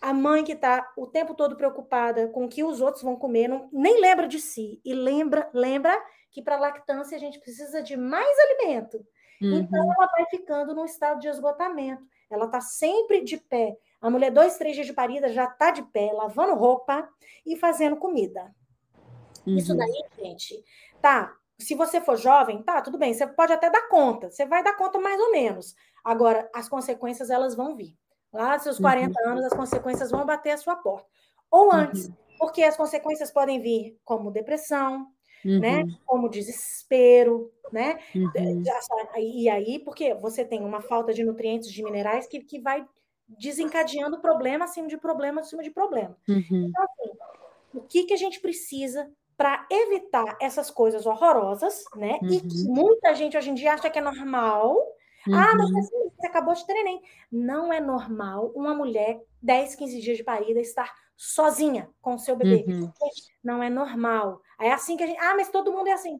A 0.00 0.14
mãe 0.14 0.44
que 0.44 0.52
está 0.52 0.92
o 0.96 1.06
tempo 1.06 1.34
todo 1.34 1.56
preocupada 1.56 2.28
com 2.28 2.44
o 2.44 2.48
que 2.48 2.62
os 2.62 2.80
outros 2.80 3.02
vão 3.02 3.16
comer, 3.16 3.48
não, 3.48 3.68
nem 3.72 4.00
lembra 4.00 4.28
de 4.28 4.38
si. 4.38 4.80
E 4.84 4.94
lembra, 4.94 5.50
lembra 5.52 6.00
que 6.30 6.42
para 6.42 6.58
lactância 6.58 7.16
a 7.16 7.20
gente 7.20 7.40
precisa 7.40 7.82
de 7.82 7.96
mais 7.96 8.38
alimento. 8.38 9.04
Então, 9.40 9.50
uhum. 9.50 9.58
Então 9.58 9.92
ela 9.92 10.06
vai 10.06 10.26
ficando 10.26 10.74
num 10.74 10.84
estado 10.84 11.20
de 11.20 11.28
esgotamento. 11.28 12.02
Ela 12.30 12.46
está 12.46 12.60
sempre 12.60 13.22
de 13.22 13.36
pé. 13.36 13.76
A 14.00 14.10
mulher, 14.10 14.30
dois, 14.30 14.58
três 14.58 14.74
dias 14.74 14.86
de 14.86 14.92
parida, 14.92 15.28
já 15.28 15.44
está 15.44 15.70
de 15.70 15.82
pé, 15.82 16.12
lavando 16.12 16.54
roupa 16.54 17.08
e 17.46 17.56
fazendo 17.56 17.96
comida. 17.96 18.54
Uhum. 19.46 19.56
Isso 19.56 19.76
daí, 19.76 20.04
gente, 20.18 20.62
tá. 21.00 21.34
Se 21.58 21.74
você 21.74 22.00
for 22.00 22.16
jovem, 22.16 22.62
tá, 22.62 22.80
tudo 22.80 22.98
bem, 22.98 23.12
você 23.12 23.26
pode 23.26 23.52
até 23.52 23.68
dar 23.68 23.88
conta, 23.88 24.30
você 24.30 24.46
vai 24.46 24.62
dar 24.62 24.76
conta 24.76 25.00
mais 25.00 25.20
ou 25.20 25.32
menos. 25.32 25.74
Agora, 26.04 26.48
as 26.54 26.68
consequências, 26.68 27.30
elas 27.30 27.56
vão 27.56 27.74
vir. 27.74 27.96
Lá 28.32 28.54
dos 28.54 28.64
seus 28.64 28.78
40 28.78 29.20
uhum. 29.20 29.30
anos, 29.30 29.44
as 29.44 29.52
consequências 29.52 30.10
vão 30.10 30.24
bater 30.24 30.50
a 30.50 30.58
sua 30.58 30.76
porta. 30.76 31.08
Ou 31.50 31.72
antes, 31.72 32.06
uhum. 32.06 32.14
porque 32.38 32.62
as 32.62 32.76
consequências 32.76 33.32
podem 33.32 33.60
vir 33.60 33.98
como 34.04 34.30
depressão? 34.30 35.10
Uhum. 35.44 35.60
né? 35.60 35.84
Como 36.04 36.28
desespero, 36.28 37.52
né? 37.72 37.98
Uhum. 38.14 38.62
E 39.16 39.48
aí, 39.48 39.78
porque 39.78 40.14
você 40.14 40.44
tem 40.44 40.64
uma 40.64 40.80
falta 40.80 41.12
de 41.12 41.24
nutrientes, 41.24 41.70
de 41.70 41.82
minerais, 41.82 42.26
que, 42.26 42.40
que 42.40 42.60
vai 42.60 42.86
desencadeando 43.28 44.20
problema 44.20 44.64
acima 44.64 44.88
de 44.88 44.96
problema 44.96 45.40
acima 45.40 45.62
de 45.62 45.70
problema. 45.70 46.16
Uhum. 46.28 46.68
Então, 46.68 46.84
assim, 46.84 47.10
o 47.74 47.80
que, 47.82 48.04
que 48.04 48.14
a 48.14 48.16
gente 48.16 48.40
precisa 48.40 49.10
para 49.36 49.66
evitar 49.70 50.36
essas 50.40 50.68
coisas 50.68 51.06
horrorosas, 51.06 51.84
né? 51.94 52.18
E 52.22 52.40
que 52.40 52.66
uhum. 52.66 52.74
muita 52.74 53.14
gente 53.14 53.36
hoje 53.36 53.50
em 53.50 53.54
dia 53.54 53.74
acha 53.74 53.88
que 53.88 53.98
é 53.98 54.02
normal. 54.02 54.76
Uhum. 55.28 55.34
Ah, 55.34 55.54
mas 55.56 55.70
uhum. 55.70 55.78
assim, 55.78 56.10
você 56.16 56.26
acabou 56.26 56.54
de 56.54 56.64
neném. 56.66 57.00
Não 57.30 57.72
é 57.72 57.80
normal 57.80 58.52
uma 58.54 58.74
mulher, 58.74 59.20
10, 59.42 59.74
15 59.74 60.00
dias 60.00 60.16
de 60.16 60.24
parida, 60.24 60.60
estar 60.60 60.92
sozinha 61.16 61.90
com 62.00 62.14
o 62.14 62.18
seu 62.18 62.36
bebê. 62.36 62.64
Uhum. 62.68 62.92
Não 63.42 63.62
é 63.62 63.68
normal. 63.68 64.40
É 64.60 64.72
assim 64.72 64.96
que 64.96 65.02
a 65.02 65.06
gente. 65.06 65.20
Ah, 65.20 65.34
mas 65.34 65.50
todo 65.50 65.72
mundo 65.72 65.88
é 65.88 65.92
assim. 65.92 66.18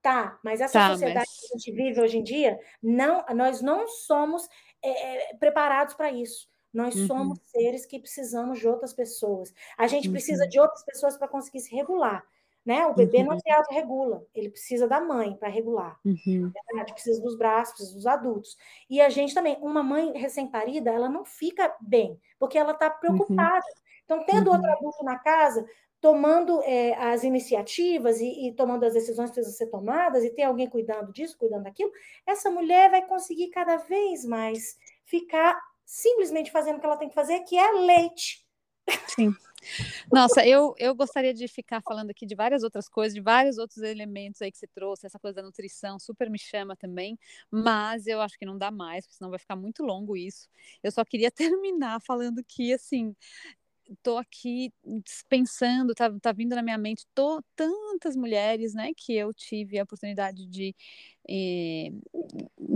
Tá, 0.00 0.38
mas 0.44 0.60
essa 0.60 0.78
tá, 0.78 0.90
sociedade 0.90 1.26
mas... 1.28 1.40
que 1.40 1.46
a 1.46 1.58
gente 1.58 1.72
vive 1.72 2.00
hoje 2.00 2.18
em 2.18 2.22
dia, 2.22 2.58
não, 2.80 3.24
nós 3.34 3.60
não 3.60 3.88
somos 3.88 4.48
é, 4.82 5.34
preparados 5.36 5.94
para 5.94 6.12
isso. 6.12 6.48
Nós 6.72 6.94
uhum. 6.94 7.06
somos 7.06 7.38
seres 7.44 7.84
que 7.84 7.98
precisamos 7.98 8.58
de 8.58 8.68
outras 8.68 8.92
pessoas. 8.92 9.52
A 9.76 9.86
gente 9.86 10.06
uhum. 10.06 10.12
precisa 10.12 10.46
de 10.46 10.60
outras 10.60 10.84
pessoas 10.84 11.16
para 11.16 11.26
conseguir 11.26 11.60
se 11.60 11.74
regular. 11.74 12.24
Né? 12.68 12.86
O 12.86 12.92
bebê 12.92 13.20
uhum. 13.20 13.28
não 13.28 13.40
se 13.40 13.50
autorregula, 13.50 14.26
ele 14.34 14.50
precisa 14.50 14.86
da 14.86 15.00
mãe 15.00 15.34
para 15.34 15.48
regular. 15.48 15.98
Uhum. 16.04 16.52
É 16.76 16.84
precisa 16.84 17.18
dos 17.22 17.34
braços, 17.34 17.72
precisa 17.72 17.96
dos 17.96 18.06
adultos. 18.06 18.58
E 18.90 19.00
a 19.00 19.08
gente 19.08 19.32
também, 19.32 19.56
uma 19.62 19.82
mãe 19.82 20.12
recém-parida, 20.12 20.90
ela 20.90 21.08
não 21.08 21.24
fica 21.24 21.74
bem, 21.80 22.20
porque 22.38 22.58
ela 22.58 22.72
está 22.72 22.88
uhum. 22.88 22.98
preocupada. 23.00 23.64
Então, 24.04 24.22
tendo 24.26 24.50
outro 24.50 24.66
uhum. 24.66 24.74
adulto 24.74 25.02
na 25.02 25.18
casa, 25.18 25.66
tomando 25.98 26.60
é, 26.62 26.92
as 26.92 27.24
iniciativas 27.24 28.20
e, 28.20 28.48
e, 28.48 28.52
tomando 28.52 28.84
as 28.84 28.92
decisões 28.92 29.30
que 29.30 29.36
precisam 29.36 29.56
ser 29.56 29.70
tomadas, 29.70 30.22
e 30.22 30.28
tem 30.28 30.44
alguém 30.44 30.68
cuidando 30.68 31.10
disso, 31.10 31.38
cuidando 31.38 31.62
daquilo, 31.62 31.90
essa 32.26 32.50
mulher 32.50 32.90
vai 32.90 33.00
conseguir 33.06 33.48
cada 33.48 33.78
vez 33.78 34.26
mais 34.26 34.76
ficar 35.06 35.58
simplesmente 35.86 36.50
fazendo 36.50 36.76
o 36.76 36.80
que 36.80 36.86
ela 36.86 36.98
tem 36.98 37.08
que 37.08 37.14
fazer, 37.14 37.40
que 37.44 37.56
é 37.56 37.72
leite. 37.72 38.46
Sim. 39.08 39.32
Nossa, 40.12 40.46
eu, 40.46 40.74
eu 40.78 40.94
gostaria 40.94 41.32
de 41.34 41.46
ficar 41.48 41.80
falando 41.82 42.10
aqui 42.10 42.26
de 42.26 42.34
várias 42.34 42.62
outras 42.62 42.88
coisas, 42.88 43.14
de 43.14 43.20
vários 43.20 43.58
outros 43.58 43.78
elementos 43.82 44.40
aí 44.42 44.50
que 44.50 44.58
você 44.58 44.66
trouxe, 44.66 45.06
essa 45.06 45.18
coisa 45.18 45.36
da 45.36 45.42
nutrição 45.42 45.98
super 45.98 46.30
me 46.30 46.38
chama 46.38 46.76
também, 46.76 47.18
mas 47.50 48.06
eu 48.06 48.20
acho 48.20 48.38
que 48.38 48.46
não 48.46 48.56
dá 48.58 48.70
mais, 48.70 49.04
porque 49.06 49.16
senão 49.16 49.30
vai 49.30 49.38
ficar 49.38 49.56
muito 49.56 49.82
longo 49.82 50.16
isso. 50.16 50.48
Eu 50.82 50.90
só 50.92 51.04
queria 51.04 51.30
terminar 51.32 52.00
falando 52.00 52.42
que, 52.46 52.72
assim, 52.72 53.14
tô 54.02 54.16
aqui 54.18 54.72
pensando, 55.28 55.94
tá, 55.94 56.10
tá 56.20 56.32
vindo 56.32 56.54
na 56.56 56.62
minha 56.62 56.78
mente 56.78 57.06
tô, 57.14 57.42
tantas 57.56 58.16
mulheres, 58.16 58.74
né, 58.74 58.92
que 58.96 59.14
eu 59.16 59.32
tive 59.34 59.78
a 59.78 59.84
oportunidade 59.84 60.46
de, 60.46 60.74
eh, 61.28 61.90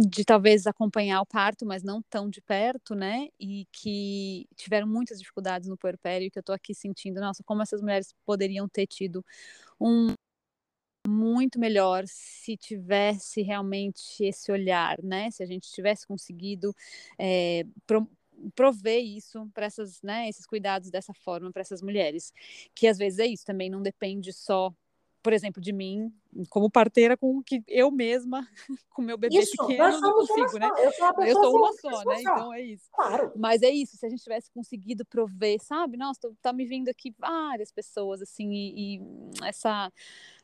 de 0.08 0.24
talvez 0.24 0.66
acompanhar 0.66 1.20
o 1.22 1.26
parto, 1.26 1.66
mas 1.66 1.82
não 1.82 2.02
tão 2.10 2.28
de 2.30 2.40
perto, 2.42 2.94
né, 2.94 3.28
e 3.40 3.66
que 3.72 4.46
tiveram 4.56 4.86
muitas 4.88 5.18
dificuldades 5.18 5.68
no 5.68 5.76
puerpério, 5.76 6.30
que 6.30 6.38
eu 6.38 6.42
tô 6.42 6.52
aqui 6.52 6.74
sentindo, 6.74 7.20
nossa, 7.20 7.42
como 7.44 7.62
essas 7.62 7.80
mulheres 7.82 8.14
poderiam 8.24 8.68
ter 8.68 8.86
tido 8.86 9.24
um 9.80 10.14
muito 11.06 11.58
melhor 11.58 12.04
se 12.06 12.56
tivesse 12.56 13.42
realmente 13.42 14.22
esse 14.24 14.52
olhar, 14.52 14.96
né? 15.02 15.30
Se 15.32 15.42
a 15.42 15.46
gente 15.46 15.70
tivesse 15.72 16.06
conseguido 16.06 16.74
é, 17.18 17.64
prover 18.54 19.02
isso 19.04 19.48
para 19.54 19.66
essas, 19.66 20.00
né, 20.02 20.28
esses 20.28 20.46
cuidados 20.46 20.90
dessa 20.90 21.12
forma 21.14 21.52
para 21.52 21.62
essas 21.62 21.82
mulheres, 21.82 22.32
que 22.74 22.86
às 22.86 22.98
vezes 22.98 23.18
é 23.18 23.26
isso, 23.26 23.44
também 23.44 23.70
não 23.70 23.82
depende 23.82 24.32
só, 24.32 24.72
por 25.22 25.32
exemplo, 25.32 25.60
de 25.62 25.72
mim, 25.72 26.12
como 26.48 26.70
parteira 26.70 27.16
com 27.16 27.42
que 27.42 27.62
eu 27.68 27.90
mesma, 27.90 28.46
com 28.90 29.02
meu 29.02 29.18
bebê 29.18 29.38
isso, 29.38 29.52
pequeno, 29.56 29.78
nós 29.78 29.96
somos 29.96 30.28
não 30.28 30.36
consigo, 30.36 30.58
né? 30.58 30.70
Eu 30.78 30.92
sou, 30.92 31.24
eu 31.24 31.34
sou 31.34 31.56
uma 31.56 31.72
só, 31.74 32.04
né? 32.04 32.20
Então 32.20 32.54
é 32.54 32.62
isso. 32.62 32.88
Claro. 32.92 33.32
Mas 33.36 33.62
é 33.62 33.70
isso, 33.70 33.96
se 33.96 34.06
a 34.06 34.08
gente 34.08 34.22
tivesse 34.22 34.50
conseguido 34.50 35.04
prover, 35.04 35.58
sabe? 35.62 35.96
Nossa, 35.96 36.32
tá 36.40 36.52
me 36.52 36.64
vindo 36.64 36.88
aqui 36.88 37.14
várias 37.18 37.70
pessoas, 37.70 38.22
assim, 38.22 38.50
e, 38.50 38.96
e 38.96 39.00
essa 39.44 39.90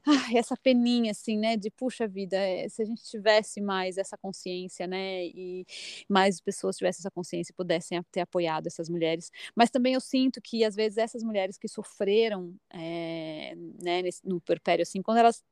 ah, 0.06 0.36
essa 0.36 0.56
peninha, 0.56 1.10
assim, 1.10 1.36
né, 1.36 1.56
de 1.56 1.70
puxa 1.70 2.06
vida, 2.06 2.36
é, 2.36 2.68
se 2.68 2.80
a 2.82 2.84
gente 2.84 3.02
tivesse 3.04 3.60
mais 3.60 3.98
essa 3.98 4.16
consciência, 4.16 4.86
né, 4.86 5.26
e 5.26 5.66
mais 6.08 6.40
pessoas 6.40 6.76
tivessem 6.76 7.00
essa 7.00 7.10
consciência 7.10 7.52
e 7.52 7.54
pudessem 7.54 8.02
ter 8.10 8.20
apoiado 8.20 8.66
essas 8.66 8.88
mulheres, 8.88 9.30
mas 9.54 9.70
também 9.70 9.94
eu 9.94 10.00
sinto 10.00 10.40
que, 10.40 10.64
às 10.64 10.74
vezes, 10.74 10.98
essas 10.98 11.22
mulheres 11.22 11.58
que 11.58 11.68
sofreram, 11.68 12.54
é, 12.70 13.54
né, 13.82 14.02
no 14.24 14.40
perpério, 14.40 14.82
assim, 14.82 15.02
quando 15.02 15.18
elas 15.18 15.42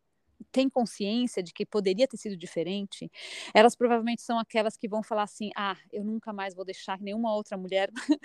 têm 0.52 0.68
consciência 0.68 1.42
de 1.42 1.52
que 1.52 1.66
poderia 1.66 2.06
ter 2.08 2.16
sido 2.16 2.36
diferente, 2.36 3.10
elas 3.54 3.76
provavelmente 3.76 4.22
são 4.22 4.38
aquelas 4.38 4.76
que 4.76 4.88
vão 4.88 5.02
falar 5.02 5.24
assim: 5.24 5.50
ah, 5.56 5.76
eu 5.92 6.04
nunca 6.04 6.32
mais 6.32 6.54
vou 6.54 6.64
deixar 6.64 7.00
nenhuma 7.00 7.34
outra 7.34 7.56
mulher 7.56 7.90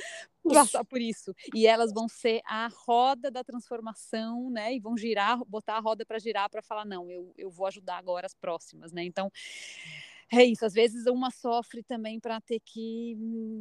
passar 0.48 0.86
por 0.86 1.02
isso. 1.02 1.34
E 1.54 1.68
elas 1.68 1.94
vão 1.94 2.08
ser 2.08 2.42
a 2.46 2.68
roda 2.88 3.32
da 3.32 3.44
transformação, 3.44 4.50
né? 4.50 4.74
E 4.74 4.80
vão 4.80 4.98
girar, 4.98 5.44
botar 5.46 5.76
a 5.78 5.80
roda 5.80 6.06
para 6.06 6.20
girar 6.20 6.50
para 6.50 6.62
falar: 6.62 6.86
não, 6.86 7.10
eu, 7.12 7.34
eu 7.38 7.50
vou 7.50 7.68
ajudar 7.68 7.98
agora 7.98 8.26
as 8.26 8.34
próximas, 8.36 8.92
né? 8.92 9.04
Então. 9.04 9.32
É 10.34 10.46
isso, 10.46 10.66
às 10.66 10.74
vezes 10.74 11.06
uma 11.08 11.30
sofre 11.30 11.84
também 11.84 12.18
para 12.18 12.40
ter 12.40 12.62
que, 12.62 13.16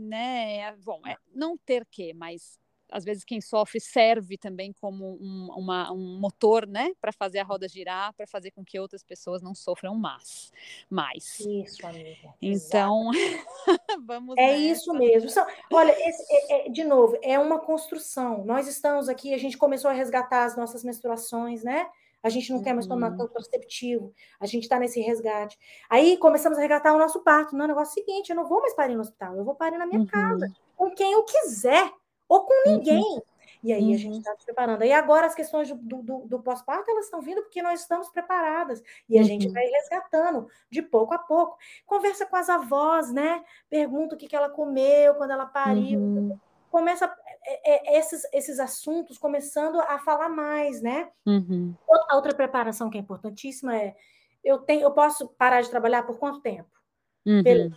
né, 0.08 0.70
bom, 0.76 1.00
é, 1.04 1.16
não 1.34 1.58
ter 1.58 1.84
que, 1.84 2.14
mas 2.14 2.59
às 2.90 3.04
vezes 3.04 3.24
quem 3.24 3.40
sofre 3.40 3.80
serve 3.80 4.36
também 4.36 4.72
como 4.72 5.18
um, 5.20 5.48
uma, 5.56 5.92
um 5.92 6.18
motor, 6.18 6.66
né, 6.66 6.92
para 7.00 7.12
fazer 7.12 7.38
a 7.38 7.44
roda 7.44 7.68
girar, 7.68 8.12
para 8.14 8.26
fazer 8.26 8.50
com 8.50 8.64
que 8.64 8.78
outras 8.78 9.02
pessoas 9.02 9.42
não 9.42 9.54
sofram 9.54 9.94
mais. 9.94 10.52
mais. 10.88 11.40
Isso, 11.40 11.86
amiga. 11.86 12.34
Então, 12.40 13.10
vamos. 14.04 14.36
É 14.36 14.46
nessa. 14.48 14.56
isso 14.58 14.92
mesmo. 14.94 15.30
Olha, 15.72 15.92
esse, 16.08 16.24
é, 16.32 16.66
é, 16.66 16.70
de 16.70 16.84
novo, 16.84 17.18
é 17.22 17.38
uma 17.38 17.58
construção. 17.58 18.44
Nós 18.44 18.66
estamos 18.66 19.08
aqui, 19.08 19.32
a 19.34 19.38
gente 19.38 19.56
começou 19.56 19.90
a 19.90 19.94
resgatar 19.94 20.44
as 20.44 20.56
nossas 20.56 20.84
menstruações, 20.84 21.62
né? 21.62 21.86
A 22.22 22.28
gente 22.28 22.50
não 22.50 22.58
uhum. 22.58 22.64
quer 22.64 22.74
mais 22.74 22.86
tomar 22.86 23.12
uhum. 23.12 23.16
contraceptivo, 23.16 24.12
a 24.38 24.44
gente 24.44 24.64
está 24.64 24.78
nesse 24.78 25.00
resgate. 25.00 25.58
Aí 25.88 26.18
começamos 26.18 26.58
a 26.58 26.60
resgatar 26.60 26.94
o 26.94 26.98
nosso 26.98 27.20
parto. 27.20 27.56
Não, 27.56 27.64
o 27.64 27.68
negócio 27.68 27.98
é 27.98 28.02
o 28.02 28.06
seguinte: 28.06 28.30
eu 28.30 28.36
não 28.36 28.46
vou 28.46 28.60
mais 28.60 28.74
parir 28.74 28.94
no 28.94 29.00
hospital, 29.00 29.36
eu 29.36 29.44
vou 29.44 29.54
parir 29.54 29.78
na 29.78 29.86
minha 29.86 30.00
uhum. 30.00 30.06
casa, 30.06 30.52
com 30.76 30.90
quem 30.90 31.12
eu 31.12 31.22
quiser 31.24 31.90
ou 32.30 32.44
com 32.44 32.54
uhum. 32.54 32.76
ninguém. 32.76 33.02
Uhum. 33.02 33.22
E 33.62 33.72
aí 33.72 33.88
uhum. 33.88 33.94
a 33.94 33.96
gente 33.98 34.18
está 34.18 34.30
uhum. 34.30 34.38
se 34.38 34.44
preparando. 34.46 34.84
E 34.84 34.92
agora 34.92 35.26
as 35.26 35.34
questões 35.34 35.70
do, 35.70 36.02
do, 36.02 36.18
do 36.20 36.40
pós-parto, 36.40 36.90
elas 36.90 37.06
estão 37.06 37.20
vindo 37.20 37.42
porque 37.42 37.60
nós 37.60 37.80
estamos 37.80 38.08
preparadas. 38.08 38.80
E 39.08 39.18
a 39.18 39.20
uhum. 39.20 39.26
gente 39.26 39.48
vai 39.48 39.66
resgatando 39.66 40.48
de 40.70 40.80
pouco 40.80 41.12
a 41.12 41.18
pouco. 41.18 41.58
Conversa 41.84 42.24
com 42.24 42.36
as 42.36 42.48
avós, 42.48 43.12
né? 43.12 43.44
Pergunta 43.68 44.14
o 44.14 44.18
que, 44.18 44.28
que 44.28 44.36
ela 44.36 44.48
comeu 44.48 45.16
quando 45.16 45.32
ela 45.32 45.44
pariu. 45.44 45.98
Uhum. 45.98 46.38
Começa 46.70 47.12
é, 47.44 47.96
é, 47.96 47.98
esses, 47.98 48.22
esses 48.32 48.60
assuntos 48.60 49.18
começando 49.18 49.80
a 49.80 49.98
falar 49.98 50.28
mais, 50.28 50.80
né? 50.80 51.10
Uhum. 51.26 51.74
Outra, 51.86 52.14
outra 52.14 52.34
preparação 52.34 52.88
que 52.88 52.96
é 52.96 53.00
importantíssima 53.00 53.76
é 53.76 53.96
eu 54.42 54.58
tenho, 54.58 54.82
eu 54.82 54.92
posso 54.92 55.28
parar 55.30 55.60
de 55.60 55.68
trabalhar 55.68 56.04
por 56.04 56.16
quanto 56.16 56.40
tempo? 56.40 56.70
Beleza 57.26 57.76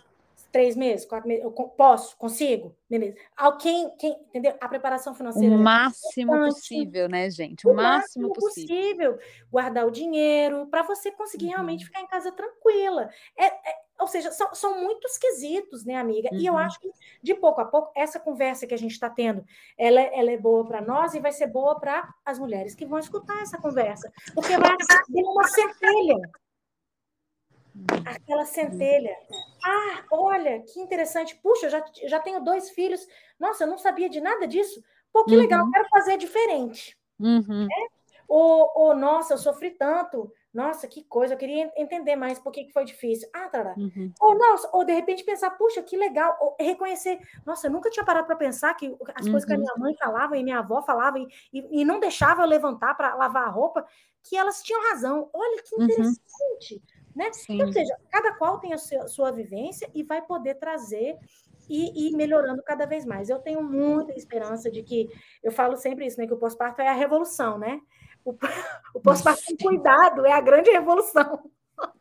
três 0.54 0.76
meses, 0.76 1.04
quatro 1.04 1.26
meses, 1.26 1.42
eu 1.42 1.50
posso, 1.50 2.16
consigo, 2.16 2.76
beleza. 2.88 3.16
Quem, 3.60 3.90
quem, 3.96 4.12
entendeu? 4.28 4.54
A 4.60 4.68
preparação 4.68 5.12
financeira. 5.12 5.52
O 5.52 5.58
máximo 5.58 6.32
é 6.32 6.46
possível, 6.46 7.08
né, 7.08 7.28
gente? 7.28 7.66
O, 7.66 7.72
o 7.72 7.74
máximo, 7.74 8.28
máximo 8.28 8.32
possível. 8.32 9.14
possível. 9.14 9.18
Guardar 9.50 9.84
o 9.84 9.90
dinheiro 9.90 10.68
para 10.68 10.84
você 10.84 11.10
conseguir 11.10 11.46
uhum. 11.46 11.54
realmente 11.54 11.84
ficar 11.84 12.02
em 12.02 12.06
casa 12.06 12.30
tranquila. 12.30 13.10
É, 13.36 13.46
é, 13.46 13.74
ou 13.98 14.06
seja, 14.06 14.30
são, 14.30 14.54
são 14.54 14.80
muitos 14.80 15.18
quesitos, 15.18 15.84
né, 15.84 15.96
amiga? 15.96 16.28
Uhum. 16.30 16.38
E 16.38 16.46
eu 16.46 16.52
uhum. 16.52 16.60
acho 16.60 16.78
que, 16.78 16.88
de 17.20 17.34
pouco 17.34 17.60
a 17.60 17.64
pouco, 17.64 17.90
essa 17.96 18.20
conversa 18.20 18.64
que 18.64 18.74
a 18.74 18.78
gente 18.78 18.92
está 18.92 19.10
tendo, 19.10 19.44
ela, 19.76 20.00
é, 20.00 20.20
ela 20.20 20.30
é 20.30 20.38
boa 20.38 20.64
para 20.64 20.80
nós 20.80 21.14
e 21.14 21.20
vai 21.20 21.32
ser 21.32 21.48
boa 21.48 21.80
para 21.80 22.08
as 22.24 22.38
mulheres 22.38 22.76
que 22.76 22.86
vão 22.86 23.00
escutar 23.00 23.42
essa 23.42 23.58
conversa. 23.58 24.08
Porque 24.32 24.56
vai 24.56 24.76
ser 24.80 25.20
uma 25.24 25.48
centelha 25.48 26.30
aquela 28.04 28.44
centelha. 28.44 29.16
Ah, 29.64 30.04
olha, 30.10 30.60
que 30.60 30.80
interessante. 30.80 31.36
Puxa, 31.36 31.66
eu 31.66 31.70
já, 31.70 31.84
já 32.06 32.20
tenho 32.20 32.42
dois 32.42 32.70
filhos. 32.70 33.06
Nossa, 33.38 33.64
eu 33.64 33.68
não 33.68 33.78
sabia 33.78 34.08
de 34.08 34.20
nada 34.20 34.46
disso. 34.46 34.82
Pô, 35.12 35.24
que 35.24 35.34
uhum. 35.34 35.40
legal, 35.40 35.70
quero 35.70 35.88
fazer 35.88 36.16
diferente. 36.16 36.96
Uhum. 37.18 37.66
Né? 37.66 37.86
Ou, 38.28 38.72
ou, 38.74 38.96
nossa, 38.96 39.34
eu 39.34 39.38
sofri 39.38 39.70
tanto. 39.70 40.32
Nossa, 40.52 40.86
que 40.86 41.02
coisa, 41.02 41.34
eu 41.34 41.38
queria 41.38 41.72
entender 41.76 42.14
mais 42.14 42.38
por 42.38 42.52
que, 42.52 42.64
que 42.64 42.72
foi 42.72 42.84
difícil. 42.84 43.28
Ah, 43.34 43.48
tá. 43.48 43.74
Uhum. 43.76 44.12
Ou, 44.20 44.38
nossa, 44.38 44.70
ou 44.72 44.84
de 44.84 44.92
repente 44.92 45.24
pensar, 45.24 45.50
puxa, 45.50 45.82
que 45.82 45.96
legal. 45.96 46.36
Ou 46.40 46.56
reconhecer, 46.60 47.18
nossa, 47.44 47.66
eu 47.66 47.72
nunca 47.72 47.90
tinha 47.90 48.04
parado 48.04 48.26
para 48.26 48.36
pensar 48.36 48.72
que 48.74 48.96
as 49.16 49.28
coisas 49.28 49.44
que 49.44 49.52
a 49.52 49.56
uhum. 49.56 49.62
minha 49.62 49.74
mãe 49.76 49.96
falava 49.96 50.36
e 50.36 50.44
minha 50.44 50.60
avó 50.60 50.80
falava 50.82 51.18
e, 51.18 51.26
e, 51.52 51.80
e 51.80 51.84
não 51.84 51.98
deixava 51.98 52.42
eu 52.42 52.46
levantar 52.46 52.94
para 52.94 53.16
lavar 53.16 53.48
a 53.48 53.50
roupa, 53.50 53.84
que 54.22 54.36
elas 54.36 54.62
tinham 54.62 54.82
razão. 54.90 55.28
Olha 55.32 55.60
que 55.62 55.74
uhum. 55.74 55.84
interessante. 55.84 56.82
Né? 57.14 57.30
Então, 57.48 57.66
ou 57.66 57.72
seja, 57.72 57.96
cada 58.10 58.32
qual 58.34 58.58
tem 58.58 58.72
a 58.72 58.78
sua, 58.78 59.06
sua 59.06 59.30
vivência 59.30 59.88
e 59.94 60.02
vai 60.02 60.20
poder 60.20 60.56
trazer 60.56 61.16
e 61.68 62.08
ir 62.08 62.16
melhorando 62.16 62.62
cada 62.62 62.86
vez 62.86 63.04
mais. 63.04 63.28
Eu 63.28 63.38
tenho 63.38 63.62
muita 63.62 64.12
esperança 64.12 64.70
de 64.70 64.82
que, 64.82 65.08
eu 65.42 65.52
falo 65.52 65.76
sempre 65.76 66.06
isso, 66.06 66.18
né, 66.20 66.26
que 66.26 66.34
o 66.34 66.38
pós-parto 66.38 66.82
é 66.82 66.88
a 66.88 66.92
revolução, 66.92 67.58
né? 67.58 67.80
O, 68.24 68.34
o 68.94 69.00
pós-parto 69.00 69.42
com 69.46 69.68
cuidado 69.68 70.26
é 70.26 70.32
a 70.32 70.40
grande 70.40 70.70
revolução. 70.70 71.50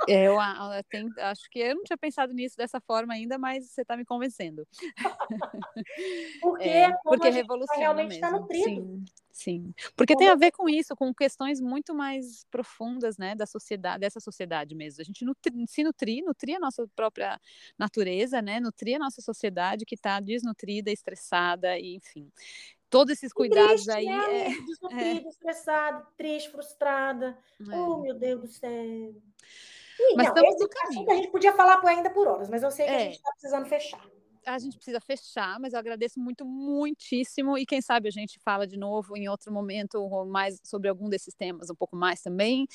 É, 0.08 0.28
eu, 0.28 0.34
eu 0.36 0.84
tenho, 0.90 1.10
acho 1.18 1.50
que 1.50 1.60
eu 1.60 1.76
não 1.76 1.84
tinha 1.84 1.98
pensado 1.98 2.34
nisso 2.34 2.58
dessa 2.58 2.80
forma 2.82 3.14
ainda, 3.14 3.38
mas 3.38 3.70
você 3.70 3.82
está 3.82 3.96
me 3.96 4.06
convencendo. 4.06 4.68
Porque, 6.42 6.68
é, 6.68 6.90
porque 7.04 7.30
tá 7.30 7.36
revoluciona 7.36 7.80
realmente 7.80 8.10
mesmo. 8.10 8.22
Tá 8.22 8.32
nutrido. 8.32 8.66
Sim, 8.66 9.06
sim. 9.32 9.74
Porque 9.96 10.16
tem 10.16 10.28
a 10.28 10.36
ver 10.36 10.52
com 10.52 10.68
isso, 10.68 10.96
com 10.96 11.14
questões 11.14 11.60
muito 11.60 11.94
mais 11.94 12.46
profundas, 12.52 13.18
né, 13.18 13.36
da 13.36 13.46
sociedade, 13.46 14.00
dessa 14.00 14.20
sociedade 14.20 14.76
mesmo. 14.76 15.02
A 15.02 15.04
gente 15.04 15.24
nutri, 15.26 15.54
se 15.68 15.84
nutrir, 15.84 16.24
nutrir 16.24 16.58
a 16.58 16.60
nossa 16.60 16.88
própria 16.96 17.40
natureza, 17.78 18.42
né, 18.42 18.60
nutrir 18.60 18.96
a 18.96 19.00
nossa 19.00 19.22
sociedade 19.22 19.86
que 19.86 19.96
está 19.96 20.20
desnutrida, 20.20 20.92
estressada, 20.92 21.78
e 21.78 21.96
enfim 21.96 22.30
todos 22.94 23.14
esses 23.14 23.34
cuidados 23.34 23.86
triste, 23.86 23.92
aí. 23.92 24.06
Né, 24.06 24.46
é, 24.46 24.50
Desnutrida, 24.62 25.28
é. 25.28 25.30
estressada, 25.30 26.06
triste, 26.16 26.52
frustrada. 26.52 27.36
É. 27.60 27.76
Oh, 27.76 27.98
meu 27.98 28.14
Deus 28.14 28.42
do 28.42 28.48
céu. 28.48 28.70
E, 28.70 30.16
mas 30.16 30.28
não, 30.28 30.36
estamos 30.36 30.60
no 30.60 30.70
caminho. 30.70 31.12
A 31.12 31.16
gente 31.16 31.32
podia 31.32 31.54
falar 31.54 31.82
ainda 31.86 32.12
por 32.12 32.28
horas, 32.28 32.50
mas 32.50 32.62
eu 32.62 32.70
sei 32.70 32.86
que 32.86 32.92
é. 32.92 32.96
a 32.96 33.00
gente 33.00 33.16
está 33.16 33.32
precisando 33.32 33.66
fechar 33.66 34.06
a 34.46 34.60
gente 34.60 34.76
precisa 34.76 35.00
fechar, 35.00 35.60
mas 35.60 35.74
eu 35.74 35.80
agradeço 35.80 36.20
muito, 36.20 36.46
muitíssimo. 36.46 37.58
E 37.58 37.66
quem 37.66 37.82
sabe 37.82 38.08
a 38.08 38.12
gente 38.12 38.40
fala 38.40 38.68
de 38.68 38.78
novo 38.78 39.16
em 39.18 39.28
outro 39.28 39.52
momento 39.52 40.26
mais 40.26 40.60
sobre 40.64 40.90
algum 40.90 41.10
desses 41.10 41.34
temas, 41.34 41.70
um 41.70 41.76
pouco 41.76 41.96
mais 41.96 42.22
também. 42.22 42.68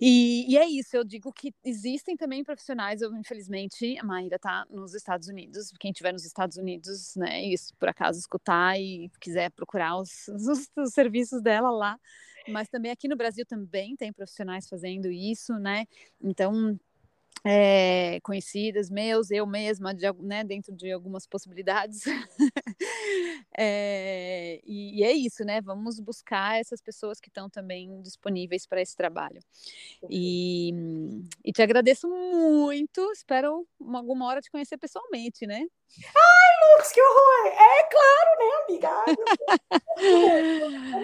E, 0.00 0.46
e, 0.48 0.56
é 0.56 0.66
isso, 0.66 0.96
eu 0.96 1.04
digo 1.04 1.32
que 1.32 1.52
existem 1.64 2.16
também 2.16 2.42
profissionais, 2.44 3.02
eu, 3.02 3.14
infelizmente, 3.16 3.98
a 3.98 4.04
Maíra 4.04 4.36
está 4.36 4.66
nos 4.70 4.94
Estados 4.94 5.28
Unidos. 5.28 5.72
Quem 5.78 5.90
estiver 5.90 6.12
nos 6.12 6.24
Estados 6.24 6.56
Unidos, 6.56 7.14
né, 7.16 7.44
e 7.44 7.54
por 7.78 7.88
acaso 7.88 8.18
escutar 8.18 8.78
e 8.78 9.10
quiser 9.20 9.50
procurar 9.50 9.96
os, 9.96 10.28
os, 10.28 10.70
os 10.76 10.92
serviços 10.92 11.42
dela 11.42 11.70
lá. 11.70 11.98
Mas 12.48 12.68
também 12.68 12.90
aqui 12.90 13.06
no 13.06 13.16
Brasil 13.16 13.44
também 13.44 13.96
tem 13.96 14.12
profissionais 14.12 14.68
fazendo 14.68 15.10
isso, 15.10 15.52
né? 15.58 15.86
Então 16.20 16.78
é, 17.44 18.20
conhecidas 18.22 18.90
meus, 18.90 19.30
eu 19.30 19.46
mesma, 19.46 19.94
de, 19.94 20.10
né, 20.20 20.44
dentro 20.44 20.74
de 20.74 20.90
algumas 20.92 21.26
possibilidades. 21.26 22.02
é, 23.56 24.60
e, 24.64 25.00
e, 25.00 25.04
é 25.04 25.12
isso, 25.12 25.44
né? 25.44 25.60
Vamos 25.60 25.98
buscar 26.00 26.60
essas 26.60 26.80
pessoas 26.80 27.20
que 27.20 27.28
estão 27.28 27.48
também 27.48 28.00
disponíveis 28.02 28.66
para 28.66 28.80
esse 28.82 28.96
trabalho. 28.96 29.40
E, 30.08 30.72
e, 31.44 31.52
te 31.52 31.62
agradeço 31.62 32.08
muito. 32.08 33.10
Espero 33.12 33.66
uma, 33.78 33.98
alguma 33.98 34.26
hora 34.26 34.40
te 34.40 34.50
conhecer 34.50 34.78
pessoalmente, 34.78 35.46
né? 35.46 35.66
Ai, 36.06 36.72
Lucas, 36.72 36.92
que 36.92 37.00
horror! 37.00 37.46
É 37.46 37.84
claro, 37.90 38.30
né, 38.38 38.50
amiga? 38.64 38.90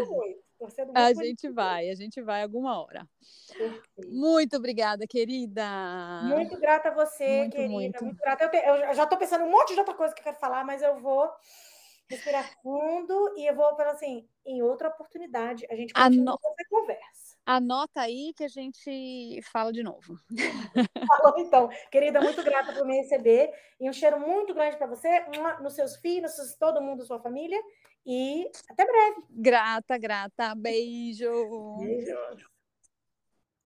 muito. 0.06 0.45
A 0.94 1.12
gente 1.12 1.48
vai, 1.50 1.90
a 1.90 1.94
gente 1.94 2.22
vai 2.22 2.42
alguma 2.42 2.80
hora. 2.80 3.06
Perfeito. 3.48 4.08
Muito 4.08 4.56
obrigada, 4.56 5.06
querida. 5.06 5.64
Muito 6.24 6.58
grata 6.58 6.88
a 6.88 6.94
você, 6.94 7.40
muito, 7.40 7.52
querida. 7.52 7.72
Muito, 7.72 8.04
muito 8.04 8.18
grata. 8.18 8.44
Eu, 8.44 8.50
te, 8.50 8.56
eu 8.56 8.94
já 8.94 9.04
estou 9.04 9.18
pensando 9.18 9.44
um 9.44 9.50
monte 9.50 9.74
de 9.74 9.80
outra 9.80 9.94
coisa 9.94 10.14
que 10.14 10.20
eu 10.20 10.24
quero 10.24 10.38
falar, 10.38 10.64
mas 10.64 10.82
eu 10.82 11.00
vou 11.00 11.30
respirar 12.08 12.48
fundo 12.62 13.34
e 13.36 13.46
eu 13.46 13.54
vou 13.54 13.74
falar 13.76 13.92
assim, 13.92 14.28
em 14.44 14.62
outra 14.62 14.88
oportunidade, 14.88 15.66
a 15.70 15.74
gente 15.74 15.92
continua 15.92 16.34
Ano... 16.34 16.38
essa 16.58 16.68
conversa. 16.70 17.25
Anota 17.46 18.00
aí 18.00 18.32
que 18.34 18.42
a 18.42 18.48
gente 18.48 19.40
fala 19.52 19.72
de 19.72 19.82
novo. 19.82 20.18
Falou 21.08 21.38
então. 21.38 21.68
Querida, 21.92 22.20
muito 22.20 22.42
grata 22.42 22.72
por 22.72 22.84
me 22.84 22.96
receber. 22.96 23.52
E 23.80 23.88
um 23.88 23.92
cheiro 23.92 24.18
muito 24.18 24.52
grande 24.52 24.76
para 24.76 24.88
você, 24.88 25.24
nos 25.62 25.74
seus 25.74 25.96
filhos, 25.96 26.32
todo 26.58 26.82
mundo, 26.82 27.06
sua 27.06 27.20
família. 27.20 27.58
E 28.04 28.50
até 28.68 28.84
breve. 28.84 29.22
Grata, 29.30 29.96
grata. 29.96 30.54
Beijo. 30.56 31.30
Beijo. 31.78 32.55